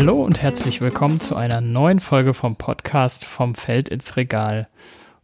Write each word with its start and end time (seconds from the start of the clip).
Hallo 0.00 0.22
und 0.22 0.40
herzlich 0.40 0.80
willkommen 0.80 1.18
zu 1.18 1.34
einer 1.34 1.60
neuen 1.60 1.98
Folge 1.98 2.32
vom 2.32 2.54
Podcast 2.54 3.24
Vom 3.24 3.56
Feld 3.56 3.88
ins 3.88 4.16
Regal. 4.16 4.68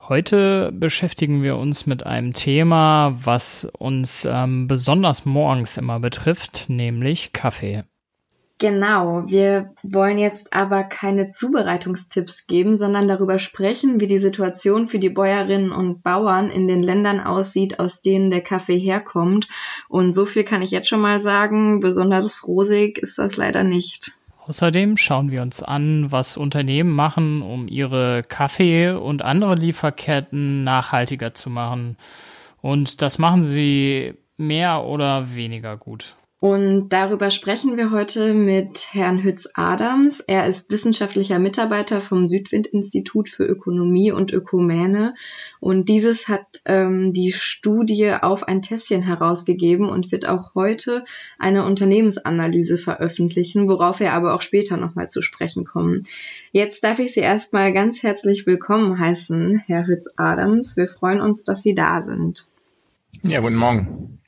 Heute 0.01 0.73
beschäftigen 0.73 1.45
wir 1.45 1.59
uns 1.59 1.87
mit 1.87 2.05
einem 2.05 2.33
Thema, 2.33 3.17
was 3.23 3.69
uns 3.79 4.27
ähm, 4.29 4.67
besonders 4.67 5.25
morgens 5.25 5.77
immer 5.77 6.01
betrifft, 6.01 6.65
nämlich 6.67 7.33
Kaffee. 7.33 7.85
Genau, 8.59 9.23
wir 9.29 9.71
wollen 9.85 10.19
jetzt 10.19 10.53
aber 10.53 10.83
keine 10.83 11.29
Zubereitungstipps 11.29 12.49
geben, 12.49 12.77
sondern 12.77 13.07
darüber 13.07 13.39
sprechen, 13.39 14.01
wie 14.01 14.09
die 14.09 14.19
Situation 14.19 14.89
für 14.89 14.99
die 14.99 15.11
Bäuerinnen 15.11 15.71
und 15.71 16.03
Bauern 16.03 16.51
in 16.51 16.67
den 16.67 16.83
Ländern 16.83 17.21
aussieht, 17.21 17.79
aus 17.79 18.01
denen 18.01 18.33
der 18.33 18.41
Kaffee 18.41 18.79
herkommt. 18.79 19.47
Und 19.89 20.13
so 20.13 20.27
viel 20.27 20.43
kann 20.43 20.63
ich 20.63 20.73
jetzt 20.73 20.89
schon 20.89 21.01
mal 21.01 21.21
sagen, 21.21 21.79
besonders 21.79 22.45
rosig 22.49 22.99
ist 22.99 23.19
das 23.19 23.37
leider 23.37 23.63
nicht. 23.63 24.17
Außerdem 24.47 24.99
schauen 24.99 25.31
wir 25.31 25.41
uns 25.41 25.63
an, 25.63 26.13
was 26.13 26.37
Unternehmen 26.37 26.91
machen, 26.91 27.41
um 27.41 27.67
ihre 27.67 28.23
Kaffee- 28.23 28.91
und 28.91 29.25
andere 29.25 29.55
Lieferketten 29.55 30.65
nachhaltiger 30.65 31.33
zu 31.33 31.49
machen. 31.49 31.97
Und 32.61 33.01
das 33.01 33.19
machen 33.19 33.43
sie 33.43 34.15
mehr 34.37 34.85
oder 34.85 35.35
weniger 35.35 35.79
gut. 35.79 36.17
Und 36.45 36.91
darüber 36.91 37.31
sprechen 37.31 37.79
wir 37.79 37.91
heute 37.91 38.35
mit 38.35 38.93
Herrn 38.93 39.23
Hütz-Adams. 39.23 40.21
Er 40.21 40.47
ist 40.47 40.69
wissenschaftlicher 40.69 41.39
Mitarbeiter 41.39 42.03
vom 42.03 42.29
Südwind-Institut 42.29 43.31
für 43.31 43.47
Ökonomie 43.47 44.13
und 44.13 44.31
Ökumäne. 44.31 45.15
Und 45.59 45.89
dieses 45.89 46.29
hat 46.29 46.45
ähm, 46.67 47.15
die 47.15 47.33
Studie 47.33 48.13
auf 48.13 48.47
ein 48.47 48.61
Tässchen 48.61 49.01
herausgegeben 49.01 49.89
und 49.89 50.13
wird 50.13 50.29
auch 50.29 50.55
heute 50.55 51.07
eine 51.39 51.65
Unternehmensanalyse 51.65 52.77
veröffentlichen, 52.77 53.67
worauf 53.67 54.01
wir 54.01 54.13
aber 54.13 54.35
auch 54.35 54.43
später 54.43 54.77
nochmal 54.77 55.09
zu 55.09 55.23
sprechen 55.23 55.65
kommen. 55.65 56.05
Jetzt 56.53 56.85
darf 56.85 56.99
ich 56.99 57.15
Sie 57.15 57.21
erstmal 57.21 57.73
ganz 57.73 58.03
herzlich 58.03 58.47
willkommen 58.47 58.99
heißen, 58.99 59.63
Herr 59.67 59.87
Hütz-Adams. 59.87 60.77
Wir 60.77 60.89
freuen 60.89 61.23
uns, 61.23 61.45
dass 61.45 61.63
Sie 61.63 61.75
da 61.75 62.03
sind. 62.03 62.47
Ja, 63.23 63.41
guten 63.41 63.57
Morgen. 63.57 64.19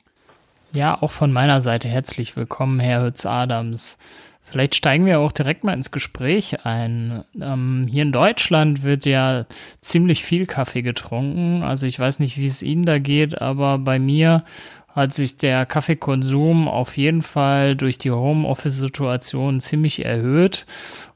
Ja, 0.77 1.01
auch 1.01 1.09
von 1.09 1.33
meiner 1.33 1.59
Seite 1.59 1.87
herzlich 1.87 2.35
willkommen, 2.35 2.79
Herr 2.79 3.03
Hütz-Adams. 3.03 3.97
Vielleicht 4.43 4.75
steigen 4.75 5.07
wir 5.07 5.19
auch 5.19 5.31
direkt 5.31 5.63
mal 5.63 5.73
ins 5.73 5.89
Gespräch 5.89 6.67
ein. 6.67 7.23
Ähm, 7.41 7.87
hier 7.89 8.03
in 8.03 8.11
Deutschland 8.11 8.83
wird 8.83 9.07
ja 9.07 9.47
ziemlich 9.81 10.23
viel 10.23 10.45
Kaffee 10.45 10.83
getrunken. 10.83 11.63
Also 11.63 11.87
ich 11.87 11.99
weiß 11.99 12.19
nicht, 12.19 12.37
wie 12.37 12.45
es 12.45 12.61
Ihnen 12.61 12.85
da 12.85 12.99
geht, 12.99 13.41
aber 13.41 13.79
bei 13.79 13.97
mir 13.97 14.43
hat 14.89 15.15
sich 15.15 15.35
der 15.35 15.65
Kaffeekonsum 15.65 16.67
auf 16.67 16.95
jeden 16.95 17.23
Fall 17.23 17.75
durch 17.75 17.97
die 17.97 18.11
Homeoffice-Situation 18.11 19.61
ziemlich 19.61 20.05
erhöht. 20.05 20.67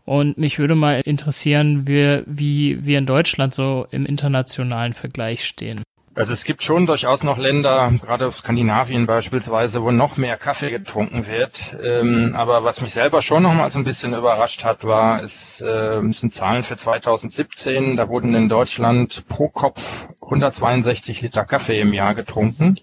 Und 0.05 0.39
mich 0.39 0.57
würde 0.57 0.73
mal 0.73 1.01
interessieren, 1.01 1.85
wie, 1.85 2.23
wie 2.25 2.83
wir 2.83 2.97
in 2.97 3.05
Deutschland 3.05 3.53
so 3.53 3.85
im 3.91 4.07
internationalen 4.07 4.95
Vergleich 4.95 5.45
stehen. 5.45 5.83
Also 6.13 6.33
es 6.33 6.43
gibt 6.43 6.61
schon 6.61 6.87
durchaus 6.87 7.23
noch 7.23 7.37
Länder, 7.37 7.93
gerade 8.01 8.27
auf 8.27 8.39
Skandinavien 8.39 9.05
beispielsweise, 9.05 9.81
wo 9.81 9.91
noch 9.91 10.17
mehr 10.17 10.35
Kaffee 10.35 10.69
getrunken 10.69 11.25
wird. 11.25 11.73
Ähm, 11.81 12.33
aber 12.35 12.65
was 12.65 12.81
mich 12.81 12.91
selber 12.91 13.21
schon 13.21 13.43
noch 13.43 13.53
mal 13.53 13.71
so 13.71 13.79
ein 13.79 13.85
bisschen 13.85 14.13
überrascht 14.13 14.65
hat, 14.65 14.83
war, 14.83 15.23
es 15.23 15.61
äh, 15.61 16.01
sind 16.11 16.33
Zahlen 16.33 16.63
für 16.63 16.75
2017. 16.75 17.95
Da 17.95 18.09
wurden 18.09 18.35
in 18.35 18.49
Deutschland 18.49 19.25
pro 19.29 19.47
Kopf 19.47 20.09
162 20.21 21.21
Liter 21.21 21.45
Kaffee 21.45 21.79
im 21.79 21.93
Jahr 21.93 22.13
getrunken. 22.13 22.77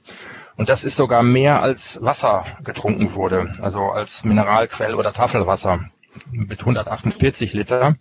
Und 0.57 0.71
das 0.71 0.83
ist 0.83 0.97
sogar 0.97 1.23
mehr 1.23 1.61
als 1.61 2.03
Wasser 2.03 2.47
getrunken 2.65 3.15
wurde, 3.15 3.55
also 3.61 3.91
als 3.91 4.25
Mineralquell 4.25 4.95
oder 4.95 5.13
Tafelwasser 5.13 5.81
mit 6.33 6.61
148 6.61 7.53
Liter. 7.53 7.97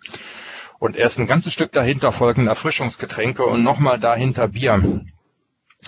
Und 0.80 0.96
erst 0.96 1.20
ein 1.20 1.28
ganzes 1.28 1.52
Stück 1.52 1.74
dahinter 1.74 2.14
folgen 2.14 2.48
Erfrischungsgetränke 2.48 3.44
und 3.46 3.62
nochmal 3.62 4.00
dahinter 4.00 4.48
Bier. 4.48 5.02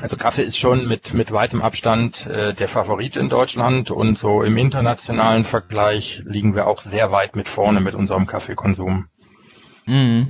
Also 0.01 0.15
Kaffee 0.15 0.43
ist 0.43 0.57
schon 0.57 0.87
mit, 0.87 1.13
mit 1.13 1.31
weitem 1.31 1.61
Abstand 1.61 2.25
äh, 2.27 2.53
der 2.53 2.67
Favorit 2.67 3.17
in 3.17 3.27
Deutschland 3.27 3.91
und 3.91 4.17
so 4.17 4.43
im 4.43 4.55
internationalen 4.55 5.43
Vergleich 5.43 6.21
liegen 6.25 6.55
wir 6.55 6.67
auch 6.67 6.81
sehr 6.81 7.11
weit 7.11 7.35
mit 7.35 7.47
vorne 7.49 7.81
mit 7.81 7.95
unserem 7.95 8.25
Kaffeekonsum. 8.25 9.07
Mhm. 9.85 10.27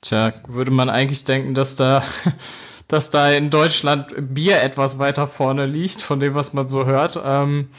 Tja, 0.00 0.32
würde 0.46 0.70
man 0.70 0.88
eigentlich 0.88 1.24
denken, 1.24 1.54
dass 1.54 1.76
da, 1.76 2.02
dass 2.88 3.10
da 3.10 3.30
in 3.30 3.50
Deutschland 3.50 4.14
Bier 4.32 4.62
etwas 4.62 4.98
weiter 4.98 5.26
vorne 5.26 5.66
liegt, 5.66 6.00
von 6.00 6.20
dem, 6.20 6.34
was 6.34 6.54
man 6.54 6.68
so 6.68 6.86
hört. 6.86 7.20
Ähm, 7.22 7.70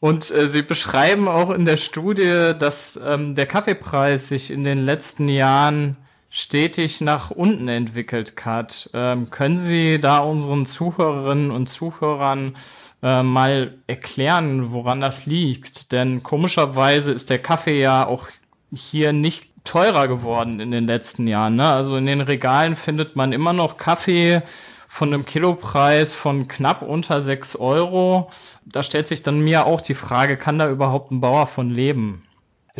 und 0.00 0.30
äh, 0.30 0.48
Sie 0.48 0.62
beschreiben 0.62 1.28
auch 1.28 1.50
in 1.50 1.66
der 1.66 1.76
Studie, 1.76 2.54
dass 2.58 2.98
ähm, 3.04 3.34
der 3.34 3.46
Kaffeepreis 3.46 4.28
sich 4.28 4.50
in 4.50 4.64
den 4.64 4.78
letzten 4.78 5.28
Jahren 5.28 5.98
stetig 6.30 7.00
nach 7.00 7.30
unten 7.30 7.68
entwickelt, 7.68 8.36
Kat. 8.36 8.88
Ähm, 8.94 9.30
können 9.30 9.58
Sie 9.58 10.00
da 10.00 10.18
unseren 10.18 10.64
Zuhörerinnen 10.64 11.50
und 11.50 11.68
Zuhörern 11.68 12.56
äh, 13.02 13.22
mal 13.22 13.78
erklären, 13.88 14.70
woran 14.70 15.00
das 15.00 15.26
liegt? 15.26 15.92
Denn 15.92 16.22
komischerweise 16.22 17.12
ist 17.12 17.30
der 17.30 17.40
Kaffee 17.40 17.80
ja 17.80 18.06
auch 18.06 18.28
hier 18.72 19.12
nicht 19.12 19.50
teurer 19.64 20.08
geworden 20.08 20.60
in 20.60 20.70
den 20.70 20.86
letzten 20.86 21.26
Jahren. 21.26 21.56
Ne? 21.56 21.68
Also 21.70 21.96
in 21.96 22.06
den 22.06 22.20
Regalen 22.20 22.76
findet 22.76 23.16
man 23.16 23.32
immer 23.32 23.52
noch 23.52 23.76
Kaffee 23.76 24.42
von 24.86 25.12
einem 25.12 25.24
Kilopreis 25.24 26.14
von 26.14 26.48
knapp 26.48 26.82
unter 26.82 27.20
sechs 27.22 27.56
Euro. 27.56 28.30
Da 28.64 28.82
stellt 28.82 29.08
sich 29.08 29.22
dann 29.22 29.40
mir 29.40 29.66
auch 29.66 29.80
die 29.80 29.94
Frage, 29.94 30.36
kann 30.36 30.58
da 30.58 30.70
überhaupt 30.70 31.10
ein 31.10 31.20
Bauer 31.20 31.46
von 31.46 31.70
leben? 31.70 32.22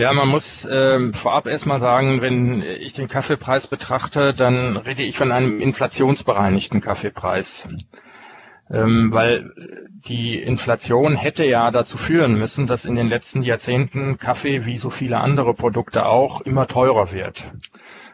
Ja, 0.00 0.14
man 0.14 0.28
muss 0.28 0.66
ähm, 0.70 1.12
vorab 1.12 1.46
erstmal 1.46 1.78
sagen, 1.78 2.22
wenn 2.22 2.62
ich 2.62 2.94
den 2.94 3.06
Kaffeepreis 3.06 3.66
betrachte, 3.66 4.32
dann 4.32 4.78
rede 4.78 5.02
ich 5.02 5.18
von 5.18 5.30
einem 5.30 5.60
inflationsbereinigten 5.60 6.80
Kaffeepreis. 6.80 7.68
Ähm, 8.70 9.12
weil 9.12 9.52
die 10.08 10.38
Inflation 10.40 11.16
hätte 11.16 11.44
ja 11.44 11.70
dazu 11.70 11.98
führen 11.98 12.38
müssen, 12.38 12.66
dass 12.66 12.86
in 12.86 12.94
den 12.94 13.10
letzten 13.10 13.42
Jahrzehnten 13.42 14.16
Kaffee 14.16 14.64
wie 14.64 14.78
so 14.78 14.88
viele 14.88 15.18
andere 15.18 15.52
Produkte 15.52 16.06
auch 16.06 16.40
immer 16.40 16.66
teurer 16.66 17.12
wird. 17.12 17.52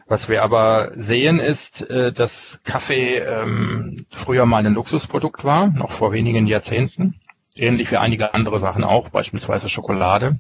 Was 0.08 0.28
wir 0.28 0.42
aber 0.42 0.90
sehen 0.96 1.38
ist, 1.38 1.88
äh, 1.88 2.10
dass 2.10 2.58
Kaffee 2.64 3.18
ähm, 3.18 4.06
früher 4.10 4.44
mal 4.44 4.66
ein 4.66 4.74
Luxusprodukt 4.74 5.44
war, 5.44 5.68
noch 5.68 5.92
vor 5.92 6.10
wenigen 6.10 6.48
Jahrzehnten, 6.48 7.20
ähnlich 7.54 7.92
wie 7.92 7.98
einige 7.98 8.34
andere 8.34 8.58
Sachen 8.58 8.82
auch, 8.82 9.10
beispielsweise 9.10 9.68
Schokolade 9.68 10.36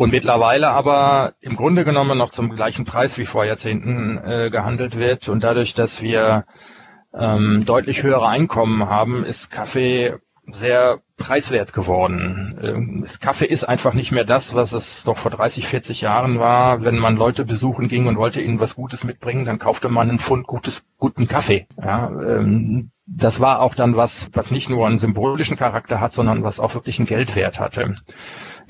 und 0.00 0.12
mittlerweile 0.12 0.70
aber 0.70 1.34
im 1.42 1.56
Grunde 1.56 1.84
genommen 1.84 2.16
noch 2.16 2.30
zum 2.30 2.48
gleichen 2.54 2.86
Preis 2.86 3.18
wie 3.18 3.26
vor 3.26 3.44
Jahrzehnten 3.44 4.16
äh, 4.16 4.48
gehandelt 4.48 4.96
wird. 4.96 5.28
Und 5.28 5.44
dadurch, 5.44 5.74
dass 5.74 6.00
wir 6.00 6.46
ähm, 7.12 7.66
deutlich 7.66 8.02
höhere 8.02 8.26
Einkommen 8.26 8.88
haben, 8.88 9.24
ist 9.26 9.50
Kaffee 9.50 10.14
sehr 10.46 11.00
preiswert 11.18 11.74
geworden. 11.74 12.58
Ähm, 12.62 13.06
Kaffee 13.20 13.44
ist 13.44 13.64
einfach 13.64 13.92
nicht 13.92 14.10
mehr 14.10 14.24
das, 14.24 14.54
was 14.54 14.72
es 14.72 15.04
noch 15.04 15.18
vor 15.18 15.30
30, 15.30 15.66
40 15.66 16.00
Jahren 16.00 16.38
war. 16.38 16.82
Wenn 16.82 16.98
man 16.98 17.16
Leute 17.16 17.44
besuchen 17.44 17.86
ging 17.86 18.06
und 18.06 18.16
wollte 18.16 18.40
ihnen 18.40 18.58
was 18.58 18.76
Gutes 18.76 19.04
mitbringen, 19.04 19.44
dann 19.44 19.58
kaufte 19.58 19.90
man 19.90 20.08
einen 20.08 20.18
Pfund 20.18 20.46
gutes, 20.46 20.82
guten 20.96 21.28
Kaffee. 21.28 21.66
Ja, 21.76 22.08
ähm, 22.08 22.90
das 23.06 23.38
war 23.38 23.60
auch 23.60 23.74
dann 23.74 23.96
was, 23.96 24.30
was 24.32 24.50
nicht 24.50 24.70
nur 24.70 24.86
einen 24.86 24.98
symbolischen 24.98 25.58
Charakter 25.58 26.00
hat, 26.00 26.14
sondern 26.14 26.42
was 26.42 26.58
auch 26.58 26.74
wirklich 26.74 26.98
einen 26.98 27.06
Geldwert 27.06 27.60
hatte. 27.60 27.96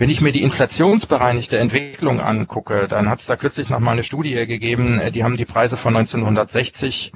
Wenn 0.01 0.09
ich 0.09 0.23
mir 0.23 0.33
die 0.33 0.43
inflationsbereinigte 0.43 1.59
Entwicklung 1.59 2.23
angucke, 2.23 2.89
dann 2.89 3.11
hat 3.11 3.21
es 3.21 3.27
da 3.27 3.37
kürzlich 3.37 3.69
noch 3.69 3.81
mal 3.81 3.91
eine 3.93 4.03
Studie 4.03 4.47
gegeben, 4.47 4.99
äh, 4.99 5.11
die 5.11 5.25
haben 5.25 5.37
die 5.37 5.45
Preise 5.45 5.77
von 5.77 5.95
1960 5.95 7.13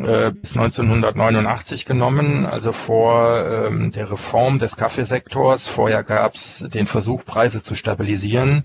äh, 0.00 0.30
bis 0.30 0.50
1989 0.54 1.86
genommen, 1.86 2.44
also 2.44 2.72
vor 2.72 3.66
ähm, 3.66 3.90
der 3.92 4.10
Reform 4.12 4.58
des 4.58 4.76
Kaffeesektors. 4.76 5.66
Vorher 5.66 6.02
gab 6.02 6.34
es 6.34 6.62
den 6.68 6.86
Versuch, 6.86 7.24
Preise 7.24 7.62
zu 7.62 7.74
stabilisieren. 7.74 8.64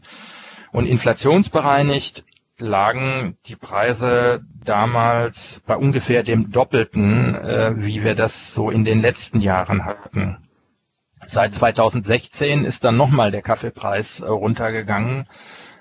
Und 0.74 0.86
inflationsbereinigt 0.86 2.26
lagen 2.58 3.38
die 3.46 3.56
Preise 3.56 4.42
damals 4.66 5.62
bei 5.66 5.78
ungefähr 5.78 6.24
dem 6.24 6.52
Doppelten, 6.52 7.36
äh, 7.36 7.72
wie 7.78 8.04
wir 8.04 8.16
das 8.16 8.54
so 8.54 8.70
in 8.70 8.84
den 8.84 9.00
letzten 9.00 9.40
Jahren 9.40 9.86
hatten. 9.86 10.45
Seit 11.28 11.54
2016 11.54 12.66
ist 12.66 12.84
dann 12.84 12.98
nochmal 12.98 13.32
der 13.32 13.42
Kaffeepreis 13.42 14.20
äh, 14.20 14.26
runtergegangen. 14.26 15.28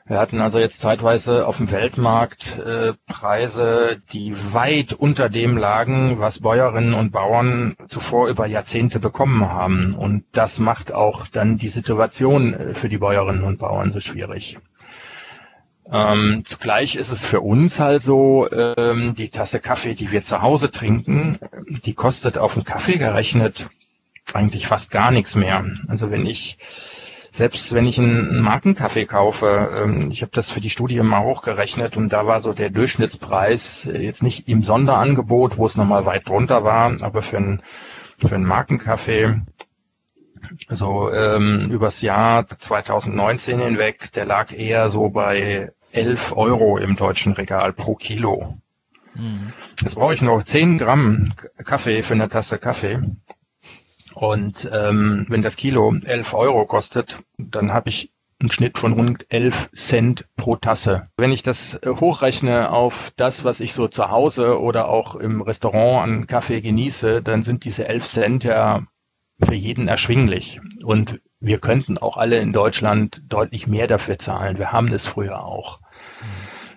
Wir 0.06 0.18
hatten 0.18 0.42
also 0.42 0.58
jetzt 0.58 0.80
zeitweise 0.80 1.46
auf 1.46 1.56
dem 1.56 1.70
Weltmarkt 1.70 2.58
äh, 2.58 2.92
Preise, 3.06 4.02
die 4.12 4.34
weit 4.52 4.92
unter 4.92 5.30
dem 5.30 5.56
lagen, 5.56 6.18
was 6.18 6.40
Bäuerinnen 6.40 6.92
und 6.92 7.10
Bauern 7.10 7.74
zuvor 7.88 8.28
über 8.28 8.46
Jahrzehnte 8.46 9.00
bekommen 9.00 9.48
haben. 9.50 9.94
Und 9.94 10.24
das 10.32 10.58
macht 10.58 10.92
auch 10.92 11.26
dann 11.26 11.56
die 11.56 11.70
Situation 11.70 12.52
äh, 12.52 12.74
für 12.74 12.90
die 12.90 12.98
Bäuerinnen 12.98 13.44
und 13.44 13.58
Bauern 13.58 13.92
so 13.92 14.00
schwierig. 14.00 14.58
Ähm, 15.90 16.42
zugleich 16.46 16.96
ist 16.96 17.10
es 17.10 17.24
für 17.24 17.40
uns 17.40 17.80
halt 17.80 18.02
so, 18.02 18.46
ähm, 18.52 19.14
die 19.14 19.30
Tasse 19.30 19.60
Kaffee, 19.60 19.94
die 19.94 20.10
wir 20.12 20.22
zu 20.22 20.42
Hause 20.42 20.70
trinken, 20.70 21.38
die 21.84 21.94
kostet 21.94 22.36
auf 22.38 22.54
den 22.54 22.64
Kaffee 22.64 22.98
gerechnet 22.98 23.68
eigentlich 24.32 24.66
fast 24.66 24.90
gar 24.90 25.10
nichts 25.10 25.34
mehr. 25.34 25.64
Also 25.88 26.10
wenn 26.10 26.26
ich 26.26 26.58
selbst 27.30 27.74
wenn 27.74 27.84
ich 27.84 27.98
einen 27.98 28.42
Markenkaffee 28.42 29.06
kaufe, 29.06 29.68
ähm, 29.82 30.12
ich 30.12 30.22
habe 30.22 30.30
das 30.32 30.50
für 30.50 30.60
die 30.60 30.70
Studie 30.70 31.00
mal 31.00 31.24
hochgerechnet 31.24 31.96
und 31.96 32.10
da 32.10 32.28
war 32.28 32.40
so 32.40 32.52
der 32.52 32.70
Durchschnittspreis 32.70 33.86
äh, 33.86 34.02
jetzt 34.02 34.22
nicht 34.22 34.48
im 34.48 34.62
Sonderangebot, 34.62 35.58
wo 35.58 35.66
es 35.66 35.76
nochmal 35.76 36.06
weit 36.06 36.28
drunter 36.28 36.62
war, 36.62 37.02
aber 37.02 37.22
für 37.22 37.38
einen, 37.38 37.60
für 38.18 38.36
einen 38.36 38.44
Markenkaffee 38.44 39.40
so 40.68 41.12
ähm, 41.12 41.70
übers 41.72 42.02
Jahr 42.02 42.46
2019 42.46 43.58
hinweg, 43.58 44.12
der 44.12 44.26
lag 44.26 44.52
eher 44.52 44.90
so 44.90 45.08
bei 45.08 45.72
11 45.90 46.36
Euro 46.36 46.78
im 46.78 46.94
deutschen 46.94 47.32
Regal 47.32 47.72
pro 47.72 47.96
Kilo. 47.96 48.58
Mhm. 49.14 49.52
Jetzt 49.80 49.94
brauche 49.94 50.14
ich 50.14 50.22
noch 50.22 50.42
10 50.42 50.78
Gramm 50.78 51.32
Kaffee 51.64 52.02
für 52.02 52.14
eine 52.14 52.28
Tasse 52.28 52.58
Kaffee. 52.58 53.02
Und 54.14 54.68
ähm, 54.72 55.26
wenn 55.28 55.42
das 55.42 55.56
Kilo 55.56 55.92
11 56.04 56.34
Euro 56.34 56.66
kostet, 56.66 57.20
dann 57.36 57.72
habe 57.72 57.88
ich 57.88 58.12
einen 58.40 58.50
Schnitt 58.50 58.78
von 58.78 58.92
rund 58.92 59.26
11 59.30 59.70
Cent 59.72 60.26
pro 60.36 60.56
Tasse. 60.56 61.08
Wenn 61.16 61.32
ich 61.32 61.42
das 61.42 61.74
äh, 61.74 61.88
hochrechne 61.88 62.70
auf 62.70 63.12
das, 63.16 63.44
was 63.44 63.60
ich 63.60 63.72
so 63.72 63.88
zu 63.88 64.10
Hause 64.10 64.60
oder 64.60 64.88
auch 64.88 65.16
im 65.16 65.40
Restaurant 65.40 66.02
an 66.02 66.26
Kaffee 66.26 66.60
genieße, 66.60 67.22
dann 67.22 67.42
sind 67.42 67.64
diese 67.64 67.88
11 67.88 68.06
Cent 68.06 68.44
ja 68.44 68.82
für 69.42 69.54
jeden 69.54 69.88
erschwinglich. 69.88 70.60
Und 70.84 71.20
wir 71.40 71.58
könnten 71.58 71.98
auch 71.98 72.16
alle 72.16 72.38
in 72.38 72.52
Deutschland 72.52 73.22
deutlich 73.28 73.66
mehr 73.66 73.86
dafür 73.86 74.18
zahlen. 74.18 74.58
Wir 74.58 74.72
haben 74.72 74.90
das 74.90 75.06
früher 75.06 75.44
auch. 75.44 75.80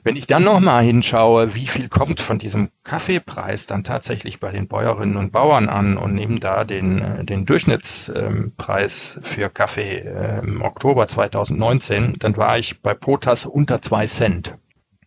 Wenn 0.07 0.15
ich 0.15 0.25
dann 0.25 0.45
nochmal 0.45 0.85
hinschaue, 0.85 1.53
wie 1.53 1.67
viel 1.67 1.89
kommt 1.89 2.21
von 2.21 2.37
diesem 2.37 2.69
Kaffeepreis 2.85 3.67
dann 3.67 3.83
tatsächlich 3.83 4.39
bei 4.39 4.51
den 4.51 4.69
Bäuerinnen 4.69 5.17
und 5.17 5.33
Bauern 5.33 5.67
an 5.67 5.97
und 5.97 6.13
nehme 6.13 6.39
da 6.39 6.63
den, 6.63 7.01
äh, 7.01 7.25
den 7.25 7.45
Durchschnittspreis 7.45 9.19
für 9.21 9.49
Kaffee 9.49 9.97
im 10.41 10.61
Oktober 10.61 11.07
2019, 11.09 12.13
dann 12.19 12.37
war 12.37 12.57
ich 12.57 12.81
bei 12.81 12.93
pro 12.93 13.19
unter 13.49 13.81
zwei 13.81 14.07
Cent. 14.07 14.57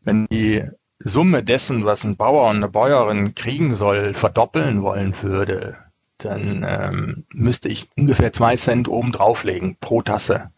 Wenn 0.03 0.27
die 0.27 0.65
Summe 0.99 1.43
dessen, 1.43 1.87
was 1.87 2.05
ein 2.05 2.19
Bauer 2.19 2.51
und 2.51 2.57
eine 2.57 2.69
Bäuerin 2.69 3.35
kriegen 3.35 3.77
soll, 3.77 4.13
verdoppeln 4.13 4.83
wollen 4.83 5.15
würde, 5.23 5.79
dann 6.19 6.67
ähm, 6.69 7.25
müsste 7.33 7.71
ich 7.71 7.89
ungefähr 7.97 8.35
zwei 8.35 8.55
Cent 8.57 8.87
oben 8.87 9.13
drauflegen 9.13 9.79
pro 9.81 10.03
Tasse. 10.03 10.51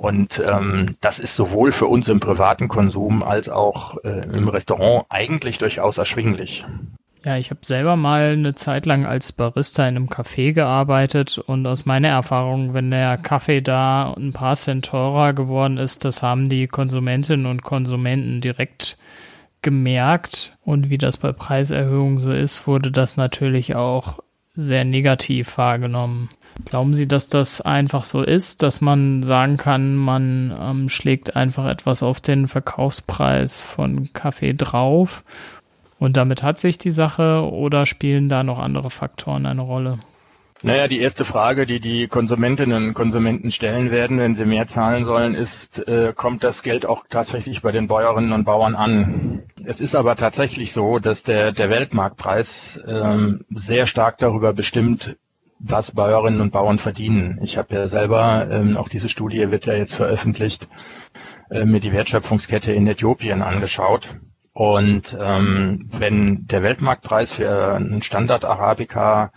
Und 0.00 0.42
ähm, 0.48 0.96
das 1.02 1.18
ist 1.18 1.36
sowohl 1.36 1.72
für 1.72 1.86
uns 1.86 2.08
im 2.08 2.20
privaten 2.20 2.68
Konsum 2.68 3.22
als 3.22 3.50
auch 3.50 3.98
äh, 4.02 4.22
im 4.32 4.48
Restaurant 4.48 5.04
eigentlich 5.10 5.58
durchaus 5.58 5.98
erschwinglich. 5.98 6.64
Ja, 7.22 7.36
ich 7.36 7.50
habe 7.50 7.60
selber 7.62 7.96
mal 7.96 8.32
eine 8.32 8.54
Zeit 8.54 8.86
lang 8.86 9.04
als 9.04 9.30
Barista 9.32 9.86
in 9.86 9.96
einem 9.96 10.08
Café 10.08 10.54
gearbeitet 10.54 11.36
und 11.36 11.66
aus 11.66 11.84
meiner 11.84 12.08
Erfahrung, 12.08 12.72
wenn 12.72 12.90
der 12.90 13.18
Kaffee 13.18 13.60
da 13.60 14.14
ein 14.14 14.32
paar 14.32 14.56
Cent 14.56 14.86
teurer 14.86 15.34
geworden 15.34 15.76
ist, 15.76 16.06
das 16.06 16.22
haben 16.22 16.48
die 16.48 16.66
Konsumentinnen 16.66 17.44
und 17.44 17.62
Konsumenten 17.62 18.40
direkt 18.40 18.96
gemerkt. 19.60 20.56
Und 20.64 20.88
wie 20.88 20.96
das 20.96 21.18
bei 21.18 21.32
Preiserhöhungen 21.32 22.20
so 22.20 22.32
ist, 22.32 22.66
wurde 22.66 22.90
das 22.90 23.18
natürlich 23.18 23.74
auch 23.76 24.20
sehr 24.60 24.84
negativ 24.84 25.58
wahrgenommen. 25.58 26.28
Glauben 26.64 26.94
Sie, 26.94 27.08
dass 27.08 27.28
das 27.28 27.60
einfach 27.60 28.04
so 28.04 28.22
ist, 28.22 28.62
dass 28.62 28.80
man 28.80 29.22
sagen 29.22 29.56
kann, 29.56 29.96
man 29.96 30.54
ähm, 30.60 30.88
schlägt 30.88 31.36
einfach 31.36 31.66
etwas 31.66 32.02
auf 32.02 32.20
den 32.20 32.48
Verkaufspreis 32.48 33.60
von 33.60 34.12
Kaffee 34.12 34.54
drauf 34.54 35.24
und 35.98 36.16
damit 36.16 36.42
hat 36.42 36.58
sich 36.58 36.78
die 36.78 36.90
Sache 36.90 37.48
oder 37.50 37.86
spielen 37.86 38.28
da 38.28 38.42
noch 38.42 38.58
andere 38.58 38.90
Faktoren 38.90 39.46
eine 39.46 39.60
Rolle? 39.60 39.98
Naja, 40.62 40.88
die 40.88 41.00
erste 41.00 41.24
Frage, 41.24 41.64
die 41.64 41.80
die 41.80 42.06
Konsumentinnen 42.06 42.88
und 42.88 42.94
Konsumenten 42.94 43.50
stellen 43.50 43.90
werden, 43.90 44.18
wenn 44.18 44.34
sie 44.34 44.44
mehr 44.44 44.66
zahlen 44.66 45.06
sollen, 45.06 45.34
ist, 45.34 45.86
äh, 45.88 46.12
kommt 46.14 46.44
das 46.44 46.62
Geld 46.62 46.84
auch 46.84 47.04
tatsächlich 47.08 47.62
bei 47.62 47.72
den 47.72 47.88
Bäuerinnen 47.88 48.32
und 48.32 48.44
Bauern 48.44 48.74
an? 48.74 49.42
Es 49.64 49.80
ist 49.80 49.94
aber 49.94 50.16
tatsächlich 50.16 50.72
so, 50.72 50.98
dass 50.98 51.22
der, 51.22 51.52
der 51.52 51.70
Weltmarktpreis 51.70 52.78
ähm, 52.86 53.46
sehr 53.54 53.86
stark 53.86 54.18
darüber 54.18 54.52
bestimmt, 54.52 55.16
was 55.60 55.92
Bäuerinnen 55.92 56.42
und 56.42 56.52
Bauern 56.52 56.78
verdienen. 56.78 57.38
Ich 57.42 57.56
habe 57.56 57.74
ja 57.74 57.86
selber, 57.86 58.46
ähm, 58.50 58.76
auch 58.76 58.90
diese 58.90 59.08
Studie 59.08 59.50
wird 59.50 59.64
ja 59.64 59.72
jetzt 59.74 59.94
veröffentlicht, 59.94 60.68
äh, 61.50 61.64
mir 61.64 61.80
die 61.80 61.92
Wertschöpfungskette 61.92 62.72
in 62.74 62.86
Äthiopien 62.86 63.40
angeschaut. 63.40 64.16
Und 64.52 65.16
ähm, 65.18 65.88
wenn 65.90 66.46
der 66.48 66.62
Weltmarktpreis 66.62 67.32
für 67.32 67.74
einen 67.76 68.02
Standard 68.02 68.44
Arabica 68.44 69.32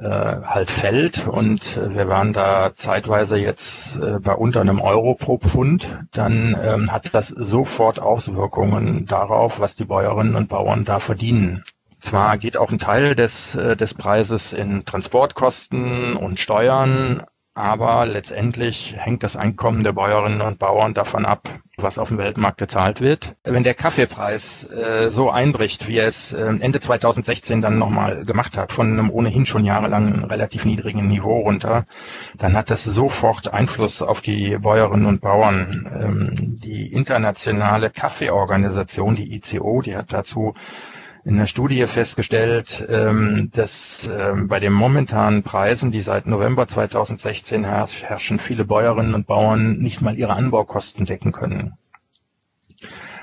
äh, 0.00 0.08
halt 0.08 0.70
fällt 0.70 1.28
und 1.28 1.76
äh, 1.76 1.94
wir 1.94 2.08
waren 2.08 2.32
da 2.32 2.72
zeitweise 2.76 3.36
jetzt 3.36 3.96
äh, 3.96 4.18
bei 4.18 4.34
unter 4.34 4.60
einem 4.60 4.80
Euro 4.80 5.14
pro 5.14 5.38
Pfund, 5.38 5.88
dann 6.12 6.56
ähm, 6.62 6.90
hat 6.90 7.14
das 7.14 7.28
sofort 7.28 8.00
Auswirkungen 8.00 9.06
darauf, 9.06 9.60
was 9.60 9.74
die 9.74 9.84
Bäuerinnen 9.84 10.34
und 10.34 10.48
Bauern 10.48 10.84
da 10.84 11.00
verdienen. 11.00 11.64
Zwar 12.00 12.38
geht 12.38 12.56
auch 12.56 12.70
ein 12.72 12.78
Teil 12.78 13.14
des, 13.14 13.54
äh, 13.54 13.76
des 13.76 13.92
Preises 13.92 14.54
in 14.54 14.86
Transportkosten 14.86 16.16
und 16.16 16.40
Steuern, 16.40 17.22
aber 17.60 18.06
letztendlich 18.06 18.96
hängt 18.98 19.22
das 19.22 19.36
Einkommen 19.36 19.84
der 19.84 19.92
Bäuerinnen 19.92 20.40
und 20.40 20.58
Bauern 20.58 20.94
davon 20.94 21.26
ab, 21.26 21.48
was 21.76 21.98
auf 21.98 22.08
dem 22.08 22.18
Weltmarkt 22.18 22.58
gezahlt 22.58 23.00
wird. 23.00 23.36
Wenn 23.44 23.64
der 23.64 23.74
Kaffeepreis 23.74 24.64
äh, 24.64 25.10
so 25.10 25.30
einbricht, 25.30 25.86
wie 25.86 25.98
er 25.98 26.08
es 26.08 26.32
äh, 26.32 26.46
Ende 26.46 26.80
2016 26.80 27.60
dann 27.62 27.78
nochmal 27.78 28.24
gemacht 28.24 28.56
hat, 28.56 28.72
von 28.72 28.92
einem 28.92 29.10
ohnehin 29.10 29.46
schon 29.46 29.64
jahrelang 29.64 30.24
relativ 30.24 30.64
niedrigen 30.64 31.06
Niveau 31.06 31.40
runter, 31.40 31.84
dann 32.36 32.56
hat 32.56 32.70
das 32.70 32.84
sofort 32.84 33.52
Einfluss 33.52 34.02
auf 34.02 34.20
die 34.20 34.56
Bäuerinnen 34.58 35.06
und 35.06 35.20
Bauern. 35.20 35.88
Ähm, 36.00 36.58
die 36.62 36.92
internationale 36.92 37.90
Kaffeeorganisation, 37.90 39.14
die 39.14 39.34
ICO, 39.34 39.82
die 39.82 39.96
hat 39.96 40.12
dazu 40.12 40.54
in 41.24 41.36
der 41.36 41.46
Studie 41.46 41.86
festgestellt, 41.86 42.86
ähm, 42.88 43.50
dass 43.52 44.08
ähm, 44.12 44.48
bei 44.48 44.58
den 44.60 44.72
momentanen 44.72 45.42
Preisen, 45.42 45.90
die 45.90 46.00
seit 46.00 46.26
November 46.26 46.66
2016 46.66 47.64
herrschen, 47.64 48.38
viele 48.38 48.64
Bäuerinnen 48.64 49.14
und 49.14 49.26
Bauern 49.26 49.78
nicht 49.78 50.00
mal 50.00 50.16
ihre 50.16 50.32
Anbaukosten 50.32 51.04
decken 51.04 51.32
können. 51.32 51.74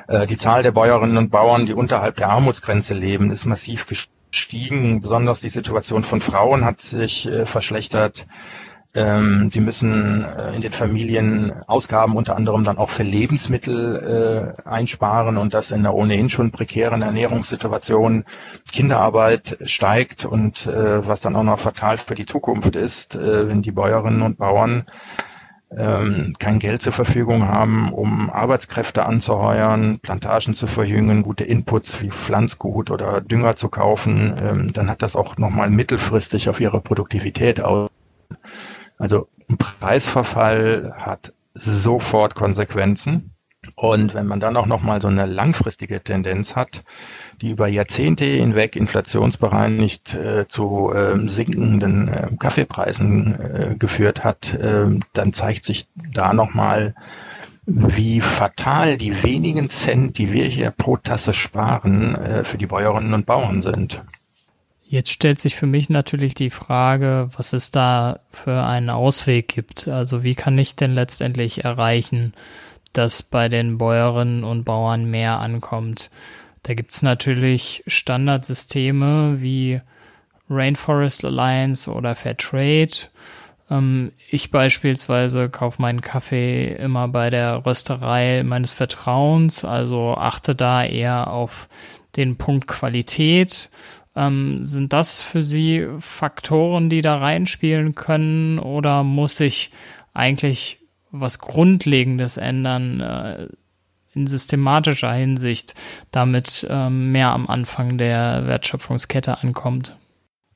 Äh, 0.08 0.28
die 0.28 0.38
Zahl 0.38 0.64
der 0.64 0.72
Bäuerinnen 0.72 1.18
und 1.18 1.30
Bauern, 1.30 1.66
die 1.66 1.74
unterhalb 1.74 2.18
der 2.18 2.30
Armutsgrenze 2.30 2.94
leben, 2.94 3.32
ist 3.32 3.46
massiv 3.46 3.88
gestiegen. 3.88 5.02
Besonders 5.02 5.40
die 5.40 5.50
Situation 5.50 6.04
von 6.04 6.22
Frauen 6.22 6.66
hat 6.66 6.82
sich 6.82 7.28
äh, 7.28 7.46
verschlechtert. 7.46 8.28
Ähm, 8.98 9.52
die 9.54 9.60
müssen 9.60 10.26
äh, 10.26 10.56
in 10.56 10.62
den 10.62 10.72
Familien 10.72 11.54
Ausgaben 11.68 12.16
unter 12.18 12.36
anderem 12.36 12.64
dann 12.64 12.80
auch 12.80 12.90
für 12.90 13.04
Lebensmittel 13.04 14.56
äh, 14.66 14.68
einsparen 14.68 15.38
und 15.38 15.54
das 15.54 15.70
in 15.70 15.82
einer 15.82 15.94
ohnehin 15.94 16.30
schon 16.30 16.50
prekären 16.50 17.04
Ernährungssituation. 17.04 18.26
Kinderarbeit 18.72 19.60
steigt 19.66 20.26
und 20.26 20.66
äh, 20.66 21.08
was 21.08 21.22
dann 21.22 21.36
auch 21.36 21.44
noch 21.44 21.60
fatal 21.60 22.00
für 22.00 22.16
die 22.16 22.26
Zukunft 22.26 22.76
ist, 22.76 23.14
äh, 23.14 23.48
wenn 23.48 23.62
die 23.62 23.72
Bäuerinnen 23.72 24.24
und 24.24 24.40
Bauern 24.40 24.88
ähm, 25.78 26.34
kein 26.40 26.58
Geld 26.58 26.82
zur 26.82 26.94
Verfügung 26.94 27.48
haben, 27.48 27.94
um 27.94 28.32
Arbeitskräfte 28.32 29.06
anzuheuern, 29.06 30.00
Plantagen 30.00 30.56
zu 30.56 30.66
verjüngen, 30.66 31.22
gute 31.22 31.44
Inputs 31.44 32.02
wie 32.02 32.10
Pflanzgut 32.10 32.90
oder 32.90 33.22
Dünger 33.22 33.58
zu 33.58 33.70
kaufen, 33.70 34.36
ähm, 34.42 34.74
dann 34.74 34.90
hat 34.90 35.04
das 35.04 35.16
auch 35.16 35.38
nochmal 35.38 35.70
mittelfristig 35.70 36.50
auf 36.50 36.60
ihre 36.60 36.82
Produktivität 36.82 37.62
aus. 37.62 37.92
Also 38.98 39.28
ein 39.50 39.58
Preisverfall 39.58 40.94
hat 40.98 41.34
sofort 41.54 42.36
Konsequenzen. 42.36 43.32
Und 43.76 44.14
wenn 44.14 44.28
man 44.28 44.40
dann 44.40 44.56
auch 44.56 44.66
nochmal 44.66 45.02
so 45.02 45.08
eine 45.10 45.26
langfristige 45.26 46.02
Tendenz 46.02 46.56
hat, 46.56 46.84
die 47.42 47.50
über 47.50 47.68
Jahrzehnte 47.68 48.24
hinweg 48.24 48.76
inflationsbereinigt 48.76 50.14
äh, 50.14 50.48
zu 50.48 50.94
äh, 50.94 51.28
sinkenden 51.28 52.08
äh, 52.08 52.30
Kaffeepreisen 52.40 53.76
geführt 53.78 54.24
hat, 54.24 54.58
ähm, 54.62 55.02
dann 55.14 55.34
zeigt 55.34 55.66
sich 55.66 55.88
da 55.96 56.34
nochmal, 56.34 56.96
wie 57.68 58.22
fatal 58.22 58.98
die 58.98 59.24
wenigen 59.24 59.70
Cent, 59.70 60.18
die 60.18 60.32
wir 60.32 60.46
hier 60.46 60.72
pro 60.72 60.96
Tasse 60.96 61.34
sparen, 61.34 62.16
äh, 62.16 62.44
für 62.46 62.58
die 62.58 62.66
Bäuerinnen 62.66 63.14
und 63.14 63.26
Bauern 63.26 63.62
sind. 63.62 64.02
Jetzt 64.90 65.12
stellt 65.12 65.42
sich 65.42 65.56
für 65.58 65.66
mich 65.66 65.90
natürlich 65.90 66.34
die 66.34 66.50
Frage, 66.50 67.28
was 67.36 67.52
es 67.52 67.72
da 67.72 68.22
für 68.30 68.66
einen 68.66 68.90
Ausweg 68.90 69.50
gibt. 69.50 69.90
Also 69.90 70.24
wie 70.24 70.34
kann 70.34 70.58
ich 70.58 70.78
denn 70.78 70.94
letztendlich 70.94 71.66
erreichen, 71.66 72.34
dass 72.94 73.22
bei 73.22 73.50
den 73.50 73.78
Bäuerinnen 73.78 74.46
und 74.46 74.64
Bauern 74.64 75.12
mehr 75.12 75.40
ankommt? 75.40 76.10
Da 76.64 76.74
gibt 76.74 76.94
es 76.94 77.02
natürlich 77.02 77.84
Standardsysteme 77.86 79.42
wie 79.42 79.82
Rainforest 80.50 81.26
Alliance 81.26 81.92
oder 81.92 82.16
Fairtrade. 82.16 83.10
Ähm, 83.70 84.14
ich 84.30 84.52
beispielsweise 84.52 85.50
kaufe 85.50 85.82
meinen 85.82 86.00
Kaffee 86.00 86.74
immer 86.76 87.10
bei 87.10 87.30
der 87.30 87.66
Rösterei 87.66 88.42
meines 88.44 88.72
Vertrauens, 88.72 89.66
also 89.66 90.16
achte 90.16 90.56
da 90.56 90.86
eher 90.86 91.30
auf 91.30 91.68
den 92.16 92.38
Punkt 92.38 92.68
Qualität 92.68 93.70
ähm, 94.18 94.64
sind 94.64 94.92
das 94.94 95.22
für 95.22 95.44
Sie 95.44 95.88
Faktoren, 96.00 96.90
die 96.90 97.02
da 97.02 97.18
reinspielen 97.18 97.96
können 97.96 98.60
oder 98.60 99.04
muss 99.04 99.40
ich 99.40 99.72
eigentlich 100.14 100.80
was 101.12 101.40
Grundlegendes 101.40 102.38
ändern 102.38 103.00
äh, 103.00 103.48
in 104.14 104.28
systematischer 104.28 105.14
Hinsicht, 105.14 105.76
damit 106.12 106.66
ähm, 106.70 107.12
mehr 107.12 107.30
am 107.30 107.48
Anfang 107.48 107.98
der 107.98 108.48
Wertschöpfungskette 108.48 109.42
ankommt? 109.44 109.96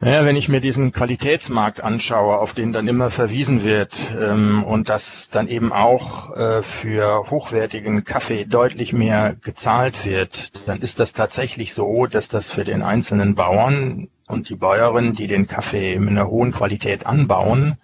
Naja, 0.04 0.26
wenn 0.26 0.36
ich 0.36 0.50
mir 0.50 0.62
diesen 0.62 0.92
Qualitätsmarkt 0.92 1.84
anschaue, 1.84 2.40
auf 2.40 2.56
den 2.56 2.72
dann 2.72 2.88
immer 2.88 3.12
verwiesen 3.12 3.64
wird 3.64 4.16
ähm, 4.20 4.64
und 4.64 4.90
dass 4.90 5.30
dann 5.30 5.48
eben 5.48 5.72
auch 5.72 6.36
äh, 6.36 6.64
für 6.64 7.30
hochwertigen 7.30 8.04
Kaffee 8.04 8.46
deutlich 8.46 8.94
mehr 8.94 9.36
gezahlt 9.44 10.04
wird, 10.04 10.68
dann 10.68 10.82
ist 10.82 11.00
das 11.00 11.14
tatsächlich 11.14 11.76
so, 11.76 12.08
dass 12.08 12.30
das 12.30 12.50
für 12.50 12.64
den 12.64 12.82
einzelnen 12.82 13.36
Bauern 13.36 14.08
und 14.28 14.50
die 14.50 14.56
Bäuerin, 14.56 15.14
die 15.14 15.28
den 15.28 15.46
Kaffee 15.46 16.00
mit 16.00 16.10
einer 16.10 16.28
hohen 16.28 16.52
Qualität 16.52 17.06
anbauen, 17.06 17.78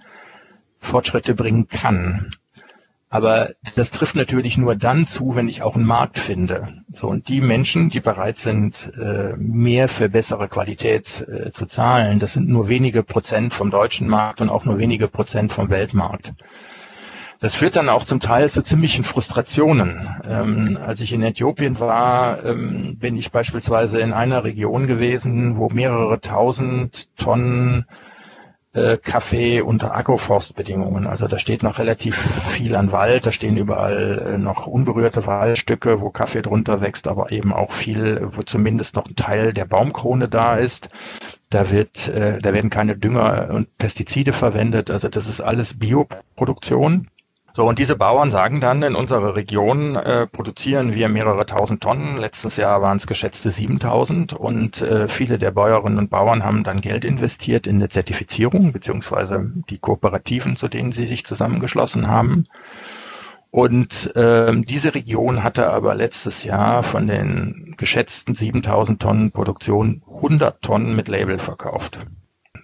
Fortschritte 0.80 1.36
bringen 1.36 1.68
kann. 1.68 2.32
Aber 3.10 3.52
das 3.76 3.92
trifft 3.92 4.16
natürlich 4.16 4.58
nur 4.58 4.76
dann 4.76 5.08
zu, 5.08 5.36
wenn 5.36 5.48
ich 5.48 5.62
auch 5.62 5.76
einen 5.76 5.86
Markt 5.86 6.20
finde. 6.20 6.84
So 6.92 7.08
und 7.08 7.30
die 7.30 7.40
Menschen, 7.40 7.88
die 7.88 8.02
bereit 8.02 8.38
sind, 8.38 8.92
äh, 9.00 9.34
mehr 9.38 9.88
für 9.88 10.10
bessere 10.10 10.50
Qualität 10.50 11.26
äh, 11.28 11.52
zu 11.52 11.68
zahlen, 11.68 12.20
das 12.20 12.34
sind 12.34 12.50
nur 12.50 12.68
wenige 12.68 13.04
Prozent 13.04 13.54
vom 13.54 13.72
deutschen 13.72 14.10
Markt 14.10 14.42
und 14.42 14.50
auch 14.50 14.66
nur 14.66 14.78
wenige 14.78 15.08
Prozent 15.08 15.54
vom 15.54 15.70
Weltmarkt. 15.70 16.34
Das 17.40 17.54
führt 17.54 17.76
dann 17.76 17.88
auch 17.88 18.04
zum 18.04 18.20
Teil 18.20 18.50
zu 18.50 18.64
ziemlichen 18.64 19.04
Frustrationen. 19.04 20.10
Ähm, 20.28 20.78
als 20.84 21.02
ich 21.02 21.14
in 21.14 21.22
Äthiopien 21.22 21.80
war, 21.80 22.44
ähm, 22.44 22.98
bin 22.98 23.16
ich 23.16 23.32
beispielsweise 23.32 24.02
in 24.02 24.12
einer 24.12 24.44
Region 24.44 24.88
gewesen, 24.88 25.58
wo 25.58 25.70
mehrere 25.70 26.20
tausend 26.20 27.16
Tonnen 27.16 27.86
äh, 28.78 28.98
Kaffee 28.98 29.62
unter 29.62 29.96
Agroforstbedingungen. 29.96 31.08
Also 31.08 31.28
da 31.28 31.38
steht 31.38 31.64
noch 31.64 31.80
relativ 31.80 32.16
viel 32.50 32.76
an 32.76 32.92
Wald, 32.92 33.26
da 33.26 33.32
stehen 33.32 33.58
überall 33.58 34.34
äh, 34.36 34.38
noch 34.38 34.68
unberührte 34.68 35.26
Waldstücke, 35.26 36.00
wo 36.02 36.10
Kaffee 36.12 36.42
drunter 36.42 36.82
wächst, 36.82 37.08
aber 37.08 37.32
eben 37.32 37.54
auch 37.54 37.72
viel, 37.72 38.30
wo 38.34 38.44
zumindest 38.44 38.96
noch 38.96 39.08
ein 39.08 39.16
Teil 39.16 39.54
der 39.54 39.66
Baumkrone 39.66 40.28
da 40.28 40.56
ist. 40.58 40.90
Da 41.50 41.72
wird, 41.72 42.08
äh, 42.10 42.38
da 42.38 42.54
werden 42.54 42.70
keine 42.70 42.98
Dünger 42.98 43.50
und 43.52 43.78
Pestizide 43.78 44.34
verwendet. 44.34 44.92
Also 44.92 45.08
das 45.08 45.28
ist 45.28 45.42
alles 45.42 45.80
Bioproduktion. 45.80 47.08
So, 47.58 47.68
und 47.68 47.80
diese 47.80 47.96
Bauern 47.96 48.30
sagen 48.30 48.62
dann, 48.62 48.84
in 48.84 48.94
unserer 48.94 49.36
Region 49.36 49.96
äh, 49.96 50.28
produzieren 50.28 50.94
wir 50.94 51.10
mehrere 51.10 51.44
tausend 51.48 51.82
Tonnen. 51.82 52.18
Letztes 52.20 52.56
Jahr 52.56 52.84
waren 52.84 52.98
es 52.98 53.08
geschätzte 53.08 53.50
7000 53.50 54.34
und 54.34 54.84
äh, 54.84 55.08
viele 55.08 55.40
der 55.40 55.50
Bäuerinnen 55.50 55.98
und 55.98 56.12
Bauern 56.12 56.44
haben 56.44 56.64
dann 56.64 56.82
Geld 56.82 57.04
investiert 57.04 57.66
in 57.66 57.78
eine 57.78 57.90
Zertifizierung, 57.90 58.74
beziehungsweise 58.74 59.52
die 59.72 59.80
Kooperativen, 59.80 60.56
zu 60.56 60.68
denen 60.68 60.92
sie 60.92 61.08
sich 61.08 61.26
zusammengeschlossen 61.26 62.08
haben. 62.08 62.44
Und 63.50 64.16
äh, 64.16 64.54
diese 64.62 64.94
Region 64.94 65.42
hatte 65.42 65.74
aber 65.74 65.96
letztes 65.96 66.44
Jahr 66.44 66.84
von 66.84 67.08
den 67.08 67.74
geschätzten 67.76 68.36
7000 68.36 69.02
Tonnen 69.02 69.32
Produktion 69.32 70.04
100 70.06 70.62
Tonnen 70.62 70.96
mit 70.96 71.08
Label 71.08 71.40
verkauft. 71.40 72.06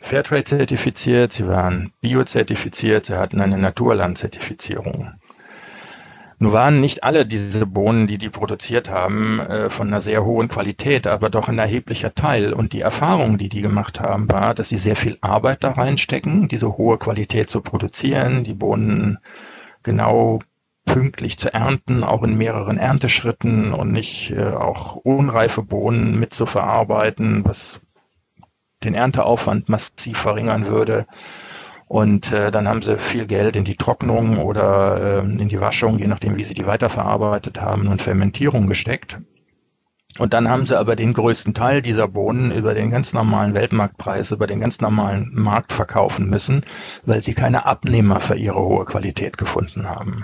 Fairtrade 0.03 0.43
zertifiziert, 0.43 1.31
sie 1.31 1.47
waren 1.47 1.93
Bio-zertifiziert, 2.01 3.05
sie 3.05 3.17
hatten 3.17 3.39
eine 3.39 3.57
Naturland-Zertifizierung. 3.57 5.13
Nun 6.39 6.51
waren 6.51 6.81
nicht 6.81 7.05
alle 7.05 7.25
diese 7.25 7.65
Bohnen, 7.65 8.05
die 8.05 8.17
die 8.17 8.29
produziert 8.29 8.89
haben, 8.89 9.39
äh, 9.39 9.69
von 9.69 9.87
einer 9.87 10.01
sehr 10.01 10.25
hohen 10.25 10.49
Qualität, 10.49 11.07
aber 11.07 11.29
doch 11.29 11.47
ein 11.47 11.57
erheblicher 11.57 12.13
Teil. 12.13 12.51
Und 12.51 12.73
die 12.73 12.81
Erfahrung, 12.81 13.37
die 13.37 13.47
die 13.47 13.61
gemacht 13.61 14.01
haben, 14.01 14.29
war, 14.29 14.53
dass 14.53 14.67
sie 14.67 14.77
sehr 14.77 14.97
viel 14.97 15.17
Arbeit 15.21 15.63
da 15.63 15.71
reinstecken, 15.71 16.49
diese 16.49 16.77
hohe 16.77 16.97
Qualität 16.97 17.49
zu 17.49 17.61
produzieren, 17.61 18.43
die 18.43 18.55
Bohnen 18.55 19.19
genau 19.83 20.39
pünktlich 20.85 21.39
zu 21.39 21.53
ernten, 21.53 22.03
auch 22.03 22.23
in 22.23 22.37
mehreren 22.37 22.77
Ernteschritten 22.77 23.71
und 23.71 23.93
nicht 23.93 24.31
äh, 24.31 24.47
auch 24.47 24.97
unreife 24.97 25.63
Bohnen 25.63 26.19
mit 26.19 26.33
zu 26.33 26.45
verarbeiten, 26.45 27.45
was 27.45 27.79
den 28.85 28.93
Ernteaufwand 28.93 29.69
massiv 29.69 30.17
verringern 30.17 30.67
würde. 30.67 31.05
Und 31.87 32.31
äh, 32.31 32.49
dann 32.49 32.67
haben 32.67 32.81
sie 32.81 32.97
viel 32.97 33.27
Geld 33.27 33.55
in 33.55 33.65
die 33.65 33.75
Trocknung 33.75 34.39
oder 34.39 35.21
äh, 35.21 35.25
in 35.25 35.47
die 35.49 35.59
Waschung, 35.59 35.99
je 35.99 36.07
nachdem, 36.07 36.37
wie 36.37 36.43
sie 36.43 36.55
die 36.55 36.65
weiterverarbeitet 36.65 37.61
haben, 37.61 37.87
und 37.87 38.01
Fermentierung 38.01 38.67
gesteckt. 38.67 39.19
Und 40.19 40.33
dann 40.33 40.49
haben 40.49 40.67
sie 40.67 40.77
aber 40.77 40.95
den 40.95 41.13
größten 41.13 41.53
Teil 41.53 41.81
dieser 41.81 42.07
Bohnen 42.07 42.51
über 42.51 42.75
den 42.75 42.91
ganz 42.91 43.13
normalen 43.13 43.55
Weltmarktpreis, 43.55 44.31
über 44.31 44.45
den 44.45 44.59
ganz 44.59 44.79
normalen 44.79 45.31
Markt 45.33 45.73
verkaufen 45.73 46.29
müssen, 46.29 46.63
weil 47.05 47.21
sie 47.21 47.33
keine 47.33 47.65
Abnehmer 47.65 48.19
für 48.19 48.35
ihre 48.35 48.59
hohe 48.59 48.85
Qualität 48.85 49.37
gefunden 49.37 49.89
haben. 49.89 50.23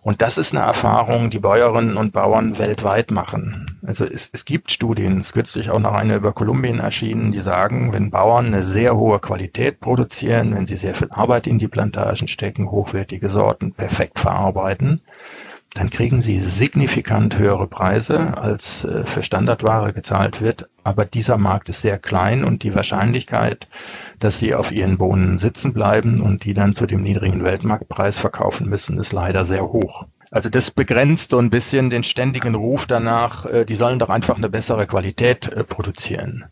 Und 0.00 0.22
das 0.22 0.38
ist 0.38 0.54
eine 0.54 0.64
Erfahrung, 0.64 1.28
die 1.28 1.40
Bäuerinnen 1.40 1.96
und 1.96 2.12
Bauern 2.12 2.58
weltweit 2.58 3.10
machen. 3.10 3.78
Also 3.84 4.04
es, 4.04 4.30
es 4.32 4.44
gibt 4.44 4.70
Studien, 4.70 5.20
es 5.20 5.32
kürzlich 5.32 5.70
auch 5.70 5.80
noch 5.80 5.92
eine 5.92 6.16
über 6.16 6.32
Kolumbien 6.32 6.78
erschienen, 6.78 7.32
die 7.32 7.40
sagen, 7.40 7.92
wenn 7.92 8.10
Bauern 8.10 8.46
eine 8.46 8.62
sehr 8.62 8.96
hohe 8.96 9.18
Qualität 9.18 9.80
produzieren, 9.80 10.54
wenn 10.54 10.66
sie 10.66 10.76
sehr 10.76 10.94
viel 10.94 11.10
Arbeit 11.10 11.46
in 11.46 11.58
die 11.58 11.68
Plantagen 11.68 12.28
stecken, 12.28 12.70
hochwertige 12.70 13.28
Sorten 13.28 13.72
perfekt 13.72 14.20
verarbeiten, 14.20 15.00
dann 15.74 15.90
kriegen 15.90 16.22
sie 16.22 16.38
signifikant 16.38 17.38
höhere 17.38 17.66
Preise, 17.66 18.38
als 18.38 18.84
äh, 18.84 19.04
für 19.04 19.22
Standardware 19.22 19.92
gezahlt 19.92 20.40
wird. 20.40 20.68
Aber 20.82 21.04
dieser 21.04 21.36
Markt 21.36 21.68
ist 21.68 21.82
sehr 21.82 21.98
klein 21.98 22.44
und 22.44 22.62
die 22.62 22.74
Wahrscheinlichkeit, 22.74 23.68
dass 24.18 24.38
sie 24.38 24.54
auf 24.54 24.72
ihren 24.72 24.98
Bohnen 24.98 25.38
sitzen 25.38 25.74
bleiben 25.74 26.20
und 26.20 26.44
die 26.44 26.54
dann 26.54 26.74
zu 26.74 26.86
dem 26.86 27.02
niedrigen 27.02 27.44
Weltmarktpreis 27.44 28.18
verkaufen 28.18 28.68
müssen, 28.68 28.98
ist 28.98 29.12
leider 29.12 29.44
sehr 29.44 29.64
hoch. 29.64 30.06
Also 30.30 30.50
das 30.50 30.70
begrenzt 30.70 31.30
so 31.30 31.38
ein 31.38 31.50
bisschen 31.50 31.90
den 31.90 32.02
ständigen 32.02 32.54
Ruf 32.54 32.86
danach, 32.86 33.46
äh, 33.46 33.64
die 33.64 33.76
sollen 33.76 33.98
doch 33.98 34.10
einfach 34.10 34.36
eine 34.36 34.48
bessere 34.48 34.86
Qualität 34.86 35.48
äh, 35.48 35.64
produzieren. 35.64 36.46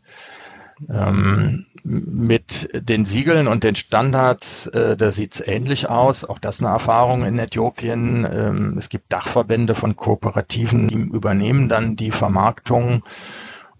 Ähm, 0.90 1.66
mit 1.86 2.68
den 2.74 3.04
Siegeln 3.04 3.46
und 3.46 3.62
den 3.62 3.76
Standards, 3.76 4.66
äh, 4.68 4.96
da 4.96 5.12
sieht's 5.12 5.40
ähnlich 5.40 5.88
aus. 5.88 6.24
Auch 6.24 6.40
das 6.40 6.60
eine 6.60 6.70
Erfahrung 6.70 7.24
in 7.24 7.38
Äthiopien. 7.38 8.26
Ähm, 8.30 8.74
es 8.76 8.88
gibt 8.88 9.12
Dachverbände 9.12 9.74
von 9.76 9.94
Kooperativen, 9.94 10.88
die 10.88 10.96
übernehmen 10.96 11.68
dann 11.68 11.94
die 11.94 12.10
Vermarktung 12.10 13.04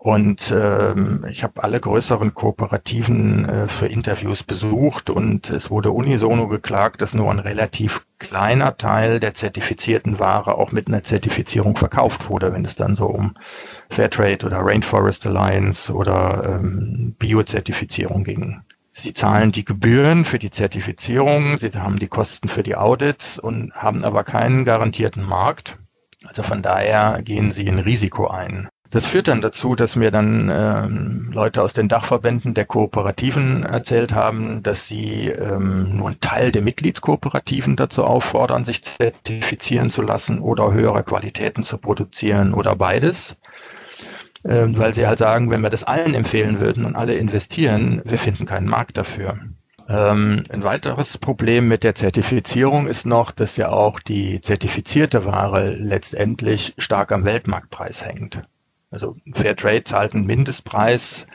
und 0.06 0.54
ähm, 0.56 1.26
ich 1.28 1.42
habe 1.42 1.64
alle 1.64 1.80
größeren 1.80 2.32
Kooperativen 2.32 3.44
äh, 3.44 3.66
für 3.66 3.88
Interviews 3.88 4.44
besucht 4.44 5.10
und 5.10 5.50
es 5.50 5.68
wurde 5.68 5.90
unisono 5.90 6.46
geklagt, 6.46 7.02
dass 7.02 7.12
nur 7.12 7.28
ein 7.28 7.40
relativ 7.40 8.06
kleiner 8.20 8.76
Teil 8.76 9.18
der 9.18 9.34
zertifizierten 9.34 10.20
Ware 10.20 10.58
auch 10.58 10.70
mit 10.70 10.86
einer 10.86 11.02
Zertifizierung 11.02 11.76
verkauft 11.76 12.30
wurde, 12.30 12.52
wenn 12.52 12.64
es 12.64 12.76
dann 12.76 12.94
so 12.94 13.06
um 13.06 13.34
Fairtrade 13.90 14.46
oder 14.46 14.60
Rainforest 14.60 15.26
Alliance 15.26 15.92
oder 15.92 16.60
ähm, 16.60 17.16
Bio-Zertifizierung 17.18 18.22
ging. 18.22 18.60
Sie 18.92 19.12
zahlen 19.12 19.50
die 19.50 19.64
Gebühren 19.64 20.24
für 20.24 20.38
die 20.38 20.52
Zertifizierung, 20.52 21.58
sie 21.58 21.70
haben 21.70 21.98
die 21.98 22.06
Kosten 22.06 22.46
für 22.46 22.62
die 22.62 22.76
Audits 22.76 23.40
und 23.40 23.72
haben 23.74 24.04
aber 24.04 24.22
keinen 24.22 24.64
garantierten 24.64 25.24
Markt. 25.24 25.78
Also 26.24 26.44
von 26.44 26.62
daher 26.62 27.22
gehen 27.22 27.50
sie 27.50 27.66
ein 27.66 27.80
Risiko 27.80 28.28
ein. 28.28 28.68
Das 28.96 29.06
führt 29.06 29.28
dann 29.28 29.42
dazu, 29.42 29.74
dass 29.74 29.94
mir 29.94 30.10
dann 30.10 30.50
ähm, 30.50 31.30
Leute 31.30 31.60
aus 31.60 31.74
den 31.74 31.86
Dachverbänden 31.86 32.54
der 32.54 32.64
Kooperativen 32.64 33.62
erzählt 33.62 34.14
haben, 34.14 34.62
dass 34.62 34.88
sie 34.88 35.28
ähm, 35.28 35.94
nur 35.98 36.06
einen 36.06 36.20
Teil 36.20 36.50
der 36.50 36.62
Mitgliedskooperativen 36.62 37.76
dazu 37.76 38.04
auffordern, 38.04 38.64
sich 38.64 38.82
zertifizieren 38.82 39.90
zu 39.90 40.00
lassen 40.00 40.40
oder 40.40 40.72
höhere 40.72 41.02
Qualitäten 41.02 41.62
zu 41.62 41.76
produzieren 41.76 42.54
oder 42.54 42.74
beides. 42.74 43.36
Ähm, 44.46 44.78
weil 44.78 44.94
sie 44.94 45.06
halt 45.06 45.18
sagen, 45.18 45.50
wenn 45.50 45.60
wir 45.60 45.68
das 45.68 45.84
allen 45.84 46.14
empfehlen 46.14 46.58
würden 46.58 46.86
und 46.86 46.96
alle 46.96 47.16
investieren, 47.16 48.00
wir 48.06 48.16
finden 48.16 48.46
keinen 48.46 48.66
Markt 48.66 48.96
dafür. 48.96 49.38
Ähm, 49.90 50.44
ein 50.48 50.62
weiteres 50.62 51.18
Problem 51.18 51.68
mit 51.68 51.84
der 51.84 51.96
Zertifizierung 51.96 52.86
ist 52.86 53.04
noch, 53.04 53.30
dass 53.30 53.58
ja 53.58 53.68
auch 53.68 54.00
die 54.00 54.40
zertifizierte 54.40 55.26
Ware 55.26 55.74
letztendlich 55.74 56.72
stark 56.78 57.12
am 57.12 57.26
Weltmarktpreis 57.26 58.02
hängt. 58.02 58.40
Also 58.90 59.16
Fairtrade 59.34 59.84
zahlt 59.84 60.14
einen 60.14 60.26
Mindestpreis, 60.26 61.26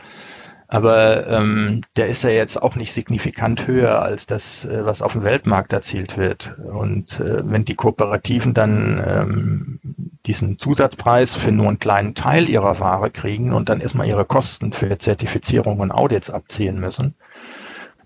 aber 0.72 1.28
ähm, 1.28 1.82
der 1.98 2.08
ist 2.08 2.24
ja 2.24 2.30
jetzt 2.30 2.62
auch 2.62 2.78
nicht 2.78 2.94
signifikant 2.94 3.68
höher 3.68 4.02
als 4.02 4.26
das, 4.26 4.64
äh, 4.64 4.86
was 4.86 5.02
auf 5.02 5.12
dem 5.12 5.24
Weltmarkt 5.24 5.74
erzielt 5.74 6.18
wird. 6.18 6.58
Und 6.60 7.20
äh, 7.20 7.42
wenn 7.44 7.66
die 7.66 7.76
Kooperativen 7.76 8.54
dann 8.54 9.04
ähm, 9.06 9.80
diesen 10.26 10.60
Zusatzpreis 10.60 11.36
für 11.36 11.52
nur 11.52 11.68
einen 11.68 11.80
kleinen 11.80 12.16
Teil 12.16 12.50
ihrer 12.50 12.80
Ware 12.80 13.12
kriegen 13.12 13.52
und 13.52 13.68
dann 13.68 13.82
erstmal 13.82 14.08
ihre 14.08 14.24
Kosten 14.24 14.72
für 14.72 14.98
Zertifizierung 14.98 15.82
und 15.82 15.92
Audits 15.92 16.30
abziehen 16.30 16.80
müssen, 16.80 17.16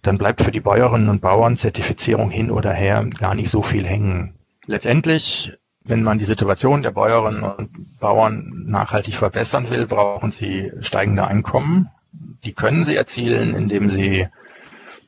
dann 0.02 0.18
bleibt 0.18 0.42
für 0.42 0.52
die 0.52 0.60
Bäuerinnen 0.60 1.10
und 1.10 1.22
Bauern 1.22 1.58
Zertifizierung 1.58 2.32
hin 2.32 2.50
oder 2.50 2.74
her 2.74 3.08
gar 3.16 3.36
nicht 3.36 3.52
so 3.52 3.62
viel 3.62 3.86
hängen. 3.86 4.34
Letztendlich 4.66 5.54
wenn 5.86 6.04
man 6.04 6.18
die 6.18 6.26
Situation 6.26 6.82
der 6.82 6.92
Bäuerinnen 6.92 7.44
und 7.44 8.00
Bauern 8.00 8.64
nachhaltig 8.66 9.16
verbessern 9.16 9.70
will, 9.70 9.86
brauchen 9.86 10.32
sie 10.32 10.72
steigende 10.80 11.26
Einkommen. 11.28 11.90
Die 12.44 12.54
können 12.54 12.84
sie 12.86 12.96
erzielen, 12.96 13.56
indem 13.56 13.90
sie 13.90 14.28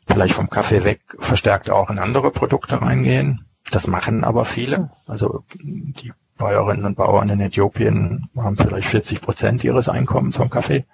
vielleicht 0.08 0.36
vom 0.36 0.50
Kaffee 0.50 0.84
weg 0.84 1.02
verstärkt 1.20 1.70
auch 1.70 1.90
in 1.90 2.00
andere 2.00 2.32
Produkte 2.32 2.82
reingehen. 2.82 3.46
Das 3.72 3.88
machen 3.88 4.24
aber 4.24 4.46
viele. 4.46 4.90
Also 5.08 5.44
die 5.62 6.14
Bäuerinnen 6.38 6.86
und 6.86 6.96
Bauern 6.96 7.30
in 7.30 7.42
Äthiopien 7.42 8.30
haben 8.38 8.56
vielleicht 8.58 8.88
40 8.88 9.22
Prozent 9.22 9.64
ihres 9.64 9.90
Einkommens 9.90 10.38
vom 10.38 10.50
Kaffee. 10.50 10.86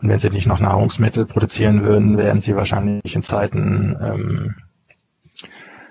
Und 0.00 0.10
wenn 0.10 0.18
sie 0.18 0.28
nicht 0.28 0.46
noch 0.46 0.60
Nahrungsmittel 0.60 1.24
produzieren 1.24 1.82
würden, 1.82 2.18
wären 2.18 2.42
sie 2.42 2.54
wahrscheinlich 2.54 3.14
in 3.14 3.22
Zeiten 3.22 3.96
ähm, 4.00 4.54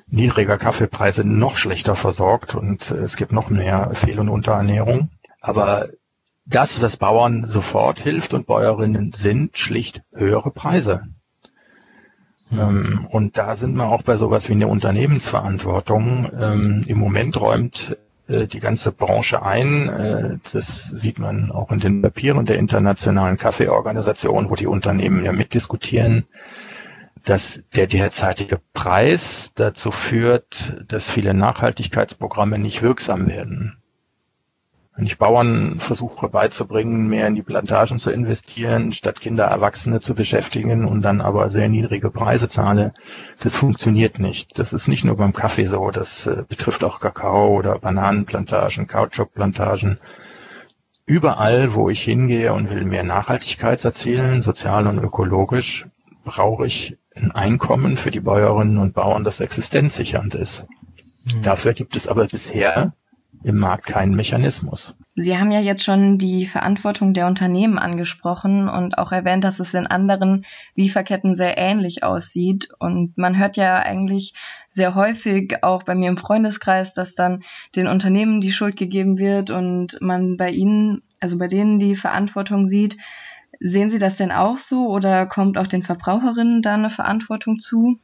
niedriger 0.07 0.57
Kaffeepreise 0.57 1.23
noch 1.23 1.57
schlechter 1.57 1.95
versorgt 1.95 2.55
und 2.55 2.91
es 2.91 3.17
gibt 3.17 3.31
noch 3.31 3.49
mehr 3.49 3.91
Fehl- 3.93 4.19
und 4.19 4.29
Unterernährung. 4.29 5.09
Aber 5.41 5.89
das, 6.45 6.81
was 6.81 6.97
Bauern 6.97 7.45
sofort 7.45 7.99
hilft 7.99 8.33
und 8.33 8.45
Bäuerinnen 8.45 9.13
sind, 9.15 9.57
schlicht 9.57 10.03
höhere 10.13 10.51
Preise. 10.51 11.03
Mhm. 12.51 13.07
und 13.11 13.39
da 13.39 13.55
sind 13.55 13.75
wir 13.75 13.87
auch 13.87 14.03
bei 14.03 14.17
sowas 14.17 14.47
wie 14.49 14.53
eine 14.53 14.67
Unternehmensverantwortung. 14.67 16.29
Ähm, 16.39 16.83
Im 16.85 16.99
Moment 16.99 17.41
räumt 17.41 17.97
äh, 18.27 18.45
die 18.45 18.59
ganze 18.59 18.91
Branche 18.91 19.41
ein. 19.41 19.89
Äh, 19.89 20.37
das 20.53 20.87
sieht 20.89 21.17
man 21.17 21.51
auch 21.51 21.71
in 21.71 21.79
den 21.79 22.01
Papieren 22.03 22.45
der 22.45 22.59
Internationalen 22.59 23.37
Kaffeeorganisation, 23.37 24.49
wo 24.49 24.55
die 24.55 24.67
Unternehmen 24.67 25.25
ja 25.25 25.31
mitdiskutieren, 25.31 26.25
dass 27.25 27.63
der 27.75 27.87
derzeitige 27.87 28.61
Preis 28.73 29.51
dazu 29.55 29.91
führt, 29.91 30.75
dass 30.87 31.09
viele 31.09 31.33
Nachhaltigkeitsprogramme 31.33 32.59
nicht 32.59 32.81
wirksam 32.81 33.27
werden. 33.27 33.77
Wenn 34.95 35.07
ich 35.07 35.17
Bauern 35.17 35.79
versuche 35.79 36.29
beizubringen, 36.29 37.07
mehr 37.07 37.27
in 37.27 37.35
die 37.35 37.41
Plantagen 37.41 37.99
zu 37.99 38.11
investieren, 38.11 38.93
statt 38.93 39.19
Kinder, 39.19 39.43
Erwachsene 39.43 39.99
zu 39.99 40.15
beschäftigen 40.15 40.85
und 40.85 41.01
dann 41.01 41.19
aber 41.19 41.49
sehr 41.49 41.67
niedrige 41.67 42.09
Preise 42.09 42.47
zahle, 42.47 42.93
das 43.41 43.57
funktioniert 43.57 44.19
nicht. 44.19 44.57
Das 44.57 44.71
ist 44.71 44.87
nicht 44.87 45.03
nur 45.03 45.17
beim 45.17 45.33
Kaffee 45.33 45.65
so, 45.65 45.91
das 45.91 46.27
äh, 46.27 46.43
betrifft 46.47 46.85
auch 46.85 47.01
Kakao 47.01 47.57
oder 47.57 47.77
Bananenplantagen, 47.77 48.87
Kautschukplantagen. 48.87 49.99
Überall, 51.05 51.73
wo 51.73 51.89
ich 51.89 52.01
hingehe 52.01 52.53
und 52.53 52.69
will 52.69 52.85
mehr 52.85 53.03
Nachhaltigkeit 53.03 53.83
erzielen, 53.83 54.41
sozial 54.41 54.87
und 54.87 54.99
ökologisch, 54.99 55.87
brauche 56.23 56.65
ich 56.67 56.97
ein 57.15 57.31
Einkommen 57.31 57.97
für 57.97 58.11
die 58.11 58.19
Bäuerinnen 58.19 58.77
und 58.77 58.93
Bauern, 58.93 59.23
das 59.23 59.39
existenzsichernd 59.39 60.35
ist. 60.35 60.67
Mhm. 61.25 61.41
Dafür 61.41 61.73
gibt 61.73 61.95
es 61.95 62.07
aber 62.07 62.25
bisher 62.25 62.93
im 63.43 63.57
Markt 63.57 63.85
keinen 63.85 64.15
Mechanismus. 64.15 64.95
Sie 65.15 65.37
haben 65.37 65.51
ja 65.51 65.59
jetzt 65.59 65.83
schon 65.83 66.17
die 66.17 66.45
Verantwortung 66.45 67.13
der 67.13 67.27
Unternehmen 67.27 67.77
angesprochen 67.77 68.67
und 68.67 68.97
auch 68.97 69.11
erwähnt, 69.11 69.43
dass 69.43 69.59
es 69.59 69.73
in 69.73 69.87
anderen 69.87 70.45
Lieferketten 70.75 71.35
sehr 71.35 71.57
ähnlich 71.57 72.03
aussieht. 72.03 72.69
Und 72.79 73.17
man 73.17 73.37
hört 73.37 73.55
ja 73.55 73.77
eigentlich 73.77 74.33
sehr 74.69 74.95
häufig 74.95 75.63
auch 75.63 75.83
bei 75.83 75.95
mir 75.95 76.09
im 76.09 76.17
Freundeskreis, 76.17 76.93
dass 76.93 77.15
dann 77.15 77.43
den 77.75 77.87
Unternehmen 77.87 78.41
die 78.41 78.51
Schuld 78.51 78.75
gegeben 78.75 79.17
wird 79.17 79.51
und 79.51 80.01
man 80.01 80.37
bei 80.37 80.49
ihnen, 80.49 81.03
also 81.19 81.37
bei 81.37 81.47
denen 81.47 81.79
die 81.79 81.95
Verantwortung 81.95 82.65
sieht. 82.65 82.97
Sehen 83.59 83.89
Sie 83.89 83.99
das 83.99 84.17
denn 84.17 84.31
auch 84.31 84.59
so 84.59 84.87
oder 84.87 85.25
kommt 85.25 85.57
auch 85.57 85.67
den 85.67 85.83
Verbraucherinnen 85.83 86.61
da 86.61 86.73
eine 86.73 86.89
Verantwortung 86.89 87.59
zu? 87.59 87.99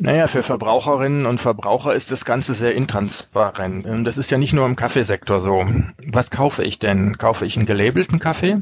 Naja, 0.00 0.28
für 0.28 0.44
Verbraucherinnen 0.44 1.26
und 1.26 1.40
Verbraucher 1.40 1.92
ist 1.92 2.12
das 2.12 2.24
Ganze 2.24 2.54
sehr 2.54 2.74
intransparent. 2.74 3.84
Ähm, 3.86 4.04
das 4.04 4.16
ist 4.16 4.30
ja 4.30 4.38
nicht 4.38 4.52
nur 4.52 4.64
im 4.64 4.76
Kaffeesektor 4.76 5.40
so. 5.40 5.66
Was 6.06 6.30
kaufe 6.30 6.62
ich 6.62 6.78
denn? 6.78 7.18
Kaufe 7.18 7.44
ich 7.46 7.56
einen 7.56 7.66
gelabelten 7.66 8.20
Kaffee? 8.20 8.60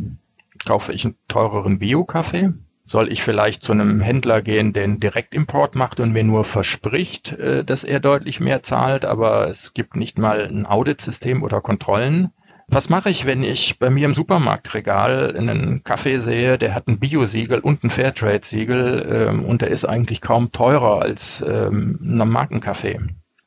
Kaufe 0.64 0.92
ich 0.92 1.04
einen 1.04 1.16
teureren 1.28 1.78
Bio-Kaffee? 1.78 2.54
Soll 2.84 3.12
ich 3.12 3.22
vielleicht 3.22 3.62
zu 3.64 3.72
einem 3.72 4.00
Händler 4.00 4.40
gehen, 4.40 4.72
der 4.72 4.84
einen 4.84 5.00
Direktimport 5.00 5.74
macht 5.74 6.00
und 6.00 6.12
mir 6.12 6.24
nur 6.24 6.44
verspricht, 6.44 7.32
äh, 7.32 7.64
dass 7.64 7.84
er 7.84 8.00
deutlich 8.00 8.40
mehr 8.40 8.62
zahlt, 8.62 9.04
aber 9.04 9.50
es 9.50 9.74
gibt 9.74 9.96
nicht 9.96 10.18
mal 10.18 10.46
ein 10.46 10.64
Auditsystem 10.64 11.42
oder 11.42 11.60
Kontrollen? 11.60 12.30
Was 12.68 12.88
mache 12.88 13.10
ich, 13.10 13.26
wenn 13.26 13.44
ich 13.44 13.78
bei 13.78 13.90
mir 13.90 14.06
im 14.06 14.14
Supermarktregal 14.14 15.36
einen 15.36 15.84
Kaffee 15.84 16.18
sehe, 16.18 16.58
der 16.58 16.74
hat 16.74 16.88
ein 16.88 16.98
Bio-Siegel 16.98 17.60
und 17.60 17.84
ein 17.84 17.90
Fairtrade-Siegel 17.90 19.28
ähm, 19.30 19.44
und 19.44 19.62
der 19.62 19.68
ist 19.68 19.84
eigentlich 19.84 20.20
kaum 20.20 20.50
teurer 20.50 21.00
als 21.00 21.44
ähm, 21.46 21.98
ein 22.02 22.28
Markenkaffee? 22.28 23.00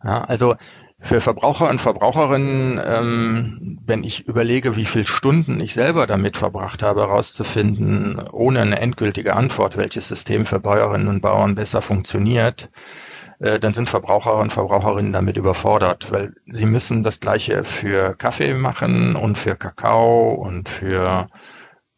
Ja, 0.03 0.21
also 0.21 0.55
für 1.01 1.21
Verbraucher 1.21 1.69
und 1.69 1.79
Verbraucherinnen, 1.79 2.79
ähm, 2.83 3.79
wenn 3.85 4.03
ich 4.03 4.27
überlege, 4.27 4.75
wie 4.75 4.85
viele 4.85 5.05
Stunden 5.05 5.59
ich 5.59 5.73
selber 5.73 6.07
damit 6.07 6.37
verbracht 6.37 6.83
habe, 6.83 7.01
herauszufinden, 7.01 8.19
ohne 8.31 8.61
eine 8.61 8.79
endgültige 8.79 9.35
Antwort, 9.35 9.77
welches 9.77 10.07
System 10.07 10.45
für 10.45 10.59
Bäuerinnen 10.59 11.07
und 11.07 11.21
Bauern 11.21 11.55
besser 11.55 11.81
funktioniert, 11.81 12.69
äh, 13.39 13.59
dann 13.59 13.73
sind 13.73 13.89
Verbraucher 13.89 14.35
und 14.37 14.53
Verbraucherinnen 14.53 15.13
damit 15.13 15.37
überfordert, 15.37 16.11
weil 16.11 16.33
sie 16.47 16.65
müssen 16.65 17.03
das 17.03 17.19
gleiche 17.19 17.63
für 17.63 18.15
Kaffee 18.15 18.53
machen 18.53 19.15
und 19.15 19.37
für 19.37 19.55
Kakao 19.55 20.33
und 20.33 20.69
für 20.69 21.27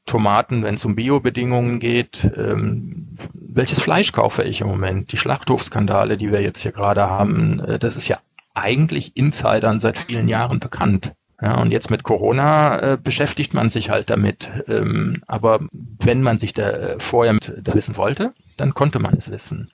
Tomaten, 0.05 0.63
wenn 0.63 0.75
es 0.75 0.85
um 0.85 0.95
Biobedingungen 0.95 1.79
geht. 1.79 2.29
Ähm, 2.35 3.15
welches 3.33 3.81
Fleisch 3.81 4.11
kaufe 4.11 4.43
ich 4.43 4.61
im 4.61 4.67
Moment? 4.67 5.11
Die 5.11 5.17
Schlachthofskandale, 5.17 6.17
die 6.17 6.31
wir 6.31 6.41
jetzt 6.41 6.61
hier 6.61 6.71
gerade 6.71 7.01
haben, 7.09 7.59
äh, 7.59 7.79
das 7.79 7.95
ist 7.95 8.07
ja 8.07 8.19
eigentlich 8.53 9.15
Insidern 9.15 9.79
seit 9.79 9.97
vielen 9.97 10.27
Jahren 10.27 10.59
bekannt. 10.59 11.13
Ja, 11.41 11.59
und 11.59 11.71
jetzt 11.71 11.89
mit 11.89 12.03
Corona 12.03 12.79
äh, 12.79 12.97
beschäftigt 13.01 13.55
man 13.55 13.71
sich 13.71 13.89
halt 13.89 14.11
damit. 14.11 14.51
Ähm, 14.67 15.23
aber 15.25 15.59
wenn 15.71 16.21
man 16.21 16.37
sich 16.37 16.53
da 16.53 16.69
äh, 16.69 16.99
vorher 16.99 17.33
mit, 17.33 17.53
da 17.63 17.73
wissen 17.73 17.97
wollte, 17.97 18.33
dann 18.57 18.75
konnte 18.75 18.99
man 18.99 19.15
es 19.17 19.31
wissen. 19.31 19.71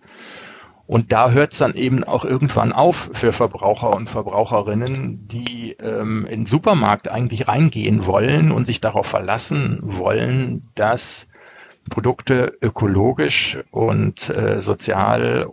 Und 0.88 1.12
da 1.12 1.32
hört 1.32 1.52
es 1.52 1.60
dann 1.60 1.76
eben 1.76 2.06
auch 2.06 2.24
irgendwann 2.24 2.72
auf 2.72 3.10
für 3.12 3.34
Verbraucher 3.34 3.94
und 3.94 4.10
Verbraucherinnen, 4.10 5.28
die 5.28 5.74
ähm, 5.82 6.26
in 6.26 6.42
den 6.42 6.46
Supermarkt 6.46 7.12
eigentlich 7.12 7.50
reingehen 7.50 8.06
wollen 8.06 8.54
und 8.54 8.66
sich 8.66 8.80
darauf 8.80 9.06
verlassen 9.06 9.80
wollen, 9.82 10.70
dass 10.76 11.28
Produkte 11.90 12.58
ökologisch 12.62 13.60
und 13.72 14.30
äh, 14.30 14.62
sozial 14.62 15.48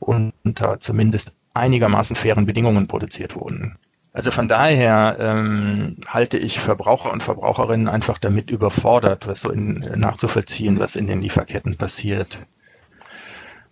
unter 0.00 0.80
zumindest 0.80 1.32
einigermaßen 1.54 2.14
fairen 2.14 2.44
Bedingungen 2.44 2.86
produziert 2.86 3.36
wurden. 3.36 3.78
Also 4.12 4.30
von 4.30 4.48
daher 4.48 5.16
ähm, 5.18 5.96
halte 6.06 6.38
ich 6.38 6.60
Verbraucher 6.60 7.10
und 7.10 7.22
Verbraucherinnen 7.22 7.88
einfach 7.88 8.18
damit 8.18 8.50
überfordert, 8.50 9.26
was 9.26 9.40
so 9.40 9.50
in, 9.50 9.84
nachzuvollziehen, 9.96 10.78
was 10.78 10.94
in 10.94 11.06
den 11.06 11.22
Lieferketten 11.22 11.76
passiert. 11.76 12.46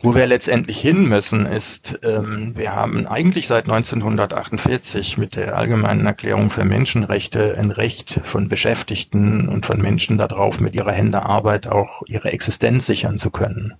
Wo 0.04 0.16
wir 0.16 0.26
letztendlich 0.26 0.80
hin 0.80 1.08
müssen, 1.08 1.46
ist, 1.46 2.00
ähm, 2.02 2.56
wir 2.56 2.74
haben 2.74 3.06
eigentlich 3.06 3.46
seit 3.46 3.68
1948 3.68 5.16
mit 5.16 5.36
der 5.36 5.56
Allgemeinen 5.56 6.04
Erklärung 6.04 6.50
für 6.50 6.64
Menschenrechte 6.64 7.56
ein 7.56 7.70
Recht 7.70 8.20
von 8.24 8.48
Beschäftigten 8.48 9.48
und 9.48 9.64
von 9.64 9.80
Menschen 9.80 10.18
darauf, 10.18 10.58
mit 10.58 10.74
ihrer 10.74 10.90
Hände 10.90 11.24
Arbeit 11.24 11.68
auch 11.68 12.02
ihre 12.08 12.32
Existenz 12.32 12.86
sichern 12.86 13.16
zu 13.16 13.30
können. 13.30 13.74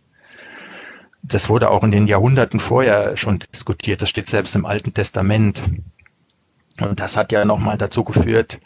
Das 1.25 1.49
wurde 1.49 1.73
auch 1.73 1.83
in 1.83 1.91
den 1.91 2.07
Jahrhunderten 2.07 2.61
vorher 2.61 3.17
schon 3.17 3.41
diskutiert. 3.53 4.01
Das 4.01 4.09
steht 4.09 4.29
selbst 4.29 4.55
im 4.55 4.65
Alten 4.65 4.95
Testament. 4.95 5.61
Und 6.81 7.01
das 7.01 7.17
hat 7.17 7.33
ja 7.33 7.45
nochmal 7.45 7.79
dazu 7.79 8.05
geführt, 8.05 8.61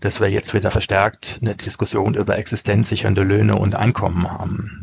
dass 0.00 0.18
wir 0.20 0.28
jetzt 0.28 0.52
wieder 0.52 0.72
verstärkt 0.72 1.38
eine 1.42 1.54
Diskussion 1.54 2.14
über 2.14 2.36
existenzsichernde 2.36 3.22
Löhne 3.22 3.54
und 3.54 3.76
Einkommen 3.76 4.28
haben 4.28 4.82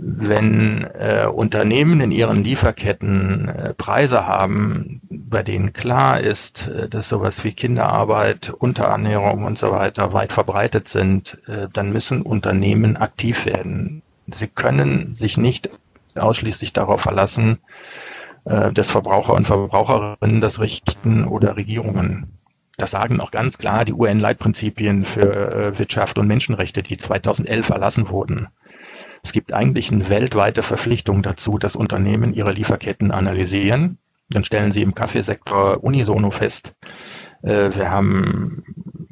wenn 0.00 0.84
äh, 0.94 1.26
Unternehmen 1.26 2.00
in 2.00 2.12
ihren 2.12 2.44
Lieferketten 2.44 3.48
äh, 3.48 3.74
Preise 3.74 4.26
haben, 4.26 5.00
bei 5.10 5.42
denen 5.42 5.72
klar 5.72 6.20
ist, 6.20 6.68
äh, 6.68 6.88
dass 6.88 7.08
sowas 7.08 7.42
wie 7.44 7.52
Kinderarbeit, 7.52 8.50
Unterernährung 8.50 9.44
und 9.44 9.58
so 9.58 9.70
weiter 9.72 10.12
weit 10.12 10.32
verbreitet 10.32 10.88
sind, 10.88 11.38
äh, 11.48 11.66
dann 11.72 11.92
müssen 11.92 12.22
Unternehmen 12.22 12.96
aktiv 12.96 13.44
werden. 13.44 14.02
Sie 14.30 14.46
können 14.46 15.14
sich 15.14 15.36
nicht 15.36 15.70
ausschließlich 16.14 16.72
darauf 16.72 17.00
verlassen, 17.00 17.58
äh, 18.44 18.72
dass 18.72 18.90
Verbraucher 18.90 19.34
und 19.34 19.46
Verbraucherinnen 19.46 20.40
das 20.40 20.60
richten 20.60 21.24
oder 21.24 21.56
Regierungen. 21.56 22.38
Das 22.76 22.92
sagen 22.92 23.20
auch 23.20 23.32
ganz 23.32 23.58
klar 23.58 23.84
die 23.84 23.92
UN-Leitprinzipien 23.92 25.04
für 25.04 25.32
äh, 25.52 25.78
Wirtschaft 25.78 26.16
und 26.18 26.28
Menschenrechte, 26.28 26.82
die 26.84 26.96
2011 26.96 27.70
erlassen 27.70 28.08
wurden. 28.08 28.46
Es 29.22 29.32
gibt 29.32 29.52
eigentlich 29.52 29.92
eine 29.92 30.08
weltweite 30.08 30.62
Verpflichtung 30.62 31.22
dazu, 31.22 31.58
dass 31.58 31.76
Unternehmen 31.76 32.34
ihre 32.34 32.52
Lieferketten 32.52 33.10
analysieren. 33.10 33.98
Dann 34.30 34.44
stellen 34.44 34.72
sie 34.72 34.82
im 34.82 34.94
Kaffeesektor 34.94 35.82
unisono 35.82 36.30
fest, 36.30 36.74
äh, 37.42 37.74
wir 37.74 37.90
haben 37.90 38.62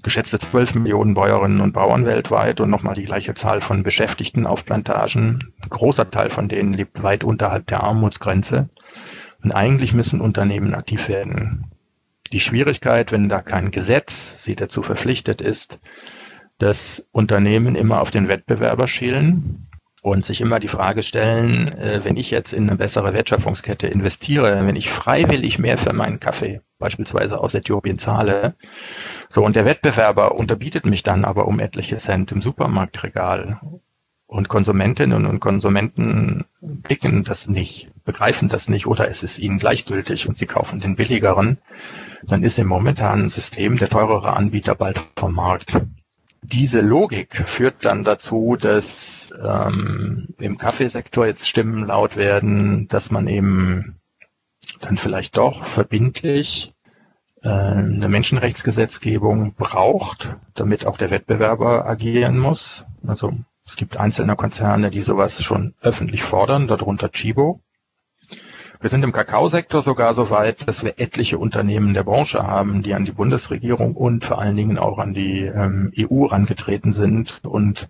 geschätzte 0.03 0.39
12 0.39 0.77
Millionen 0.77 1.15
Bäuerinnen 1.15 1.61
und 1.61 1.73
Bauern 1.73 2.07
weltweit 2.07 2.61
und 2.61 2.71
nochmal 2.71 2.95
die 2.95 3.05
gleiche 3.05 3.35
Zahl 3.35 3.61
von 3.61 3.83
Beschäftigten 3.83 4.47
auf 4.47 4.65
Plantagen. 4.65 5.53
Ein 5.63 5.71
großer 5.71 6.11
Teil 6.11 6.31
von 6.31 6.49
denen 6.49 6.73
lebt 6.73 7.03
weit 7.03 7.25
unterhalb 7.25 7.67
der 7.67 7.83
Armutsgrenze. 7.83 8.69
Und 9.43 9.53
eigentlich 9.53 9.95
müssen 9.95 10.21
Unternehmen 10.21 10.75
aktiv 10.75 11.09
werden. 11.09 11.71
Die 12.33 12.41
Schwierigkeit, 12.41 13.13
wenn 13.13 13.29
da 13.29 13.41
kein 13.41 13.71
Gesetz 13.71 14.43
sie 14.43 14.57
dazu 14.57 14.83
verpflichtet 14.83 15.41
ist, 15.41 15.79
dass 16.59 17.05
Unternehmen 17.13 17.77
immer 17.77 18.01
auf 18.01 18.11
den 18.11 18.29
Wettbewerber 18.29 18.89
schielen 18.89 19.69
und 20.07 20.25
sich 20.25 20.41
immer 20.41 20.61
die 20.61 20.69
Frage 20.69 21.03
stellen, 21.03 21.67
äh, 21.79 22.05
wenn 22.05 22.17
ich 22.17 22.31
jetzt 22.31 22.53
in 22.53 22.69
eine 22.69 22.79
bessere 22.79 23.13
Wertschöpfungskette 23.13 23.89
investiere, 23.89 24.65
wenn 24.65 24.77
ich 24.77 24.89
freiwillig 24.89 25.59
mehr 25.59 25.79
für 25.79 25.93
meinen 25.93 26.21
Kaffee 26.21 26.61
beispielsweise 26.79 27.41
aus 27.41 27.55
Äthiopien 27.55 27.99
zahle, 27.99 28.55
so 29.29 29.45
und 29.45 29.57
der 29.57 29.65
Wettbewerber 29.65 30.37
unterbietet 30.37 30.87
mich 30.87 31.03
dann 31.03 31.25
aber 31.25 31.49
um 31.49 31.59
etliche 31.59 31.97
Cent 31.97 32.31
im 32.31 32.41
Supermarktregal. 32.41 33.59
Und 34.29 34.49
Konsumentinnen 34.49 35.27
und 35.27 35.41
Konsumenten 35.41 36.45
blicken 36.61 37.25
das 37.25 37.49
nicht, 37.49 37.91
begreifen 38.05 38.49
das 38.49 38.69
nicht 38.69 38.87
oder 38.87 39.09
es 39.09 39.25
ist 39.25 39.41
ihnen 39.41 39.59
gleichgültig 39.59 40.29
und 40.29 40.39
sie 40.39 40.47
kaufen 40.47 40.79
den 40.79 40.95
billigeren, 40.95 41.59
dann 42.23 42.45
ist 42.45 42.61
im 42.61 42.69
momentanen 42.69 43.29
System 43.29 43.77
der 43.77 43.89
teurere 43.89 44.35
Anbieter 44.35 44.77
bald 44.77 45.01
vom 45.17 45.35
Markt 45.35 45.81
diese 46.47 46.81
Logik 46.81 47.35
führt 47.47 47.85
dann 47.85 48.05
dazu, 48.05 48.57
dass 48.59 49.33
ähm, 49.43 50.29
im 50.39 50.59
Kaffeesektor 50.59 51.27
jetzt 51.27 51.49
Stimmen 51.49 51.87
laut 51.87 52.17
werden, 52.17 52.89
dass 52.89 53.11
man 53.11 53.27
eben 53.27 53.97
dann 54.81 54.97
vielleicht 54.97 55.37
doch 55.37 55.65
verbindlich 55.65 56.75
äh, 57.43 57.49
eine 57.49 58.09
Menschenrechtsgesetzgebung 58.09 59.55
braucht, 59.55 60.37
damit 60.55 60.87
auch 60.87 60.99
der 60.99 61.11
Wettbewerber 61.11 61.87
agieren 61.87 62.39
muss. 62.39 62.85
Also 63.07 63.33
es 63.67 63.77
gibt 63.77 63.97
einzelne 63.97 64.37
Konzerne, 64.37 64.91
die 64.91 65.01
sowas 65.01 65.43
schon 65.43 65.75
öffentlich 65.81 66.23
fordern, 66.23 66.69
darunter 66.69 67.11
Chibo. 67.11 67.61
Wir 68.81 68.91
sind 68.91 69.03
im 69.05 69.13
Kakaosektor 69.13 69.83
sogar 69.83 70.13
so 70.15 70.31
weit, 70.31 70.69
dass 70.69 70.85
wir 70.85 70.99
etliche 70.99 71.39
Unternehmen 71.39 71.95
der 71.95 72.03
Branche 72.05 72.43
haben, 72.47 72.83
die 72.83 72.95
an 72.95 73.05
die 73.05 73.13
Bundesregierung 73.13 73.95
und 73.97 74.25
vor 74.25 74.39
allen 74.39 74.57
Dingen 74.57 74.79
auch 74.79 74.99
an 74.99 75.15
die 75.15 75.41
ähm, 75.41 75.93
EU 75.99 76.27
rangetreten 76.27 76.93
sind 76.93 77.41
und 77.45 77.89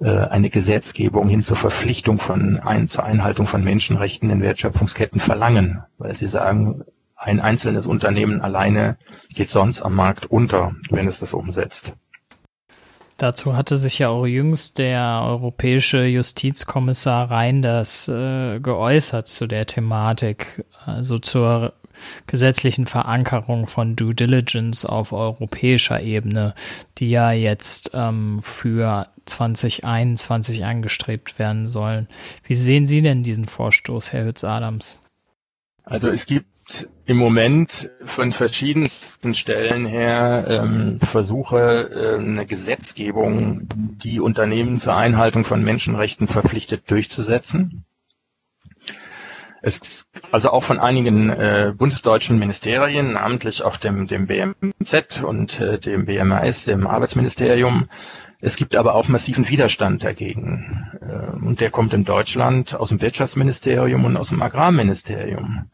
äh, 0.00 0.10
eine 0.10 0.50
Gesetzgebung 0.50 1.28
hin 1.28 1.42
zur 1.42 1.56
Verpflichtung 1.56 2.18
von 2.18 2.58
ein, 2.60 2.88
zur 2.88 3.04
Einhaltung 3.04 3.46
von 3.46 3.64
Menschenrechten 3.64 4.30
in 4.30 4.42
Wertschöpfungsketten 4.42 5.20
verlangen, 5.20 5.82
weil 5.98 6.14
sie 6.14 6.26
sagen, 6.26 6.84
ein 7.16 7.40
einzelnes 7.40 7.86
Unternehmen 7.86 8.40
alleine 8.40 8.96
geht 9.34 9.50
sonst 9.50 9.82
am 9.82 9.94
Markt 9.94 10.26
unter, 10.26 10.74
wenn 10.90 11.06
es 11.06 11.20
das 11.20 11.34
umsetzt. 11.34 11.94
Dazu 13.20 13.54
hatte 13.54 13.76
sich 13.76 13.98
ja 13.98 14.08
auch 14.08 14.24
jüngst 14.24 14.78
der 14.78 15.20
europäische 15.22 16.04
Justizkommissar 16.06 17.30
Reinders 17.30 18.08
äh, 18.08 18.60
geäußert 18.60 19.28
zu 19.28 19.46
der 19.46 19.66
Thematik, 19.66 20.64
also 20.86 21.18
zur 21.18 21.74
gesetzlichen 22.26 22.86
Verankerung 22.86 23.66
von 23.66 23.94
Due 23.94 24.14
Diligence 24.14 24.86
auf 24.86 25.12
europäischer 25.12 26.00
Ebene, 26.00 26.54
die 26.96 27.10
ja 27.10 27.30
jetzt 27.32 27.90
ähm, 27.92 28.38
für 28.42 29.08
2021 29.26 30.64
angestrebt 30.64 31.38
werden 31.38 31.68
sollen. 31.68 32.08
Wie 32.44 32.54
sehen 32.54 32.86
Sie 32.86 33.02
denn 33.02 33.22
diesen 33.22 33.48
Vorstoß, 33.48 34.14
Herr 34.14 34.24
Hütz-Adams? 34.24 34.98
Also 35.84 36.08
es 36.08 36.24
gibt 36.24 36.46
im 37.06 37.16
Moment 37.16 37.90
von 38.04 38.32
verschiedensten 38.32 39.34
Stellen 39.34 39.86
her 39.86 40.44
ähm, 40.48 41.00
Versuche, 41.00 41.90
äh, 41.92 42.18
eine 42.20 42.46
Gesetzgebung, 42.46 43.66
die 43.74 44.20
Unternehmen 44.20 44.78
zur 44.78 44.94
Einhaltung 44.96 45.44
von 45.44 45.62
Menschenrechten 45.64 46.28
verpflichtet, 46.28 46.90
durchzusetzen. 46.90 47.84
Es, 49.62 50.06
also 50.32 50.50
auch 50.50 50.64
von 50.64 50.78
einigen 50.78 51.28
äh, 51.28 51.74
bundesdeutschen 51.76 52.38
Ministerien, 52.38 53.12
namentlich 53.12 53.62
auch 53.62 53.76
dem, 53.76 54.06
dem 54.06 54.26
BMZ 54.26 55.22
und 55.22 55.60
äh, 55.60 55.78
dem 55.78 56.06
BMAS, 56.06 56.64
dem 56.64 56.86
Arbeitsministerium. 56.86 57.88
Es 58.40 58.56
gibt 58.56 58.74
aber 58.74 58.94
auch 58.94 59.08
massiven 59.08 59.48
Widerstand 59.48 60.02
dagegen. 60.02 60.88
Äh, 61.02 61.32
und 61.44 61.60
der 61.60 61.70
kommt 61.70 61.92
in 61.92 62.04
Deutschland 62.04 62.74
aus 62.74 62.88
dem 62.88 63.02
Wirtschaftsministerium 63.02 64.04
und 64.06 64.16
aus 64.16 64.30
dem 64.30 64.40
Agrarministerium. 64.40 65.70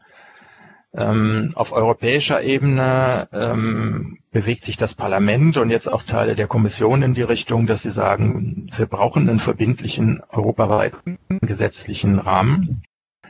Ähm, 0.95 1.51
auf 1.55 1.73
europäischer 1.73 2.41
Ebene 2.41 3.27
ähm, 3.33 4.19
bewegt 4.31 4.63
sich 4.65 4.77
das 4.77 4.93
Parlament 4.93 5.57
und 5.57 5.69
jetzt 5.69 5.87
auch 5.91 6.01
Teile 6.03 6.35
der 6.35 6.47
Kommission 6.47 7.01
in 7.03 7.13
die 7.13 7.21
Richtung, 7.23 7.67
dass 7.67 7.83
sie 7.83 7.91
sagen, 7.91 8.69
wir 8.75 8.85
brauchen 8.85 9.29
einen 9.29 9.39
verbindlichen 9.39 10.21
europaweiten 10.29 11.17
gesetzlichen 11.41 12.19
Rahmen. 12.19 12.83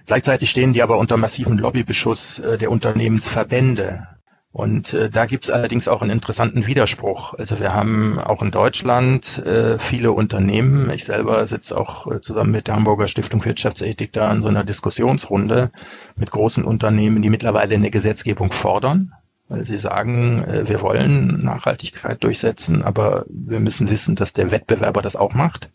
Gleichzeitig 0.05 0.49
stehen 0.49 0.71
die 0.73 0.83
aber 0.83 0.97
unter 0.97 1.17
massiven 1.17 1.57
Lobbybeschuss 1.57 2.39
äh, 2.39 2.57
der 2.57 2.71
Unternehmensverbände. 2.71 4.07
Und 4.53 4.93
äh, 4.93 5.09
da 5.09 5.25
gibt 5.25 5.45
es 5.45 5.51
allerdings 5.51 5.87
auch 5.87 6.01
einen 6.01 6.09
interessanten 6.09 6.65
Widerspruch. 6.65 7.33
Also 7.35 7.59
wir 7.59 7.73
haben 7.73 8.17
auch 8.17 8.41
in 8.41 8.49
Deutschland 8.49 9.37
äh, 9.45 9.77
viele 9.77 10.13
Unternehmen. 10.13 10.89
Ich 10.89 11.05
selber 11.05 11.45
sitze 11.45 11.77
auch 11.77 12.07
äh, 12.07 12.21
zusammen 12.21 12.51
mit 12.51 12.67
der 12.67 12.75
Hamburger 12.75 13.07
Stiftung 13.07 13.43
Wirtschaftsethik 13.45 14.13
da 14.13 14.31
in 14.31 14.41
so 14.41 14.47
einer 14.47 14.63
Diskussionsrunde 14.63 15.69
mit 16.15 16.31
großen 16.31 16.63
Unternehmen, 16.63 17.21
die 17.21 17.29
mittlerweile 17.29 17.75
eine 17.75 17.91
Gesetzgebung 17.91 18.51
fordern, 18.51 19.13
weil 19.47 19.63
sie 19.63 19.77
sagen, 19.77 20.43
äh, 20.45 20.67
wir 20.67 20.81
wollen 20.81 21.43
Nachhaltigkeit 21.43 22.23
durchsetzen, 22.23 22.81
aber 22.81 23.25
wir 23.29 23.59
müssen 23.59 23.89
wissen, 23.89 24.15
dass 24.15 24.33
der 24.33 24.49
Wettbewerber 24.49 25.01
das 25.01 25.15
auch 25.15 25.33
macht. 25.33 25.69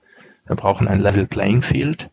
Wir 0.46 0.56
brauchen 0.56 0.88
ein 0.88 1.00
Level 1.00 1.26
Playing 1.26 1.62
Field. 1.62 2.10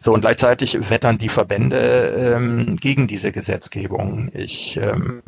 So, 0.00 0.12
und 0.12 0.20
gleichzeitig 0.20 0.90
wettern 0.90 1.16
die 1.16 1.30
Verbände 1.30 2.34
ähm, 2.36 2.76
gegen 2.76 3.06
diese 3.06 3.32
Gesetzgebung. 3.32 4.30
Ich 4.34 4.76
ähm, 4.76 5.22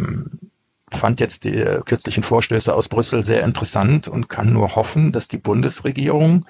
fand 0.96 1.20
jetzt 1.20 1.44
die 1.44 1.64
kürzlichen 1.84 2.22
Vorstöße 2.22 2.74
aus 2.74 2.88
Brüssel 2.88 3.24
sehr 3.24 3.42
interessant 3.44 4.08
und 4.08 4.28
kann 4.28 4.52
nur 4.52 4.76
hoffen, 4.76 5.12
dass 5.12 5.28
die 5.28 5.38
Bundesregierung, 5.38 6.46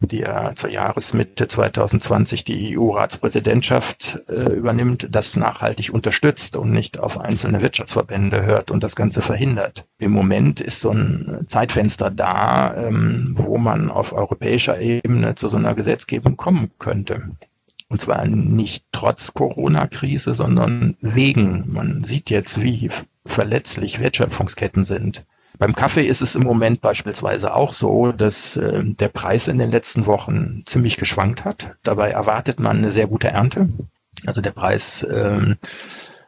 die 0.00 0.18
ja 0.18 0.54
zur 0.54 0.70
Jahresmitte 0.70 1.48
2020 1.48 2.44
die 2.44 2.78
EU-Ratspräsidentschaft 2.78 4.22
äh, 4.28 4.52
übernimmt, 4.52 5.08
das 5.10 5.36
nachhaltig 5.36 5.92
unterstützt 5.92 6.54
und 6.56 6.70
nicht 6.70 7.00
auf 7.00 7.18
einzelne 7.18 7.62
Wirtschaftsverbände 7.62 8.44
hört 8.44 8.70
und 8.70 8.84
das 8.84 8.94
Ganze 8.94 9.22
verhindert. 9.22 9.86
Im 9.98 10.12
Moment 10.12 10.60
ist 10.60 10.80
so 10.80 10.90
ein 10.90 11.46
Zeitfenster 11.48 12.10
da, 12.10 12.74
ähm, 12.76 13.34
wo 13.36 13.58
man 13.58 13.90
auf 13.90 14.12
europäischer 14.12 14.80
Ebene 14.80 15.34
zu 15.34 15.48
so 15.48 15.56
einer 15.56 15.74
Gesetzgebung 15.74 16.36
kommen 16.36 16.70
könnte. 16.78 17.30
Und 17.88 18.02
zwar 18.02 18.26
nicht 18.26 18.84
trotz 18.92 19.32
Corona-Krise, 19.32 20.34
sondern 20.34 20.96
wegen. 21.00 21.72
Man 21.72 22.04
sieht 22.04 22.28
jetzt, 22.28 22.60
wie 22.60 22.90
verletzlich 23.28 24.00
Wertschöpfungsketten 24.00 24.84
sind. 24.84 25.24
Beim 25.58 25.74
Kaffee 25.74 26.06
ist 26.06 26.20
es 26.20 26.34
im 26.34 26.42
Moment 26.42 26.80
beispielsweise 26.80 27.54
auch 27.54 27.72
so, 27.72 28.12
dass 28.12 28.56
äh, 28.56 28.82
der 28.84 29.08
Preis 29.08 29.48
in 29.48 29.58
den 29.58 29.70
letzten 29.70 30.06
Wochen 30.06 30.62
ziemlich 30.66 30.96
geschwankt 30.96 31.44
hat. 31.44 31.74
Dabei 31.82 32.10
erwartet 32.10 32.60
man 32.60 32.78
eine 32.78 32.90
sehr 32.90 33.06
gute 33.06 33.28
Ernte. 33.28 33.68
Also 34.26 34.40
der 34.40 34.52
Preis 34.52 35.06
ähm, 35.10 35.56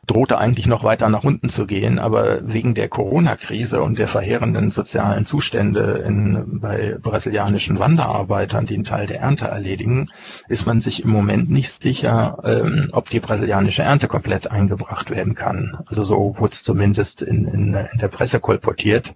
drohte 0.07 0.39
eigentlich 0.39 0.67
noch 0.67 0.83
weiter 0.83 1.09
nach 1.09 1.25
unten 1.25 1.51
zu 1.51 1.67
gehen, 1.67 1.99
aber 1.99 2.41
wegen 2.43 2.75
der 2.75 2.89
Corona-Krise 2.89 3.83
und 3.83 3.99
der 3.99 4.09
verheerenden 4.09 4.71
sozialen 4.71 5.27
Zustände 5.27 6.03
in, 6.07 6.61
bei 6.61 6.97
brasilianischen 7.01 7.79
Wanderarbeitern, 7.79 8.67
die 8.67 8.75
einen 8.75 8.85
Teil 8.85 9.07
der 9.07 9.21
Ernte 9.21 9.47
erledigen, 9.47 10.09
ist 10.49 10.67
man 10.67 10.81
sich 10.81 11.05
im 11.05 11.11
Moment 11.11 11.51
nicht 11.51 11.83
sicher, 11.83 12.39
ähm, 12.45 12.89
ob 12.93 13.11
die 13.11 13.21
brasilianische 13.21 13.83
Ernte 13.83 14.09
komplett 14.09 14.51
eingebracht 14.51 15.11
werden 15.11 15.35
kann. 15.35 15.79
Also 15.87 16.05
so 16.05 16.35
wurde 16.39 16.53
es 16.53 16.65
zumindest 16.65 17.23
in, 17.23 17.45
in, 17.45 17.75
in 17.75 17.99
der 18.01 18.09
Presse 18.09 18.41
kolportiert. 18.41 19.15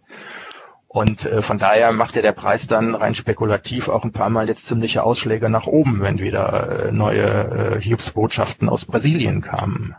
Und 0.87 1.25
äh, 1.25 1.43
von 1.43 1.59
daher 1.59 1.91
machte 1.91 2.23
der 2.23 2.31
Preis 2.31 2.69
dann 2.69 2.95
rein 2.95 3.17
spekulativ 3.17 3.89
auch 3.89 4.05
ein 4.05 4.13
paar 4.13 4.31
Mal 4.31 4.47
jetzt 4.47 4.67
ziemliche 4.67 5.03
Ausschläge 5.03 5.49
nach 5.49 5.67
oben, 5.67 6.03
wenn 6.03 6.21
wieder 6.21 6.87
äh, 6.87 6.93
neue 6.93 7.25
äh, 7.25 7.81
Hilfsbotschaften 7.81 8.69
aus 8.69 8.85
Brasilien 8.85 9.41
kamen 9.41 9.97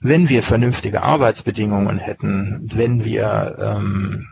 wenn 0.00 0.28
wir 0.28 0.42
vernünftige 0.42 1.02
Arbeitsbedingungen 1.02 1.98
hätten, 1.98 2.70
wenn 2.72 3.04
wir 3.04 3.56
ähm, 3.58 4.28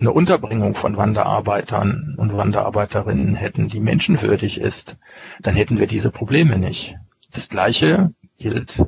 eine 0.00 0.12
Unterbringung 0.12 0.74
von 0.74 0.96
Wanderarbeitern 0.96 2.14
und 2.16 2.36
Wanderarbeiterinnen 2.36 3.34
hätten, 3.34 3.68
die 3.68 3.80
menschenwürdig 3.80 4.60
ist, 4.60 4.96
dann 5.40 5.54
hätten 5.54 5.78
wir 5.78 5.86
diese 5.86 6.10
Probleme 6.10 6.58
nicht. 6.58 6.96
Das 7.32 7.48
Gleiche 7.48 8.12
gilt 8.38 8.82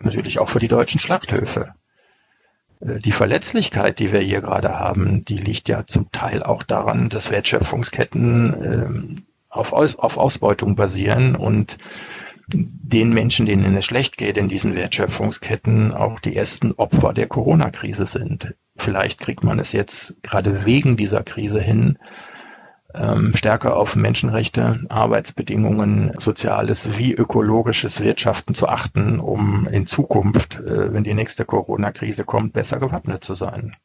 natürlich 0.00 0.38
auch 0.38 0.48
für 0.48 0.58
die 0.58 0.68
deutschen 0.68 1.00
Schlachthöfe. 1.00 1.74
Äh, 2.80 2.98
die 2.98 3.12
Verletzlichkeit, 3.12 3.98
die 3.98 4.12
wir 4.12 4.20
hier 4.20 4.40
gerade 4.40 4.78
haben, 4.78 5.24
die 5.24 5.36
liegt 5.36 5.68
ja 5.68 5.86
zum 5.86 6.10
Teil 6.12 6.42
auch 6.42 6.62
daran, 6.62 7.08
dass 7.08 7.30
Wertschöpfungsketten 7.30 8.54
ähm, 8.62 9.22
auf, 9.48 9.72
Aus 9.72 9.96
auf 9.96 10.16
Ausbeutung 10.16 10.76
basieren 10.76 11.34
und 11.34 11.76
den 12.52 13.12
Menschen, 13.12 13.46
denen 13.46 13.76
es 13.76 13.84
schlecht 13.84 14.16
geht 14.16 14.36
in 14.36 14.48
diesen 14.48 14.74
Wertschöpfungsketten, 14.74 15.94
auch 15.94 16.18
die 16.18 16.36
ersten 16.36 16.72
Opfer 16.72 17.12
der 17.12 17.26
Corona-Krise 17.26 18.06
sind. 18.06 18.54
Vielleicht 18.76 19.20
kriegt 19.20 19.44
man 19.44 19.58
es 19.58 19.72
jetzt 19.72 20.16
gerade 20.22 20.64
wegen 20.64 20.96
dieser 20.96 21.22
Krise 21.22 21.60
hin, 21.60 21.98
ähm, 22.94 23.32
stärker 23.36 23.76
auf 23.76 23.94
Menschenrechte, 23.94 24.80
Arbeitsbedingungen, 24.88 26.12
soziales 26.18 26.98
wie 26.98 27.12
ökologisches 27.12 28.00
Wirtschaften 28.00 28.54
zu 28.54 28.68
achten, 28.68 29.20
um 29.20 29.66
in 29.68 29.86
Zukunft, 29.86 30.60
äh, 30.60 30.92
wenn 30.92 31.04
die 31.04 31.14
nächste 31.14 31.44
Corona-Krise 31.44 32.24
kommt, 32.24 32.52
besser 32.52 32.78
gewappnet 32.80 33.22
zu 33.22 33.34
sein. 33.34 33.76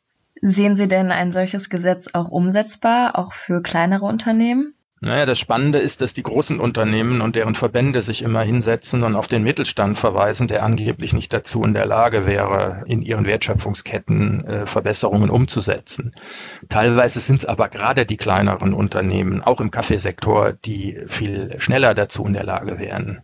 Sehen 0.42 0.76
Sie 0.76 0.88
denn 0.88 1.12
ein 1.12 1.32
solches 1.32 1.70
Gesetz 1.70 2.10
auch 2.14 2.30
umsetzbar, 2.30 3.18
auch 3.18 3.34
für 3.34 3.62
kleinere 3.62 4.06
Unternehmen? 4.06 4.74
Naja, 5.06 5.28
das 5.28 5.38
Spannende 5.38 5.78
ist, 5.78 6.02
dass 6.02 6.16
die 6.16 6.24
großen 6.24 6.60
Unternehmen 6.60 7.22
und 7.22 7.36
deren 7.36 7.54
Verbände 7.54 8.02
sich 8.02 8.24
immer 8.24 8.42
hinsetzen 8.42 9.04
und 9.04 9.16
auf 9.16 9.28
den 9.28 9.44
Mittelstand 9.44 10.00
verweisen, 10.00 10.48
der 10.48 10.64
angeblich 10.64 11.14
nicht 11.14 11.32
dazu 11.32 11.64
in 11.64 11.76
der 11.76 11.86
Lage 11.86 12.26
wäre, 12.26 12.84
in 12.88 13.04
ihren 13.04 13.28
Wertschöpfungsketten 13.28 14.46
äh, 14.46 14.66
Verbesserungen 14.66 15.30
umzusetzen. 15.30 16.16
Teilweise 16.70 17.20
sind 17.20 17.42
es 17.42 17.46
aber 17.46 17.70
gerade 17.70 18.08
die 18.08 18.18
kleineren 18.18 18.74
Unternehmen, 18.74 19.44
auch 19.44 19.62
im 19.62 19.70
Kaffeesektor, 19.70 20.54
die 20.54 20.98
viel 21.06 21.54
schneller 21.60 21.94
dazu 21.94 22.26
in 22.26 22.34
der 22.34 22.44
Lage 22.44 22.80
wären. 22.80 23.22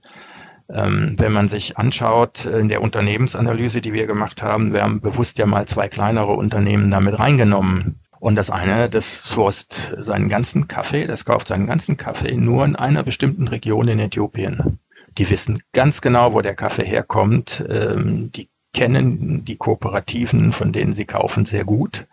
Ähm, 0.69 1.15
wenn 1.17 1.33
man 1.33 1.49
sich 1.49 1.79
anschaut, 1.79 2.45
in 2.45 2.69
der 2.69 2.83
Unternehmensanalyse, 2.83 3.81
die 3.81 3.93
wir 3.93 4.05
gemacht 4.05 4.43
haben, 4.43 4.71
wir 4.71 4.83
haben 4.83 5.01
bewusst 5.01 5.39
ja 5.39 5.47
mal 5.47 5.65
zwei 5.65 5.87
kleinere 5.87 6.33
Unternehmen 6.33 6.91
damit 6.91 7.17
reingenommen 7.17 8.01
und 8.21 8.35
das 8.35 8.51
eine, 8.51 8.87
das 8.87 9.23
sourced 9.23 9.93
seinen 9.97 10.29
ganzen 10.29 10.67
Kaffee, 10.67 11.07
das 11.07 11.25
kauft 11.25 11.47
seinen 11.47 11.65
ganzen 11.65 11.97
Kaffee 11.97 12.37
nur 12.37 12.63
in 12.63 12.75
einer 12.75 13.01
bestimmten 13.01 13.47
Region 13.47 13.87
in 13.87 13.99
Äthiopien. 13.99 14.77
Die 15.17 15.27
wissen 15.29 15.63
ganz 15.73 16.01
genau, 16.01 16.33
wo 16.33 16.41
der 16.41 16.53
Kaffee 16.55 16.85
herkommt. 16.85 17.65
Ähm, 17.67 18.31
die 18.31 18.47
kennen 18.73 19.43
die 19.43 19.57
Kooperativen, 19.57 20.53
von 20.53 20.71
denen 20.71 20.93
sie 20.93 21.05
kaufen, 21.05 21.45
sehr 21.45 21.65
gut. 21.65 22.05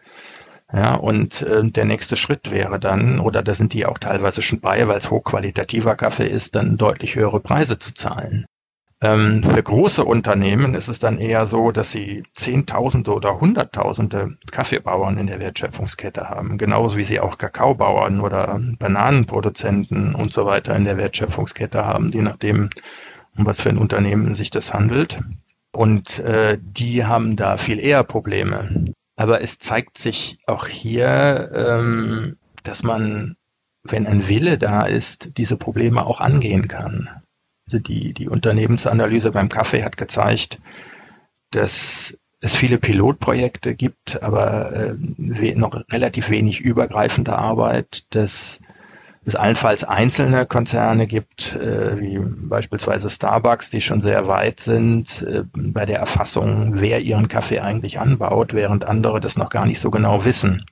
Ja, 0.73 0.94
und 0.94 1.42
äh, 1.42 1.62
der 1.71 1.85
nächste 1.85 2.16
Schritt 2.16 2.51
wäre 2.51 2.81
dann, 2.81 3.21
oder 3.21 3.42
da 3.42 3.53
sind 3.53 3.75
die 3.75 3.85
auch 3.85 3.99
teilweise 3.99 4.40
schon 4.40 4.61
bei, 4.61 4.88
weil 4.88 4.99
es 4.99 5.11
hochqualitativer 5.11 5.94
Kaffee 5.94 6.27
ist, 6.27 6.55
dann 6.55 6.79
deutlich 6.79 7.16
höhere 7.16 7.40
Preise 7.40 7.79
zu 7.79 7.92
zahlen. 7.92 8.47
Ähm, 9.01 9.45
für 9.45 9.63
große 9.63 10.05
Unternehmen 10.05 10.75
ist 10.75 10.89
es 10.89 10.99
dann 10.99 11.19
eher 11.19 11.47
so, 11.47 11.71
dass 11.71 11.93
sie 11.93 12.25
Zehntausende 12.35 13.13
oder 13.13 13.41
Hunderttausende 13.41 14.37
Kaffeebauern 14.51 15.19
in 15.19 15.29
der 15.29 15.39
Wertschöpfungskette 15.39 16.29
haben, 16.29 16.59
genauso 16.59 16.97
wie 16.97 17.05
sie 17.05 17.21
auch 17.21 17.39
Kakaobauern 17.39 18.21
oder 18.21 18.61
Bananenproduzenten 18.79 20.17
und 20.17 20.33
so 20.33 20.47
weiter 20.47 20.75
in 20.75 20.83
der 20.83 20.97
Wertschöpfungskette 20.97 21.87
haben, 21.87 22.11
je 22.11 22.23
nachdem, 22.23 22.71
um 23.37 23.47
was 23.47 23.61
für 23.61 23.69
ein 23.69 23.79
Unternehmen 23.79 24.35
sich 24.35 24.51
das 24.51 24.75
handelt. 24.75 25.21
Und 25.71 26.19
äh, 26.19 26.59
die 26.61 27.05
haben 27.05 27.37
da 27.37 27.57
viel 27.57 27.79
eher 27.79 28.03
Probleme. 28.03 28.87
Aber 29.15 29.43
es 29.43 29.61
zeigt 29.61 29.99
sich 29.99 30.39
auch 30.47 30.67
hier, 30.67 31.51
ähm, 31.55 32.37
dass 32.65 32.83
man, 32.83 33.37
wenn 33.85 34.09
ein 34.09 34.27
Wille 34.27 34.59
da 34.59 34.87
ist, 34.87 35.39
diese 35.39 35.57
Probleme 35.57 36.05
auch 36.05 36.21
angehen 36.21 36.67
kann. 36.67 37.09
Also 37.69 37.81
die, 37.81 38.15
die 38.15 38.31
Unternehmensanalyse 38.31 39.31
beim 39.31 39.51
Kaffee 39.51 39.85
hat 39.85 39.99
gezeigt, 39.99 40.59
dass 41.51 42.19
es 42.41 42.57
viele 42.57 42.79
Pilotprojekte 42.79 43.75
gibt, 43.75 44.23
aber 44.23 44.73
äh, 44.73 45.55
noch 45.55 45.75
relativ 45.91 46.31
wenig 46.31 46.63
übergreifende 46.63 47.37
Arbeit, 47.37 48.15
dass 48.15 48.61
es 49.27 49.35
allenfalls 49.35 49.85
einzelne 49.85 50.47
Konzerne 50.47 51.07
gibt, 51.07 51.57
äh, 51.57 52.01
wie 52.01 52.19
beispielsweise 52.19 53.11
Starbucks, 53.11 53.69
die 53.69 53.83
schon 53.83 54.01
sehr 54.01 54.27
weit 54.29 54.61
sind 54.61 55.21
äh, 55.29 55.45
bei 55.53 55.85
der 55.85 55.99
Erfassung, 55.99 56.73
wer 56.77 57.01
ihren 57.01 57.29
Kaffee 57.29 57.61
eigentlich 57.61 58.01
anbaut, 58.01 58.55
während 58.55 58.87
andere 58.87 59.21
das 59.21 59.37
noch 59.37 59.51
gar 59.51 59.67
nicht 59.67 59.81
so 59.81 59.91
genau 59.91 60.25
wissen. 60.25 60.65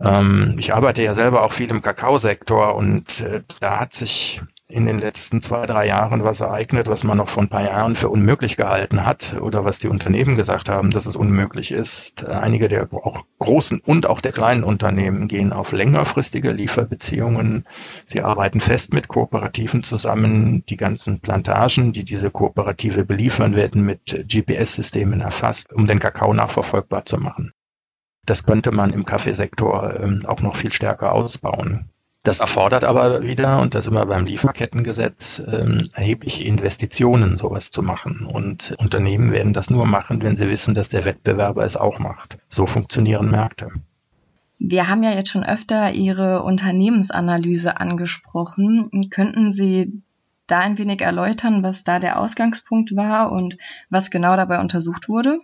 Ähm, 0.00 0.56
ich 0.58 0.74
arbeite 0.74 1.04
ja 1.04 1.14
selber 1.14 1.44
auch 1.44 1.52
viel 1.52 1.70
im 1.70 1.82
Kakaosektor 1.82 2.74
und 2.74 3.20
äh, 3.20 3.42
da 3.60 3.78
hat 3.78 3.94
sich 3.94 4.40
in 4.66 4.86
den 4.86 4.98
letzten 4.98 5.42
zwei, 5.42 5.66
drei 5.66 5.86
Jahren 5.86 6.24
was 6.24 6.40
ereignet, 6.40 6.88
was 6.88 7.04
man 7.04 7.18
noch 7.18 7.28
vor 7.28 7.42
ein 7.42 7.50
paar 7.50 7.64
Jahren 7.64 7.96
für 7.96 8.08
unmöglich 8.08 8.56
gehalten 8.56 9.04
hat 9.04 9.36
oder 9.40 9.64
was 9.64 9.78
die 9.78 9.88
Unternehmen 9.88 10.36
gesagt 10.36 10.70
haben, 10.70 10.90
dass 10.90 11.04
es 11.04 11.16
unmöglich 11.16 11.70
ist. 11.70 12.26
Einige 12.26 12.68
der 12.68 12.88
auch 12.92 13.20
großen 13.40 13.80
und 13.80 14.06
auch 14.06 14.22
der 14.22 14.32
kleinen 14.32 14.64
Unternehmen 14.64 15.28
gehen 15.28 15.52
auf 15.52 15.72
längerfristige 15.72 16.50
Lieferbeziehungen. 16.50 17.66
Sie 18.06 18.22
arbeiten 18.22 18.60
fest 18.60 18.94
mit 18.94 19.08
Kooperativen 19.08 19.84
zusammen. 19.84 20.64
Die 20.70 20.78
ganzen 20.78 21.20
Plantagen, 21.20 21.92
die 21.92 22.04
diese 22.04 22.30
Kooperative 22.30 23.04
beliefern, 23.04 23.56
werden 23.56 23.84
mit 23.84 24.24
GPS-Systemen 24.28 25.20
erfasst, 25.20 25.74
um 25.74 25.86
den 25.86 25.98
Kakao 25.98 26.32
nachverfolgbar 26.32 27.04
zu 27.04 27.18
machen. 27.18 27.52
Das 28.24 28.44
könnte 28.44 28.72
man 28.72 28.90
im 28.90 29.04
Kaffeesektor 29.04 30.00
ähm, 30.00 30.22
auch 30.26 30.40
noch 30.40 30.56
viel 30.56 30.72
stärker 30.72 31.12
ausbauen. 31.12 31.90
Das 32.24 32.40
erfordert 32.40 32.84
aber 32.84 33.22
wieder, 33.22 33.60
und 33.60 33.74
das 33.74 33.86
immer 33.86 34.06
beim 34.06 34.24
Lieferkettengesetz, 34.24 35.42
ähm, 35.46 35.90
erhebliche 35.92 36.42
Investitionen, 36.44 37.36
sowas 37.36 37.70
zu 37.70 37.82
machen. 37.82 38.26
Und 38.26 38.74
Unternehmen 38.78 39.30
werden 39.30 39.52
das 39.52 39.68
nur 39.68 39.84
machen, 39.84 40.22
wenn 40.22 40.34
sie 40.34 40.48
wissen, 40.48 40.72
dass 40.72 40.88
der 40.88 41.04
Wettbewerber 41.04 41.62
es 41.64 41.76
auch 41.76 41.98
macht. 41.98 42.38
So 42.48 42.64
funktionieren 42.64 43.30
Märkte. 43.30 43.72
Wir 44.58 44.88
haben 44.88 45.02
ja 45.02 45.10
jetzt 45.10 45.28
schon 45.28 45.44
öfter 45.44 45.92
Ihre 45.92 46.42
Unternehmensanalyse 46.44 47.78
angesprochen. 47.78 49.10
Könnten 49.10 49.52
Sie 49.52 50.02
da 50.46 50.60
ein 50.60 50.78
wenig 50.78 51.02
erläutern, 51.02 51.62
was 51.62 51.84
da 51.84 51.98
der 51.98 52.18
Ausgangspunkt 52.18 52.96
war 52.96 53.32
und 53.32 53.58
was 53.90 54.10
genau 54.10 54.34
dabei 54.36 54.60
untersucht 54.60 55.10
wurde? 55.10 55.40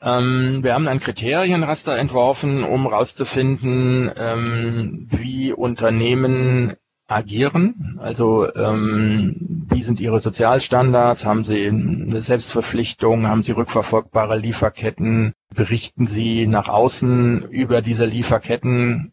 Ähm, 0.00 0.62
wir 0.62 0.74
haben 0.74 0.88
ein 0.88 1.00
Kriterienraster 1.00 1.98
entworfen, 1.98 2.62
um 2.62 2.88
herauszufinden, 2.88 4.10
ähm, 4.16 5.08
wie 5.10 5.52
Unternehmen 5.52 6.74
agieren. 7.08 7.98
Also 8.00 8.52
ähm, 8.54 9.66
wie 9.70 9.82
sind 9.82 10.00
ihre 10.00 10.20
Sozialstandards? 10.20 11.24
Haben 11.24 11.44
sie 11.44 11.66
eine 11.66 12.20
Selbstverpflichtung? 12.20 13.26
Haben 13.26 13.42
sie 13.42 13.52
rückverfolgbare 13.52 14.38
Lieferketten? 14.38 15.32
Berichten 15.54 16.06
sie 16.06 16.46
nach 16.46 16.68
außen 16.68 17.48
über 17.50 17.82
diese 17.82 18.04
Lieferketten? 18.04 19.12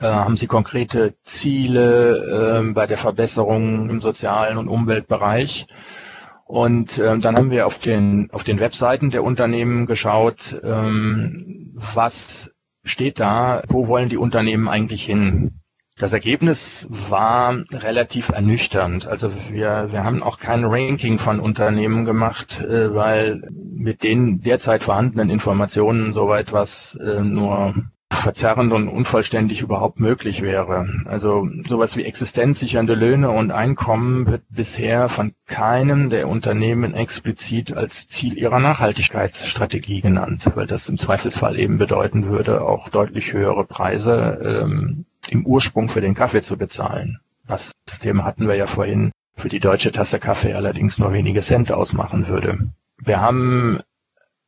Äh, 0.00 0.04
haben 0.06 0.36
sie 0.36 0.46
konkrete 0.46 1.14
Ziele 1.24 2.60
äh, 2.62 2.72
bei 2.72 2.86
der 2.86 2.96
Verbesserung 2.98 3.90
im 3.90 4.00
sozialen 4.00 4.56
und 4.56 4.68
Umweltbereich? 4.68 5.66
Und 6.44 6.98
ähm, 6.98 7.20
dann 7.20 7.36
haben 7.36 7.50
wir 7.50 7.66
auf 7.66 7.78
den, 7.78 8.28
auf 8.32 8.44
den 8.44 8.60
Webseiten 8.60 9.10
der 9.10 9.24
Unternehmen 9.24 9.86
geschaut, 9.86 10.60
ähm, 10.62 11.72
was 11.74 12.52
steht 12.84 13.18
da, 13.18 13.62
wo 13.68 13.88
wollen 13.88 14.10
die 14.10 14.18
Unternehmen 14.18 14.68
eigentlich 14.68 15.04
hin? 15.04 15.60
Das 15.96 16.12
Ergebnis 16.12 16.86
war 16.90 17.56
relativ 17.70 18.28
ernüchternd. 18.30 19.06
Also 19.06 19.30
wir, 19.50 19.88
wir 19.92 20.04
haben 20.04 20.24
auch 20.24 20.38
kein 20.38 20.64
Ranking 20.64 21.18
von 21.18 21.38
Unternehmen 21.38 22.04
gemacht, 22.04 22.60
äh, 22.60 22.92
weil 22.94 23.48
mit 23.52 24.02
den 24.02 24.40
derzeit 24.42 24.82
vorhandenen 24.82 25.30
Informationen 25.30 26.12
soweit 26.12 26.52
was 26.52 26.96
äh, 26.96 27.20
nur 27.20 27.74
verzerrend 28.16 28.72
und 28.72 28.88
unvollständig 28.88 29.60
überhaupt 29.60 30.00
möglich 30.00 30.42
wäre. 30.42 30.86
Also 31.04 31.46
sowas 31.68 31.96
wie 31.96 32.04
existenzsichernde 32.04 32.94
Löhne 32.94 33.30
und 33.30 33.50
Einkommen 33.50 34.26
wird 34.26 34.42
bisher 34.48 35.08
von 35.08 35.32
keinem 35.46 36.10
der 36.10 36.28
Unternehmen 36.28 36.94
explizit 36.94 37.76
als 37.76 38.08
Ziel 38.08 38.38
ihrer 38.38 38.60
Nachhaltigkeitsstrategie 38.60 40.00
genannt, 40.00 40.50
weil 40.54 40.66
das 40.66 40.88
im 40.88 40.98
Zweifelsfall 40.98 41.58
eben 41.58 41.78
bedeuten 41.78 42.28
würde, 42.28 42.62
auch 42.62 42.88
deutlich 42.88 43.32
höhere 43.32 43.64
Preise 43.64 44.62
ähm, 44.64 45.04
im 45.28 45.46
Ursprung 45.46 45.88
für 45.88 46.00
den 46.00 46.14
Kaffee 46.14 46.42
zu 46.42 46.56
bezahlen. 46.56 47.20
Das 47.46 47.72
System 47.88 48.24
hatten 48.24 48.48
wir 48.48 48.54
ja 48.54 48.66
vorhin 48.66 49.12
für 49.36 49.48
die 49.48 49.60
deutsche 49.60 49.92
Tasse 49.92 50.18
Kaffee 50.18 50.54
allerdings 50.54 50.98
nur 50.98 51.12
wenige 51.12 51.40
Cent 51.40 51.72
ausmachen 51.72 52.28
würde. 52.28 52.70
Wir 52.98 53.20
haben 53.20 53.80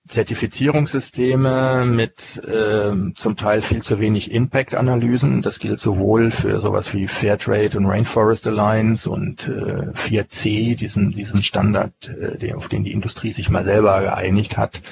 Zertifizierungssysteme 0.09 1.85
mit 1.85 2.41
äh, 2.47 3.13
zum 3.15 3.37
Teil 3.37 3.61
viel 3.61 3.83
zu 3.83 3.99
wenig 3.99 4.31
Impact-Analysen. 4.31 5.43
Das 5.43 5.59
gilt 5.59 5.81
sowohl 5.81 6.31
für 6.31 6.61
sowas 6.61 6.95
wie 6.95 7.07
Fairtrade 7.07 7.77
und 7.77 7.87
Rainforest 7.87 8.47
Alliance 8.47 9.11
und 9.11 9.49
äh, 9.49 9.91
4C, 9.93 10.77
diesen, 10.77 11.11
diesen 11.11 11.43
Standard, 11.43 12.09
äh, 12.09 12.39
den, 12.39 12.55
auf 12.55 12.69
den 12.69 12.85
die 12.85 12.93
Industrie 12.93 13.33
sich 13.33 13.51
mal 13.51 13.65
selber 13.65 14.01
geeinigt 14.01 14.57
hat. 14.57 14.83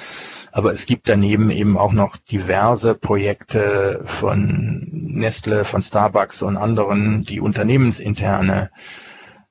Aber 0.51 0.71
es 0.71 0.85
gibt 0.85 1.09
daneben 1.09 1.51
eben 1.51 1.77
auch 1.77 1.91
noch 1.91 2.17
diverse 2.17 2.95
Projekte 2.95 4.01
von 4.05 4.87
Nestle, 4.91 5.65
von 5.65 5.81
Starbucks 5.81 6.41
und 6.41 6.55
anderen, 6.57 7.23
die 7.23 7.41
unternehmensinterne 7.41 8.71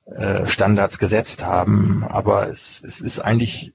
äh, 0.06 0.46
Standards 0.46 0.98
gesetzt 0.98 1.44
haben. 1.44 2.04
Aber 2.04 2.48
es, 2.48 2.82
es 2.86 3.00
ist 3.00 3.20
eigentlich 3.20 3.74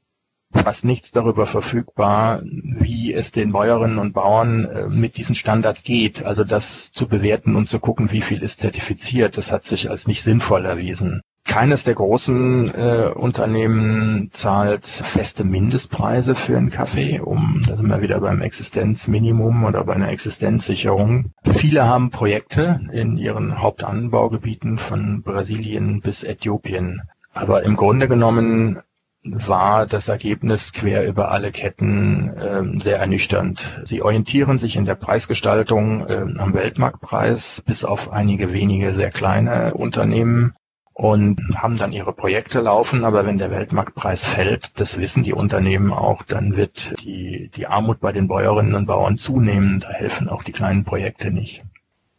fast 0.53 0.83
nichts 0.83 1.11
darüber 1.11 1.45
verfügbar, 1.45 2.41
wie 2.43 3.13
es 3.13 3.31
den 3.31 3.51
Bäuerinnen 3.51 3.99
und 3.99 4.13
Bauern 4.13 4.65
äh, 4.65 4.87
mit 4.87 5.17
diesen 5.17 5.35
Standards 5.35 5.83
geht. 5.83 6.23
Also 6.23 6.43
das 6.43 6.91
zu 6.91 7.07
bewerten 7.07 7.55
und 7.55 7.69
zu 7.69 7.79
gucken, 7.79 8.11
wie 8.11 8.21
viel 8.21 8.41
ist 8.41 8.61
zertifiziert, 8.61 9.37
das 9.37 9.51
hat 9.51 9.63
sich 9.65 9.89
als 9.89 10.07
nicht 10.07 10.23
sinnvoll 10.23 10.65
erwiesen. 10.65 11.21
Keines 11.45 11.83
der 11.83 11.95
großen 11.95 12.75
äh, 12.75 13.11
Unternehmen 13.15 14.29
zahlt 14.31 14.85
feste 14.85 15.43
Mindestpreise 15.43 16.35
für 16.35 16.55
einen 16.55 16.69
Kaffee, 16.69 17.19
um, 17.21 17.63
da 17.67 17.75
sind 17.75 17.87
wir 17.87 18.01
wieder 18.01 18.19
beim 18.19 18.41
Existenzminimum 18.41 19.63
oder 19.63 19.83
bei 19.83 19.93
einer 19.93 20.09
Existenzsicherung. 20.09 21.31
Viele 21.43 21.85
haben 21.85 22.11
Projekte 22.11 22.81
in 22.91 23.17
ihren 23.17 23.61
Hauptanbaugebieten 23.61 24.77
von 24.77 25.23
Brasilien 25.23 26.01
bis 26.01 26.23
Äthiopien. 26.23 27.01
Aber 27.33 27.63
im 27.63 27.75
Grunde 27.75 28.07
genommen 28.07 28.81
war 29.23 29.85
das 29.85 30.07
Ergebnis 30.07 30.71
quer 30.71 31.05
über 31.05 31.31
alle 31.31 31.51
Ketten 31.51 32.29
äh, 32.29 32.79
sehr 32.81 32.99
ernüchternd. 32.99 33.81
Sie 33.83 34.01
orientieren 34.01 34.57
sich 34.57 34.77
in 34.77 34.85
der 34.85 34.95
Preisgestaltung 34.95 36.07
äh, 36.07 36.25
am 36.37 36.53
Weltmarktpreis 36.53 37.61
bis 37.65 37.83
auf 37.83 38.11
einige 38.11 38.53
wenige 38.53 38.93
sehr 38.93 39.09
kleine 39.09 39.73
Unternehmen 39.73 40.53
und 40.93 41.39
haben 41.55 41.77
dann 41.77 41.91
ihre 41.91 42.13
Projekte 42.13 42.61
laufen. 42.61 43.03
Aber 43.03 43.25
wenn 43.25 43.37
der 43.37 43.51
Weltmarktpreis 43.51 44.25
fällt, 44.25 44.79
das 44.79 44.97
wissen 44.97 45.23
die 45.23 45.33
Unternehmen 45.33 45.91
auch, 45.91 46.23
dann 46.23 46.55
wird 46.55 46.93
die, 47.01 47.49
die 47.55 47.67
Armut 47.67 47.99
bei 47.99 48.11
den 48.11 48.27
Bäuerinnen 48.27 48.75
und 48.75 48.85
Bauern 48.85 49.17
zunehmen. 49.17 49.81
Da 49.81 49.89
helfen 49.89 50.29
auch 50.29 50.43
die 50.43 50.51
kleinen 50.53 50.85
Projekte 50.85 51.31
nicht. 51.31 51.63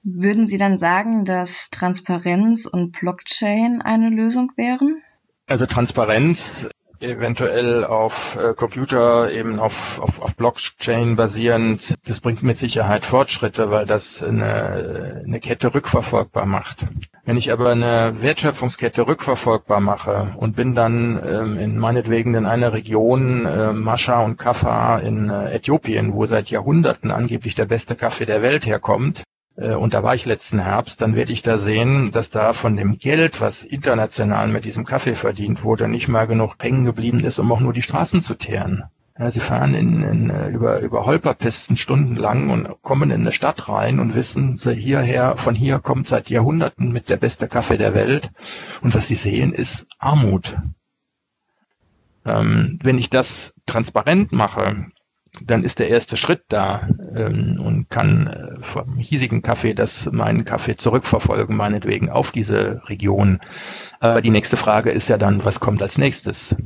Würden 0.02 0.46
Sie 0.46 0.56
dann 0.56 0.78
sagen, 0.78 1.26
dass 1.26 1.68
Transparenz 1.70 2.64
und 2.64 2.92
Blockchain 2.92 3.82
eine 3.82 4.08
Lösung 4.08 4.52
wären? 4.56 5.02
Also 5.46 5.66
Transparenz 5.66 6.68
eventuell 7.00 7.84
auf 7.84 8.36
äh, 8.36 8.54
Computer, 8.54 9.30
eben 9.32 9.58
auf, 9.58 10.00
auf, 10.00 10.20
auf 10.20 10.36
Blockchain 10.36 11.16
basierend, 11.16 11.94
das 12.06 12.20
bringt 12.20 12.42
mit 12.42 12.58
Sicherheit 12.58 13.04
Fortschritte, 13.04 13.70
weil 13.70 13.86
das 13.86 14.22
eine, 14.22 15.22
eine 15.24 15.40
Kette 15.40 15.74
rückverfolgbar 15.74 16.46
macht. 16.46 16.86
Wenn 17.24 17.36
ich 17.36 17.52
aber 17.52 17.70
eine 17.70 18.14
Wertschöpfungskette 18.20 19.06
rückverfolgbar 19.06 19.80
mache 19.80 20.34
und 20.36 20.56
bin 20.56 20.74
dann 20.74 21.20
ähm, 21.24 21.58
in 21.58 21.78
meinetwegen 21.78 22.34
in 22.34 22.46
einer 22.46 22.72
Region, 22.72 23.46
äh, 23.46 23.72
Mascha 23.72 24.20
und 24.22 24.36
Kaffa 24.36 24.98
in 24.98 25.30
äh, 25.30 25.54
Äthiopien, 25.54 26.14
wo 26.14 26.26
seit 26.26 26.50
Jahrhunderten 26.50 27.10
angeblich 27.10 27.54
der 27.54 27.66
beste 27.66 27.94
Kaffee 27.94 28.26
der 28.26 28.42
Welt 28.42 28.66
herkommt, 28.66 29.22
und 29.56 29.94
da 29.94 30.02
war 30.02 30.14
ich 30.14 30.26
letzten 30.26 30.58
Herbst, 30.60 31.00
dann 31.00 31.14
werde 31.14 31.32
ich 31.32 31.42
da 31.42 31.58
sehen, 31.58 32.12
dass 32.12 32.30
da 32.30 32.52
von 32.52 32.76
dem 32.76 32.98
Geld, 32.98 33.40
was 33.40 33.64
international 33.64 34.48
mit 34.48 34.64
diesem 34.64 34.84
Kaffee 34.84 35.14
verdient 35.14 35.64
wurde, 35.64 35.88
nicht 35.88 36.08
mal 36.08 36.26
genug 36.26 36.56
hängen 36.60 36.84
geblieben 36.84 37.24
ist, 37.24 37.38
um 37.38 37.52
auch 37.52 37.60
nur 37.60 37.72
die 37.72 37.82
Straßen 37.82 38.22
zu 38.22 38.34
teeren. 38.34 38.84
Ja, 39.20 39.30
sie 39.30 39.40
fahren 39.40 39.74
in, 39.74 40.02
in, 40.02 40.30
äh, 40.30 40.48
über, 40.48 40.80
über 40.80 41.04
Holperpisten 41.04 41.76
stundenlang 41.76 42.48
und 42.48 42.80
kommen 42.80 43.10
in 43.10 43.20
eine 43.20 43.32
Stadt 43.32 43.68
rein 43.68 44.00
und 44.00 44.14
wissen, 44.14 44.56
sie 44.56 44.72
hierher, 44.72 45.36
von 45.36 45.54
hier 45.54 45.78
kommt 45.78 46.08
seit 46.08 46.30
Jahrhunderten 46.30 46.90
mit 46.90 47.10
der 47.10 47.18
beste 47.18 47.46
Kaffee 47.46 47.76
der 47.76 47.94
Welt. 47.94 48.30
Und 48.80 48.94
was 48.94 49.08
sie 49.08 49.14
sehen, 49.14 49.52
ist 49.52 49.86
Armut. 49.98 50.56
Ähm, 52.24 52.78
wenn 52.82 52.96
ich 52.96 53.10
das 53.10 53.52
transparent 53.66 54.32
mache, 54.32 54.86
dann 55.44 55.62
ist 55.64 55.78
der 55.78 55.88
erste 55.88 56.16
Schritt 56.16 56.42
da 56.48 56.88
ähm, 57.14 57.60
und 57.64 57.90
kann 57.90 58.26
äh, 58.26 58.62
vom 58.62 58.96
hiesigen 58.96 59.42
Kaffee 59.42 59.74
das 59.74 60.10
meinen 60.12 60.44
Kaffee 60.44 60.76
zurückverfolgen, 60.76 61.56
meinetwegen 61.56 62.10
auf 62.10 62.32
diese 62.32 62.82
Region. 62.88 63.40
Aber 64.00 64.22
die 64.22 64.30
nächste 64.30 64.56
Frage 64.56 64.90
ist 64.90 65.08
ja 65.08 65.18
dann, 65.18 65.44
was 65.44 65.60
kommt 65.60 65.82
als 65.82 65.98
nächstes? 65.98 66.56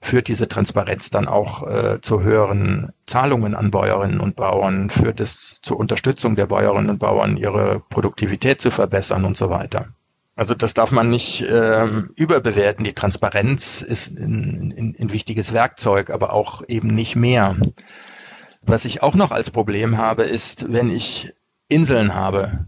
Führt 0.00 0.28
diese 0.28 0.46
Transparenz 0.46 1.10
dann 1.10 1.26
auch 1.26 1.66
äh, 1.66 2.00
zu 2.00 2.22
höheren 2.22 2.92
Zahlungen 3.06 3.56
an 3.56 3.70
Bäuerinnen 3.70 4.20
und 4.20 4.36
Bauern? 4.36 4.88
Führt 4.88 5.20
es 5.20 5.60
zur 5.62 5.78
Unterstützung 5.78 6.36
der 6.36 6.46
Bäuerinnen 6.46 6.90
und 6.90 6.98
Bauern, 6.98 7.36
ihre 7.36 7.80
Produktivität 7.90 8.60
zu 8.60 8.70
verbessern 8.70 9.24
und 9.24 9.36
so 9.36 9.50
weiter? 9.50 9.88
Also 10.36 10.54
das 10.54 10.74
darf 10.74 10.92
man 10.92 11.08
nicht 11.08 11.46
ähm, 11.48 12.10
überbewerten. 12.14 12.84
Die 12.84 12.92
Transparenz 12.92 13.80
ist 13.80 14.18
ein, 14.18 14.74
ein, 14.76 14.96
ein 14.98 15.12
wichtiges 15.12 15.54
Werkzeug, 15.54 16.10
aber 16.10 16.34
auch 16.34 16.62
eben 16.68 16.94
nicht 16.94 17.16
mehr. 17.16 17.56
Was 18.60 18.84
ich 18.84 19.02
auch 19.02 19.14
noch 19.14 19.30
als 19.30 19.50
Problem 19.50 19.96
habe, 19.96 20.24
ist, 20.24 20.70
wenn 20.70 20.90
ich 20.90 21.32
Inseln 21.68 22.14
habe. 22.14 22.66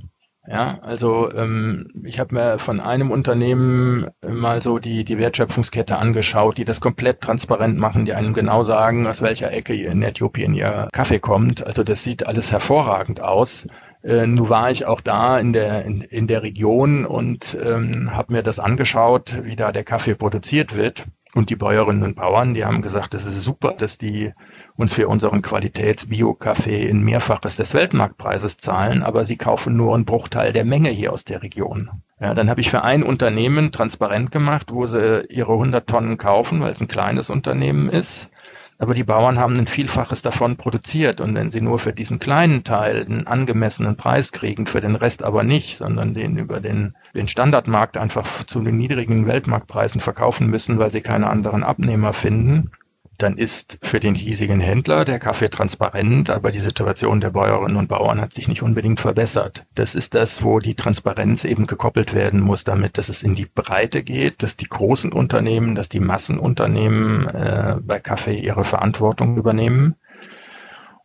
Ja, 0.50 0.78
also 0.80 1.30
ähm, 1.34 1.88
ich 2.04 2.18
habe 2.18 2.34
mir 2.34 2.58
von 2.58 2.80
einem 2.80 3.10
Unternehmen 3.10 4.06
mal 4.26 4.62
so 4.62 4.78
die, 4.78 5.04
die 5.04 5.18
Wertschöpfungskette 5.18 5.98
angeschaut, 5.98 6.56
die 6.56 6.64
das 6.64 6.80
komplett 6.80 7.20
transparent 7.20 7.76
machen, 7.76 8.06
die 8.06 8.14
einem 8.14 8.32
genau 8.32 8.64
sagen, 8.64 9.06
aus 9.06 9.20
welcher 9.20 9.52
Ecke 9.52 9.74
in 9.74 10.00
Äthiopien 10.00 10.54
ihr 10.54 10.88
Kaffee 10.92 11.18
kommt. 11.18 11.66
Also 11.66 11.84
das 11.84 12.02
sieht 12.02 12.26
alles 12.26 12.50
hervorragend 12.50 13.20
aus. 13.20 13.66
Äh, 14.02 14.26
nun 14.26 14.48
war 14.48 14.70
ich 14.70 14.86
auch 14.86 15.02
da 15.02 15.38
in 15.38 15.52
der, 15.52 15.84
in, 15.84 16.00
in 16.00 16.26
der 16.26 16.42
Region 16.42 17.04
und 17.04 17.58
ähm, 17.62 18.16
habe 18.16 18.32
mir 18.32 18.42
das 18.42 18.58
angeschaut, 18.58 19.42
wie 19.44 19.56
da 19.56 19.70
der 19.70 19.84
Kaffee 19.84 20.14
produziert 20.14 20.74
wird. 20.74 21.04
Und 21.34 21.50
die 21.50 21.56
Bäuerinnen 21.56 22.02
und 22.02 22.16
Bauern, 22.16 22.54
die 22.54 22.64
haben 22.64 22.80
gesagt, 22.80 23.12
das 23.12 23.26
ist 23.26 23.42
super, 23.44 23.74
dass 23.76 23.98
die 23.98 24.32
uns 24.76 24.94
für 24.94 25.08
unseren 25.08 25.42
Qualitäts-Bio-Kaffee 25.42 26.84
in 26.88 27.02
Mehrfaches 27.02 27.56
des 27.56 27.74
Weltmarktpreises 27.74 28.56
zahlen, 28.56 29.02
aber 29.02 29.24
sie 29.24 29.36
kaufen 29.36 29.76
nur 29.76 29.94
einen 29.94 30.06
Bruchteil 30.06 30.52
der 30.52 30.64
Menge 30.64 30.88
hier 30.88 31.12
aus 31.12 31.24
der 31.24 31.42
Region. 31.42 31.90
Ja, 32.18 32.34
dann 32.34 32.48
habe 32.48 32.60
ich 32.60 32.70
für 32.70 32.82
ein 32.82 33.02
Unternehmen 33.02 33.72
transparent 33.72 34.32
gemacht, 34.32 34.72
wo 34.72 34.86
sie 34.86 35.24
ihre 35.28 35.52
100 35.52 35.86
Tonnen 35.88 36.16
kaufen, 36.16 36.60
weil 36.60 36.72
es 36.72 36.80
ein 36.80 36.88
kleines 36.88 37.30
Unternehmen 37.30 37.88
ist 37.88 38.30
aber 38.78 38.94
die 38.94 39.04
Bauern 39.04 39.38
haben 39.38 39.58
ein 39.58 39.66
Vielfaches 39.66 40.22
davon 40.22 40.56
produziert. 40.56 41.20
Und 41.20 41.34
wenn 41.34 41.50
sie 41.50 41.60
nur 41.60 41.78
für 41.80 41.92
diesen 41.92 42.20
kleinen 42.20 42.62
Teil 42.62 43.04
einen 43.04 43.26
angemessenen 43.26 43.96
Preis 43.96 44.30
kriegen, 44.30 44.66
für 44.66 44.80
den 44.80 44.94
Rest 44.94 45.24
aber 45.24 45.42
nicht, 45.42 45.78
sondern 45.78 46.14
den 46.14 46.36
über 46.36 46.60
den, 46.60 46.94
den 47.14 47.26
Standardmarkt 47.26 47.96
einfach 47.96 48.44
zu 48.44 48.60
den 48.60 48.78
niedrigen 48.78 49.26
Weltmarktpreisen 49.26 50.00
verkaufen 50.00 50.48
müssen, 50.48 50.78
weil 50.78 50.90
sie 50.90 51.00
keine 51.00 51.28
anderen 51.28 51.64
Abnehmer 51.64 52.12
finden, 52.12 52.70
dann 53.18 53.36
ist 53.36 53.78
für 53.82 54.00
den 54.00 54.14
hiesigen 54.14 54.60
Händler 54.60 55.04
der 55.04 55.18
Kaffee 55.18 55.50
transparent, 55.50 56.30
aber 56.30 56.50
die 56.50 56.60
Situation 56.60 57.20
der 57.20 57.30
Bäuerinnen 57.30 57.76
und 57.76 57.88
Bauern 57.88 58.20
hat 58.20 58.32
sich 58.32 58.48
nicht 58.48 58.62
unbedingt 58.62 59.00
verbessert. 59.00 59.66
Das 59.74 59.94
ist 59.94 60.14
das, 60.14 60.42
wo 60.42 60.60
die 60.60 60.74
Transparenz 60.74 61.44
eben 61.44 61.66
gekoppelt 61.66 62.14
werden 62.14 62.40
muss, 62.40 62.64
damit 62.64 62.96
dass 62.96 63.08
es 63.08 63.22
in 63.22 63.34
die 63.34 63.46
Breite 63.46 64.02
geht, 64.02 64.42
dass 64.42 64.56
die 64.56 64.68
großen 64.68 65.12
Unternehmen, 65.12 65.74
dass 65.74 65.88
die 65.88 66.00
Massenunternehmen 66.00 67.26
äh, 67.28 67.76
bei 67.82 67.98
Kaffee 67.98 68.38
ihre 68.38 68.64
Verantwortung 68.64 69.36
übernehmen. 69.36 69.96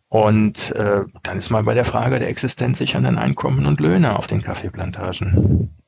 Und 0.07 0.71
äh, 0.75 1.01
dann 1.23 1.37
ist 1.37 1.49
man 1.49 1.65
bei 1.65 1.73
der 1.73 1.85
Frage 1.85 2.19
der 2.19 2.29
existenzsichernden 2.29 3.17
Einkommen 3.17 3.65
und 3.65 3.79
Löhne 3.79 4.15
auf 4.15 4.27
den 4.27 4.43
Kaffeeplantagen. 4.43 5.82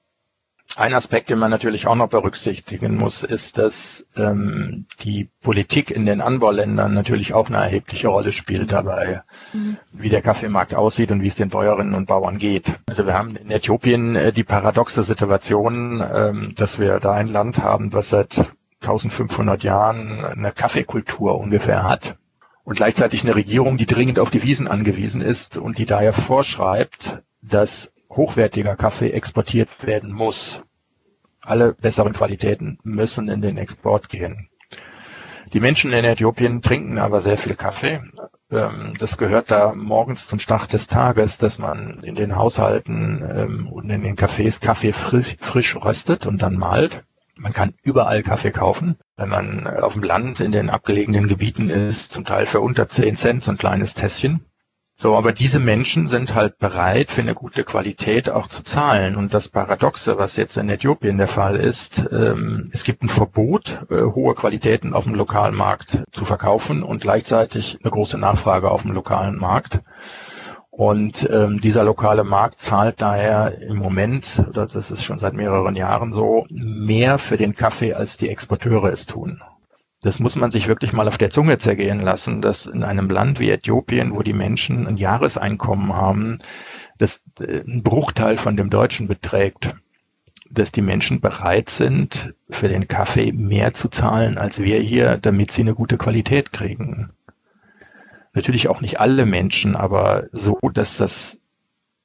Ein 0.78 0.94
Aspekt, 0.94 1.30
den 1.30 1.40
man 1.40 1.52
natürlich 1.52 1.88
auch 1.88 1.96
noch 1.96 2.10
berücksichtigen 2.10 2.98
muss, 2.98 3.24
ist, 3.24 3.58
dass 3.58 4.06
ähm, 4.18 4.86
die 5.02 5.30
Politik 5.42 5.90
in 5.90 6.06
den 6.06 6.20
Anbauländern 6.20 6.94
natürlich 6.94 7.34
auch 7.34 7.48
eine 7.48 7.58
erhebliche 7.58 8.10
Rolle 8.10 8.34
spielt 8.34 8.74
dabei, 8.74 9.24
mhm. 9.54 9.78
wie 9.94 10.10
der 10.10 10.22
Kaffeemarkt 10.22 10.76
aussieht 10.76 11.12
und 11.12 11.22
wie 11.22 11.28
es 11.28 11.36
den 11.36 11.50
Bäuerinnen 11.50 11.94
und 11.94 12.08
Bauern 12.08 12.38
geht. 12.38 12.80
Also 12.90 13.06
wir 13.06 13.14
haben 13.14 13.38
in 13.38 13.52
Äthiopien 13.52 14.16
äh, 14.18 14.34
die 14.34 14.44
paradoxe 14.44 15.04
Situation, 15.04 16.04
ähm, 16.14 16.54
dass 16.56 16.78
wir 16.78 17.00
da 17.00 17.14
ein 17.14 17.30
Land 17.30 17.60
haben, 17.60 17.94
was 17.94 18.10
seit 18.10 18.52
1500 18.82 19.64
Jahren 19.64 20.26
eine 20.26 20.52
Kaffeekultur 20.52 21.40
ungefähr 21.40 21.84
hat 21.84 22.18
und 22.66 22.76
gleichzeitig 22.76 23.24
eine 23.24 23.36
Regierung, 23.36 23.78
die 23.78 23.86
dringend 23.86 24.20
auf 24.20 24.30
die 24.30 24.44
Wiesen 24.44 24.68
angewiesen 24.68 25.22
ist 25.22 25.56
und 25.56 25.78
die 25.78 25.86
daher 25.86 26.12
vorschreibt, 26.12 27.22
dass 27.42 27.94
hochwertiger 28.10 28.76
Kaffee 28.76 29.12
exportiert 29.12 29.70
werden 29.82 30.12
muss. 30.12 30.62
Alle 31.46 31.74
besseren 31.74 32.14
Qualitäten 32.14 32.80
müssen 32.84 33.30
in 33.30 33.42
den 33.42 33.58
Export 33.58 34.10
gehen. 34.10 34.50
Die 35.54 35.60
Menschen 35.60 35.94
in 35.94 36.04
Äthiopien 36.04 36.62
trinken 36.62 36.98
aber 36.98 37.22
sehr 37.22 37.38
viel 37.38 37.56
Kaffee. 37.56 38.02
Ähm, 38.52 38.94
das 39.00 39.18
gehört 39.18 39.52
da 39.52 39.74
morgens 39.74 40.28
zum 40.28 40.40
Start 40.40 40.74
des 40.74 40.88
Tages, 40.88 41.38
dass 41.38 41.60
man 41.60 42.04
in 42.04 42.16
den 42.16 42.36
Haushalten 42.36 43.24
ähm, 43.30 43.68
und 43.68 43.90
in 43.90 44.02
den 44.02 44.16
Cafés 44.16 44.60
Kaffee 44.60 44.92
frisch, 44.92 45.38
frisch 45.40 45.76
röstet 45.76 46.26
und 46.26 46.42
dann 46.42 46.58
malt. 46.58 47.04
Man 47.38 47.54
kann 47.54 47.74
überall 47.84 48.24
Kaffee 48.24 48.52
kaufen. 48.52 48.98
Wenn 49.18 49.30
man 49.30 49.68
auf 49.68 49.94
dem 49.94 50.04
Land 50.04 50.40
in 50.40 50.52
den 50.52 50.70
abgelegenen 50.70 51.28
Gebieten 51.28 51.70
ist, 51.70 52.14
zum 52.14 52.26
Teil 52.26 52.46
für 52.46 52.62
unter 52.62 52.88
10 52.88 53.16
Cent 53.18 53.44
so 53.44 53.52
ein 53.52 53.58
kleines 53.58 53.94
Tässchen. 53.94 54.46
So, 54.98 55.16
aber 55.18 55.34
diese 55.34 55.60
Menschen 55.60 56.08
sind 56.08 56.36
halt 56.36 56.58
bereit, 56.58 57.12
für 57.12 57.22
eine 57.22 57.34
gute 57.34 57.66
Qualität 57.66 58.30
auch 58.30 58.48
zu 58.48 58.64
zahlen. 58.64 59.18
Und 59.18 59.34
das 59.34 59.50
Paradoxe, 59.50 60.18
was 60.18 60.38
jetzt 60.38 60.56
in 60.56 60.70
Äthiopien 60.70 61.18
der 61.18 61.28
Fall 61.28 61.58
ist, 61.58 62.06
ähm, 62.12 62.70
es 62.72 62.86
gibt 62.86 63.04
ein 63.04 63.10
Verbot, 63.10 63.82
äh, 63.90 64.04
hohe 64.04 64.36
Qualitäten 64.36 64.94
auf 64.94 65.04
dem 65.04 65.16
lokalen 65.16 65.54
Markt 65.54 66.02
zu 66.14 66.24
verkaufen 66.24 66.82
und 66.82 67.02
gleichzeitig 67.02 67.78
eine 67.84 67.92
große 67.92 68.18
Nachfrage 68.18 68.72
auf 68.72 68.84
dem 68.84 68.92
lokalen 68.92 69.36
Markt. 69.36 69.82
Und 70.72 71.30
ähm, 71.30 71.60
dieser 71.60 71.84
lokale 71.84 72.24
Markt 72.24 72.62
zahlt 72.62 73.02
daher 73.02 73.62
im 73.62 73.78
Moment, 73.78 74.44
oder 74.48 74.66
das 74.66 74.92
ist 74.92 75.04
schon 75.04 75.20
seit 75.20 75.34
mehreren 75.34 75.76
Jahren 75.76 76.14
so, 76.14 76.46
mehr 76.50 77.18
für 77.18 77.38
den 77.38 77.54
Kaffee, 77.54 77.94
als 77.94 78.16
die 78.16 78.30
Exporteure 78.30 78.92
es 78.92 79.06
tun. 79.06 79.42
Das 80.06 80.20
muss 80.20 80.36
man 80.36 80.52
sich 80.52 80.68
wirklich 80.68 80.94
mal 80.94 81.08
auf 81.08 81.18
der 81.18 81.32
Zunge 81.32 81.58
zergehen 81.58 82.00
lassen, 82.00 82.40
dass 82.40 82.68
in 82.68 82.84
einem 82.84 83.10
Land 83.10 83.40
wie 83.40 83.50
Äthiopien, 83.50 84.14
wo 84.14 84.22
die 84.22 84.34
Menschen 84.34 84.86
ein 84.86 84.98
Jahreseinkommen 84.98 85.96
haben, 85.96 86.38
das 87.00 87.24
äh, 87.40 87.64
ein 87.66 87.82
Bruchteil 87.82 88.38
von 88.38 88.56
dem 88.56 88.70
Deutschen 88.70 89.08
beträgt, 89.08 89.76
dass 90.52 90.72
die 90.72 90.84
Menschen 90.84 91.22
bereit 91.22 91.72
sind, 91.72 92.36
für 92.52 92.70
den 92.70 92.88
Kaffee 92.88 93.32
mehr 93.32 93.74
zu 93.74 93.90
zahlen 93.90 94.38
als 94.38 94.60
wir 94.60 94.80
hier, 94.80 95.18
damit 95.18 95.50
sie 95.50 95.64
eine 95.64 95.74
gute 95.74 95.98
Qualität 95.98 96.54
kriegen. 96.54 97.10
Natürlich 98.36 98.68
auch 98.68 98.82
nicht 98.82 99.00
alle 99.00 99.26
Menschen, 99.26 99.76
aber 99.76 100.26
so, 100.32 100.60
dass 100.72 100.98
das 100.98 101.40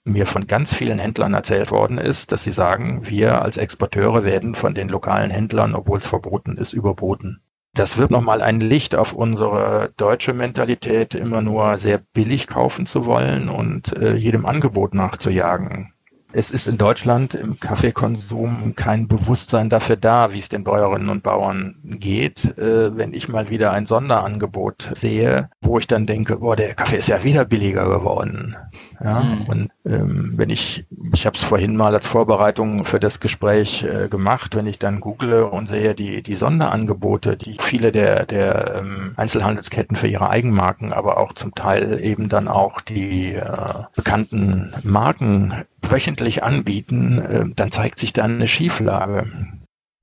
mir 0.05 0.25
von 0.25 0.47
ganz 0.47 0.73
vielen 0.73 0.99
Händlern 0.99 1.35
erzählt 1.35 1.71
worden 1.71 1.99
ist, 1.99 2.33
dass 2.33 2.45
sie 2.45 2.53
sagen, 2.53 3.07
wir 3.11 3.43
als 3.43 3.59
Exporteure 3.59 4.25
werden 4.25 4.55
von 4.55 4.73
den 4.73 4.89
lokalen 4.89 5.31
Händlern, 5.31 5.75
obwohl 5.75 5.99
es 5.99 6.07
verboten 6.07 6.57
ist, 6.57 6.73
überboten. 6.73 7.43
Das 7.73 7.97
wird 7.99 8.11
nochmal 8.11 8.43
ein 8.43 8.61
Licht 8.61 8.97
auf 8.97 9.13
unsere 9.13 9.93
deutsche 9.97 10.33
Mentalität, 10.33 11.15
immer 11.15 11.41
nur 11.41 11.79
sehr 11.79 11.99
billig 11.99 12.47
kaufen 12.49 12.87
zu 12.87 13.07
wollen 13.07 13.49
und 13.49 13.97
äh, 13.97 14.17
jedem 14.17 14.45
Angebot 14.45 14.93
nachzujagen 14.93 15.93
es 16.33 16.51
ist 16.51 16.69
in 16.69 16.79
Deutschland 16.79 17.35
im 17.35 17.59
Kaffeekonsum 17.59 18.75
kein 18.77 19.09
Bewusstsein 19.09 19.69
dafür 19.69 19.97
da, 19.97 20.33
wie 20.33 20.39
es 20.39 20.49
den 20.49 20.65
Bäuerinnen 20.65 21.09
und 21.09 21.23
Bauern 21.23 21.77
geht. 21.83 22.57
Äh, 22.59 22.97
wenn 22.97 23.15
ich 23.15 23.29
mal 23.29 23.51
wieder 23.51 23.73
ein 23.73 23.87
Sonderangebot 23.87 24.91
sehe, 24.95 25.51
wo 25.61 25.79
ich 25.79 25.87
dann 25.87 26.07
denke, 26.07 26.37
boah, 26.37 26.57
der 26.57 26.75
Kaffee 26.75 26.97
ist 26.97 27.09
ja 27.09 27.25
wieder 27.25 27.45
billiger 27.45 27.89
geworden. 27.89 28.57
Ja, 29.03 29.21
mhm. 29.21 29.47
und 29.47 29.71
ähm, 29.85 30.33
wenn 30.37 30.51
ich, 30.51 30.87
ich 31.13 31.27
habe 31.27 31.37
es 31.37 31.43
vorhin 31.43 31.77
mal 31.77 31.95
als 31.95 32.07
Vorbereitung 32.07 32.85
für 32.85 33.01
das 33.01 33.21
Gespräch 33.21 33.83
äh, 33.83 34.09
gemacht, 34.09 34.55
wenn 34.55 34.67
ich 34.67 34.79
dann 34.79 35.01
google 35.01 35.45
und 35.45 35.69
sehe 35.69 35.95
die, 35.95 36.23
die 36.23 36.35
Sonderangebote, 36.35 37.37
die 37.37 37.57
viele 37.61 37.93
der, 37.93 38.27
der 38.27 38.77
ähm, 38.81 39.15
Einzelhandelsketten 39.17 39.97
für 39.97 40.07
ihre 40.07 40.31
Eigenmarken, 40.31 40.93
aber 40.93 41.19
auch 41.19 41.33
zum 41.33 41.55
Teil 41.55 42.01
eben 42.03 42.29
dann 42.29 42.47
auch 42.47 42.81
die 42.81 43.33
äh, 43.33 43.83
bekannten 43.97 44.73
Marken 44.85 45.65
wöchentlich 45.89 46.20
anbieten, 46.43 47.19
äh, 47.19 47.45
dann 47.55 47.71
zeigt 47.71 47.99
sich 47.99 48.13
da 48.13 48.25
eine 48.25 48.49
Schieflage. 48.49 49.33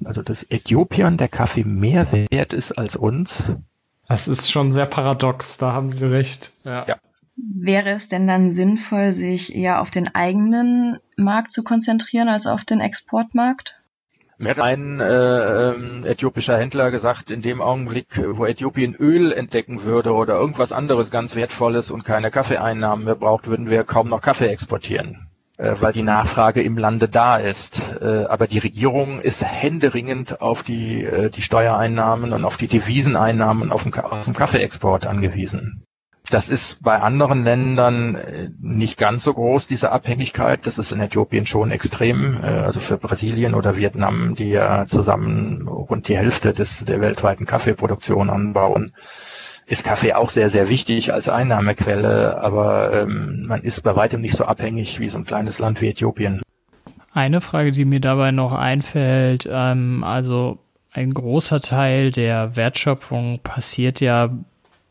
Also 0.04 0.22
dass 0.22 0.44
Äthiopien 0.44 1.18
der 1.18 1.28
Kaffee 1.28 1.64
mehr 1.64 2.12
wert 2.12 2.54
ist 2.54 2.72
als 2.78 2.96
uns. 2.96 3.52
Das 4.08 4.28
ist 4.28 4.50
schon 4.50 4.72
sehr 4.72 4.86
paradox, 4.86 5.58
da 5.58 5.74
haben 5.74 5.92
Sie 5.92 6.10
recht. 6.10 6.54
Ja. 6.64 6.86
ja. 6.88 6.96
Wäre 7.36 7.90
es 7.92 8.08
denn 8.08 8.26
dann 8.26 8.52
sinnvoll, 8.52 9.14
sich 9.14 9.56
eher 9.56 9.82
auf 9.82 9.92
den 9.92 10.14
eigenen 10.16 10.98
Markt 11.18 11.54
zu 11.54 11.64
konzentrieren 11.64 12.30
als 12.30 12.48
auf 12.48 12.66
den 12.66 12.80
Exportmarkt? 12.80 13.80
Mir 14.40 14.52
hat 14.52 14.60
ein 14.60 15.00
äh, 15.00 15.70
ähm, 15.72 16.06
äthiopischer 16.06 16.58
Händler 16.58 16.92
gesagt, 16.92 17.32
in 17.32 17.42
dem 17.42 17.60
Augenblick, 17.60 18.22
wo 18.38 18.46
Äthiopien 18.46 18.96
Öl 18.96 19.32
entdecken 19.32 19.84
würde 19.84 20.14
oder 20.14 20.36
irgendwas 20.36 20.72
anderes 20.72 21.10
ganz 21.10 21.36
Wertvolles 21.36 21.90
und 21.90 22.06
keine 22.06 22.30
Kaffeeeinnahmen 22.30 23.06
mehr 23.06 23.16
braucht, 23.16 23.48
würden 23.48 23.70
wir 23.70 23.84
kaum 23.84 24.10
noch 24.10 24.22
Kaffee 24.22 24.48
exportieren 24.48 25.27
weil 25.80 25.94
die 25.94 26.04
Nachfrage 26.04 26.62
im 26.62 26.78
Lande 26.78 27.10
da 27.10 27.38
ist. 27.38 27.82
Äh, 28.02 28.26
aber 28.26 28.48
die 28.48 28.60
Regierung 28.60 29.22
ist 29.22 29.44
händeringend 29.44 30.42
auf 30.42 30.64
die, 30.64 31.04
äh, 31.04 31.30
die 31.30 31.42
Steuereinnahmen 31.42 32.34
und 32.34 32.46
auf 32.46 32.58
die 32.58 32.68
Deviseneinnahmen 32.68 33.72
auf 33.72 33.84
dem, 33.84 33.94
aus 33.94 34.26
dem 34.26 34.36
Kaffeeexport 34.36 35.08
angewiesen. 35.08 35.84
Das 36.30 36.50
ist 36.50 36.84
bei 36.84 37.00
anderen 37.00 37.46
Ländern 37.46 38.18
nicht 38.60 38.98
ganz 38.98 39.24
so 39.24 39.34
groß, 39.34 39.66
diese 39.66 39.94
Abhängigkeit. 39.94 40.68
Das 40.68 40.78
ist 40.78 40.92
in 40.92 41.00
Äthiopien 41.00 41.46
schon 41.46 41.72
extrem. 41.72 42.42
Also 42.42 42.82
für 42.82 42.98
Brasilien 42.98 43.54
oder 43.54 43.78
Vietnam, 43.78 44.36
die 44.36 44.50
ja 44.50 44.86
zusammen 44.88 45.70
rund 45.70 46.10
die 46.10 46.18
Hälfte 46.18 46.52
des, 46.52 46.84
der 46.84 47.00
weltweiten 47.00 47.46
Kaffeeproduktion 47.46 48.30
anbauen, 48.30 48.92
ist 49.68 49.84
Kaffee 49.84 50.14
auch 50.14 50.30
sehr, 50.30 50.50
sehr 50.50 50.70
wichtig 50.70 51.14
als 51.14 51.28
Einnahmequelle, 51.28 52.42
aber 52.42 53.02
ähm, 53.02 53.46
man 53.48 53.62
ist 53.62 53.82
bei 53.84 53.96
weitem 53.96 54.22
nicht 54.22 54.36
so 54.36 54.46
abhängig 54.46 55.00
wie 55.00 55.10
so 55.10 55.18
ein 55.18 55.26
kleines 55.26 55.60
Land 55.60 55.82
wie 55.82 55.90
Äthiopien. 55.90 56.42
Eine 57.14 57.42
Frage, 57.42 57.72
die 57.72 57.84
mir 57.84 58.00
dabei 58.00 58.32
noch 58.32 58.54
einfällt, 58.54 59.48
ähm, 59.52 60.04
also 60.04 60.60
ein 60.94 61.14
großer 61.14 61.60
Teil 61.60 62.12
der 62.12 62.56
Wertschöpfung 62.56 63.40
passiert 63.44 64.00
ja 64.00 64.30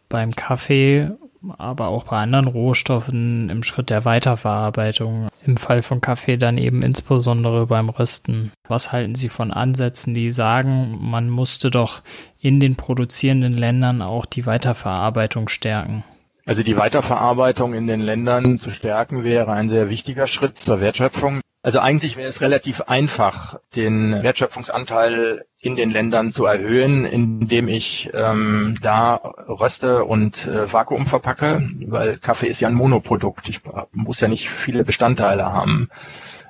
beim 0.09 0.37
Kaffee 0.37 1.11
aber 1.57 1.88
auch 1.88 2.05
bei 2.05 2.18
anderen 2.18 2.47
Rohstoffen 2.47 3.51
im 3.51 3.62
Schritt 3.62 3.90
der 3.90 4.05
Weiterverarbeitung. 4.05 5.28
Im 5.44 5.57
Fall 5.57 5.82
von 5.82 6.01
Kaffee 6.01 6.36
dann 6.36 6.59
eben 6.59 6.82
insbesondere 6.82 7.66
beim 7.66 7.88
Rösten. 7.88 8.53
Was 8.68 8.92
halten 8.92 9.14
Sie 9.14 9.28
von 9.28 9.51
Ansätzen, 9.51 10.14
die 10.14 10.30
sagen, 10.30 10.99
man 11.01 11.30
musste 11.30 11.70
doch 11.70 12.03
in 12.38 12.61
den 12.61 12.76
produzierenden 12.76 13.55
Ländern 13.55 14.03
auch 14.03 14.26
die 14.26 14.47
Weiterverarbeitung 14.47 15.49
stärken? 15.49 16.05
Also 16.44 16.62
die 16.62 16.76
Weiterverarbeitung 16.76 17.74
in 17.74 17.88
den 17.88 18.01
Ländern 18.01 18.61
zu 18.61 18.70
stärken 18.70 19.24
wäre 19.24 19.53
ein 19.53 19.68
sehr 19.68 19.90
wichtiger 19.90 20.28
Schritt 20.28 20.59
zur 20.59 20.80
Wertschöpfung. 20.80 21.40
Also 21.67 21.81
eigentlich 21.81 22.17
wäre 22.17 22.29
es 22.29 22.43
relativ 22.43 22.83
einfach, 22.83 23.59
den 23.75 24.23
Wertschöpfungsanteil 24.23 25.47
in 25.61 25.75
den 25.75 25.91
Ländern 25.91 26.31
zu 26.31 26.45
erhöhen, 26.45 27.05
indem 27.05 27.67
ich 27.67 28.09
ähm, 28.14 28.79
da 28.83 29.17
röste 29.49 30.05
und 30.05 30.47
äh, 30.47 30.73
Vakuum 30.73 31.07
verpacke, 31.07 31.69
weil 31.87 32.19
Kaffee 32.19 32.47
ist 32.47 32.61
ja 32.61 32.69
ein 32.69 32.75
Monoprodukt. 32.75 33.49
Ich 33.49 33.62
muss 33.91 34.21
ja 34.21 34.29
nicht 34.29 34.49
viele 34.49 34.85
Bestandteile 34.85 35.53
haben, 35.53 35.89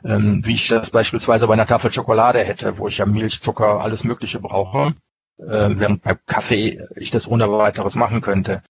ähm, 0.04 0.42
wie 0.44 0.52
ich 0.52 0.68
das 0.68 0.90
beispielsweise 0.90 1.46
bei 1.46 1.54
einer 1.54 1.64
Tafel 1.64 1.90
Schokolade 1.90 2.40
hätte, 2.40 2.76
wo 2.76 2.86
ich 2.86 2.98
ja 2.98 3.06
Milch, 3.06 3.40
Zucker, 3.40 3.80
alles 3.80 4.04
Mögliche 4.04 4.38
brauche. 4.38 4.92
Äh, 5.38 5.70
während 5.78 6.02
bei 6.02 6.14
Kaffee 6.26 6.82
ich 6.94 7.10
das 7.10 7.26
ohne 7.26 7.50
weiteres 7.50 7.94
machen 7.94 8.20
könnte. 8.20 8.60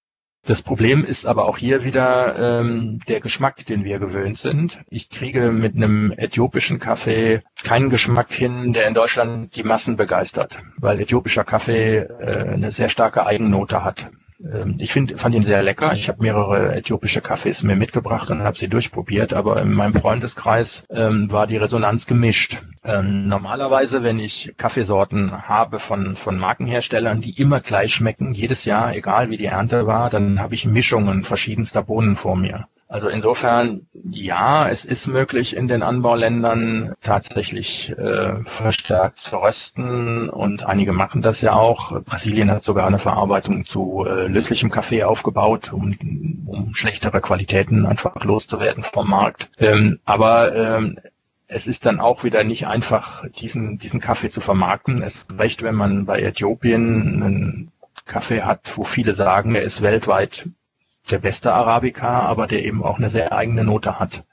Das 0.46 0.62
Problem 0.62 1.04
ist 1.04 1.26
aber 1.26 1.48
auch 1.48 1.58
hier 1.58 1.82
wieder 1.82 2.60
ähm, 2.60 3.00
der 3.08 3.18
Geschmack, 3.18 3.66
den 3.66 3.82
wir 3.82 3.98
gewöhnt 3.98 4.38
sind. 4.38 4.80
Ich 4.88 5.10
kriege 5.10 5.50
mit 5.50 5.74
einem 5.74 6.12
äthiopischen 6.16 6.78
Kaffee 6.78 7.42
keinen 7.64 7.90
Geschmack 7.90 8.30
hin, 8.30 8.72
der 8.72 8.86
in 8.86 8.94
Deutschland 8.94 9.56
die 9.56 9.64
Massen 9.64 9.96
begeistert, 9.96 10.60
weil 10.76 11.00
äthiopischer 11.00 11.42
Kaffee 11.42 11.96
äh, 11.96 12.48
eine 12.48 12.70
sehr 12.70 12.88
starke 12.88 13.26
Eigennote 13.26 13.82
hat. 13.82 14.08
Ähm, 14.40 14.76
ich 14.78 14.92
find, 14.92 15.18
fand 15.18 15.34
ihn 15.34 15.42
sehr 15.42 15.62
lecker. 15.62 15.92
Ich 15.92 16.08
habe 16.08 16.22
mehrere 16.22 16.74
äthiopische 16.74 17.20
Kaffees 17.20 17.62
mir 17.62 17.76
mitgebracht 17.76 18.30
und 18.30 18.42
habe 18.42 18.58
sie 18.58 18.68
durchprobiert, 18.68 19.32
aber 19.32 19.60
in 19.62 19.72
meinem 19.72 19.94
Freundeskreis 19.94 20.84
ähm, 20.90 21.30
war 21.30 21.46
die 21.46 21.56
Resonanz 21.56 22.06
gemischt. 22.06 22.62
Ähm, 22.84 23.26
normalerweise, 23.28 24.02
wenn 24.02 24.18
ich 24.18 24.54
Kaffeesorten 24.56 25.48
habe 25.48 25.78
von, 25.78 26.16
von 26.16 26.38
Markenherstellern, 26.38 27.20
die 27.20 27.40
immer 27.40 27.60
gleich 27.60 27.94
schmecken, 27.94 28.32
jedes 28.32 28.64
Jahr, 28.64 28.94
egal 28.94 29.30
wie 29.30 29.36
die 29.36 29.46
Ernte 29.46 29.86
war, 29.86 30.10
dann 30.10 30.40
habe 30.40 30.54
ich 30.54 30.66
Mischungen 30.66 31.24
verschiedenster 31.24 31.82
Bohnen 31.82 32.16
vor 32.16 32.36
mir. 32.36 32.68
Also 32.88 33.08
insofern, 33.08 33.86
ja, 33.92 34.68
es 34.68 34.84
ist 34.84 35.08
möglich 35.08 35.56
in 35.56 35.66
den 35.66 35.82
Anbauländern 35.82 36.94
tatsächlich 37.02 37.90
äh, 37.90 38.44
verstärkt 38.44 39.18
zu 39.18 39.36
rösten 39.36 40.28
und 40.28 40.64
einige 40.64 40.92
machen 40.92 41.20
das 41.20 41.40
ja 41.40 41.54
auch. 41.54 42.00
Brasilien 42.02 42.50
hat 42.50 42.62
sogar 42.62 42.86
eine 42.86 43.00
Verarbeitung 43.00 43.64
zu 43.64 44.04
äh, 44.06 44.28
löslichem 44.28 44.70
Kaffee 44.70 45.02
aufgebaut, 45.02 45.72
um, 45.72 46.44
um 46.46 46.74
schlechtere 46.74 47.20
Qualitäten 47.20 47.86
einfach 47.86 48.24
loszuwerden 48.24 48.84
vom 48.84 49.10
Markt. 49.10 49.50
Ähm, 49.58 49.98
aber 50.04 50.54
ähm, 50.54 50.96
es 51.48 51.66
ist 51.66 51.86
dann 51.86 51.98
auch 51.98 52.22
wieder 52.22 52.44
nicht 52.44 52.68
einfach, 52.68 53.24
diesen, 53.28 53.78
diesen 53.78 54.00
Kaffee 54.00 54.30
zu 54.30 54.40
vermarkten. 54.40 55.02
Es 55.02 55.26
reicht, 55.36 55.62
wenn 55.62 55.74
man 55.74 56.06
bei 56.06 56.22
Äthiopien 56.22 57.22
einen 57.22 57.72
Kaffee 58.04 58.42
hat, 58.42 58.72
wo 58.76 58.84
viele 58.84 59.12
sagen, 59.12 59.56
er 59.56 59.62
ist 59.62 59.82
weltweit 59.82 60.48
der 61.10 61.18
beste 61.18 61.52
Arabica, 61.52 62.20
aber 62.20 62.46
der 62.46 62.64
eben 62.64 62.82
auch 62.82 62.98
eine 62.98 63.08
sehr 63.08 63.32
eigene 63.32 63.64
Note 63.64 63.98
hat. 63.98 64.24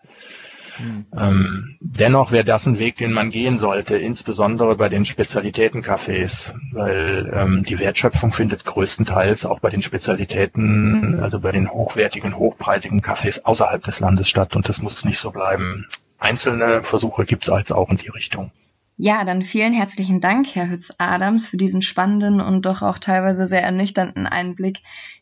Mhm. 0.80 1.05
Ähm, 1.15 1.78
dennoch 1.80 2.32
wäre 2.32 2.43
das 2.43 2.65
ein 2.65 2.80
Weg, 2.80 2.97
den 2.97 3.13
man 3.13 3.30
gehen 3.30 3.59
sollte, 3.59 3.97
insbesondere 3.97 4.76
bei 4.76 4.89
den 4.89 5.05
Spezialitätencafés, 5.05 6.53
weil 6.71 7.32
ähm, 7.34 7.63
die 7.63 7.80
Wertschöpfung 7.80 8.32
findet 8.32 8.65
größtenteils 8.65 9.45
auch 9.45 9.59
bei 9.59 9.69
den 9.69 9.82
Spezialitäten, 9.82 11.19
also 11.21 11.39
bei 11.39 11.51
den 11.51 11.69
hochwertigen, 11.69 12.38
hochpreisigen 12.38 13.01
Cafés 13.01 13.43
außerhalb 13.43 13.84
des 13.84 13.99
Landes 13.99 14.28
statt 14.30 14.55
und 14.55 14.67
das 14.67 14.82
muss 14.82 15.05
nicht 15.05 15.19
so 15.19 15.32
bleiben. 15.32 15.86
Einzelne 16.17 16.84
Versuche 16.84 17.26
gibt 17.26 17.43
es 17.43 17.49
als 17.49 17.71
auch 17.71 17.89
in 17.89 17.97
die 17.97 18.09
Richtung. 18.09 18.51
Ja, 18.97 19.23
dann 19.23 19.41
vielen 19.41 19.73
herzlichen 19.73 20.21
Dank, 20.21 20.47
Herr 20.53 20.69
Hütz-Adams, 20.69 21.47
für 21.47 21.57
diesen 21.57 21.81
spannenden 21.81 22.39
und 22.39 22.65
doch 22.65 22.83
auch 22.83 22.99
teilweise 22.99 23.47
sehr 23.47 23.63
ernüchternden 23.63 24.27
Einblick 24.27 24.79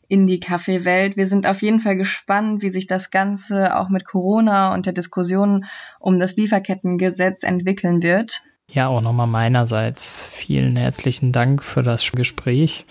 in 0.08 0.26
die 0.26 0.40
Kaffeewelt. 0.40 1.16
Wir 1.16 1.26
sind 1.26 1.46
auf 1.46 1.62
jeden 1.62 1.80
Fall 1.80 1.96
gespannt, 1.96 2.62
wie 2.62 2.68
sich 2.68 2.86
das 2.86 3.10
Ganze 3.10 3.74
auch 3.76 3.88
mit 3.88 4.04
Corona 4.04 4.74
und 4.74 4.84
der 4.84 4.92
Diskussion 4.92 5.64
um 6.00 6.20
das 6.20 6.36
Lieferkettengesetz 6.36 7.44
entwickeln 7.44 8.02
wird. 8.02 8.42
Ja, 8.68 8.88
auch 8.88 9.00
nochmal 9.00 9.26
meinerseits 9.26 10.26
vielen 10.26 10.76
herzlichen 10.76 11.32
Dank 11.32 11.64
für 11.64 11.82
das 11.82 12.12
Gespräch. 12.12 12.84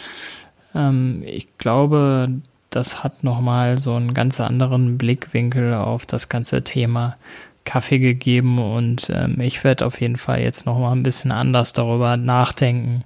Ähm, 0.74 1.22
ich 1.26 1.58
glaube, 1.60 2.42
das 2.72 3.04
hat 3.04 3.24
nochmal 3.24 3.78
so 3.78 3.94
einen 3.94 4.16
ganz 4.16 4.40
anderen 4.40 4.98
Blickwinkel 4.98 5.76
auf 5.76 6.08
das 6.08 6.28
ganze 6.28 6.64
Thema 6.64 7.18
Kaffee 7.66 8.00
gegeben 8.00 8.60
und 8.60 9.12
ähm, 9.14 9.40
ich 9.40 9.64
werde 9.64 9.86
auf 9.86 10.02
jeden 10.02 10.18
Fall 10.18 10.42
jetzt 10.42 10.66
nochmal 10.66 10.96
ein 10.96 11.04
bisschen 11.04 11.32
anders 11.32 11.74
darüber 11.74 12.18
nachdenken, 12.18 13.04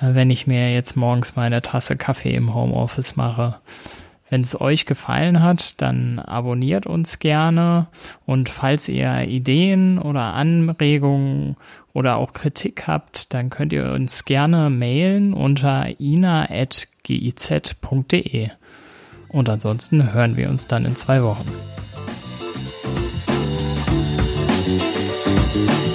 äh, 0.00 0.14
wenn 0.14 0.30
ich 0.30 0.46
mir 0.46 0.72
jetzt 0.72 0.96
morgens 0.96 1.36
meine 1.36 1.62
Tasse 1.62 1.96
Kaffee 1.96 2.34
im 2.34 2.54
Homeoffice 2.54 3.16
mache. 3.16 3.56
Wenn 4.28 4.40
es 4.40 4.60
euch 4.60 4.86
gefallen 4.86 5.40
hat, 5.40 5.80
dann 5.80 6.18
abonniert 6.18 6.84
uns 6.86 7.20
gerne 7.20 7.86
und 8.24 8.48
falls 8.48 8.88
ihr 8.88 9.22
Ideen 9.22 10.00
oder 10.00 10.34
Anregungen 10.34 11.56
oder 11.92 12.16
auch 12.16 12.32
Kritik 12.32 12.88
habt, 12.88 13.32
dann 13.34 13.50
könnt 13.50 13.72
ihr 13.72 13.92
uns 13.92 14.24
gerne 14.24 14.68
mailen 14.68 15.32
unter 15.32 16.00
ina.giz.de. 16.00 16.50
Und 19.28 19.48
ansonsten 19.48 20.12
hören 20.12 20.36
wir 20.36 20.50
uns 20.50 20.66
dann 20.66 20.84
in 20.84 20.96
zwei 20.96 21.22
Wochen. 21.22 21.46
Thank 25.56 25.80
you. 25.80 25.85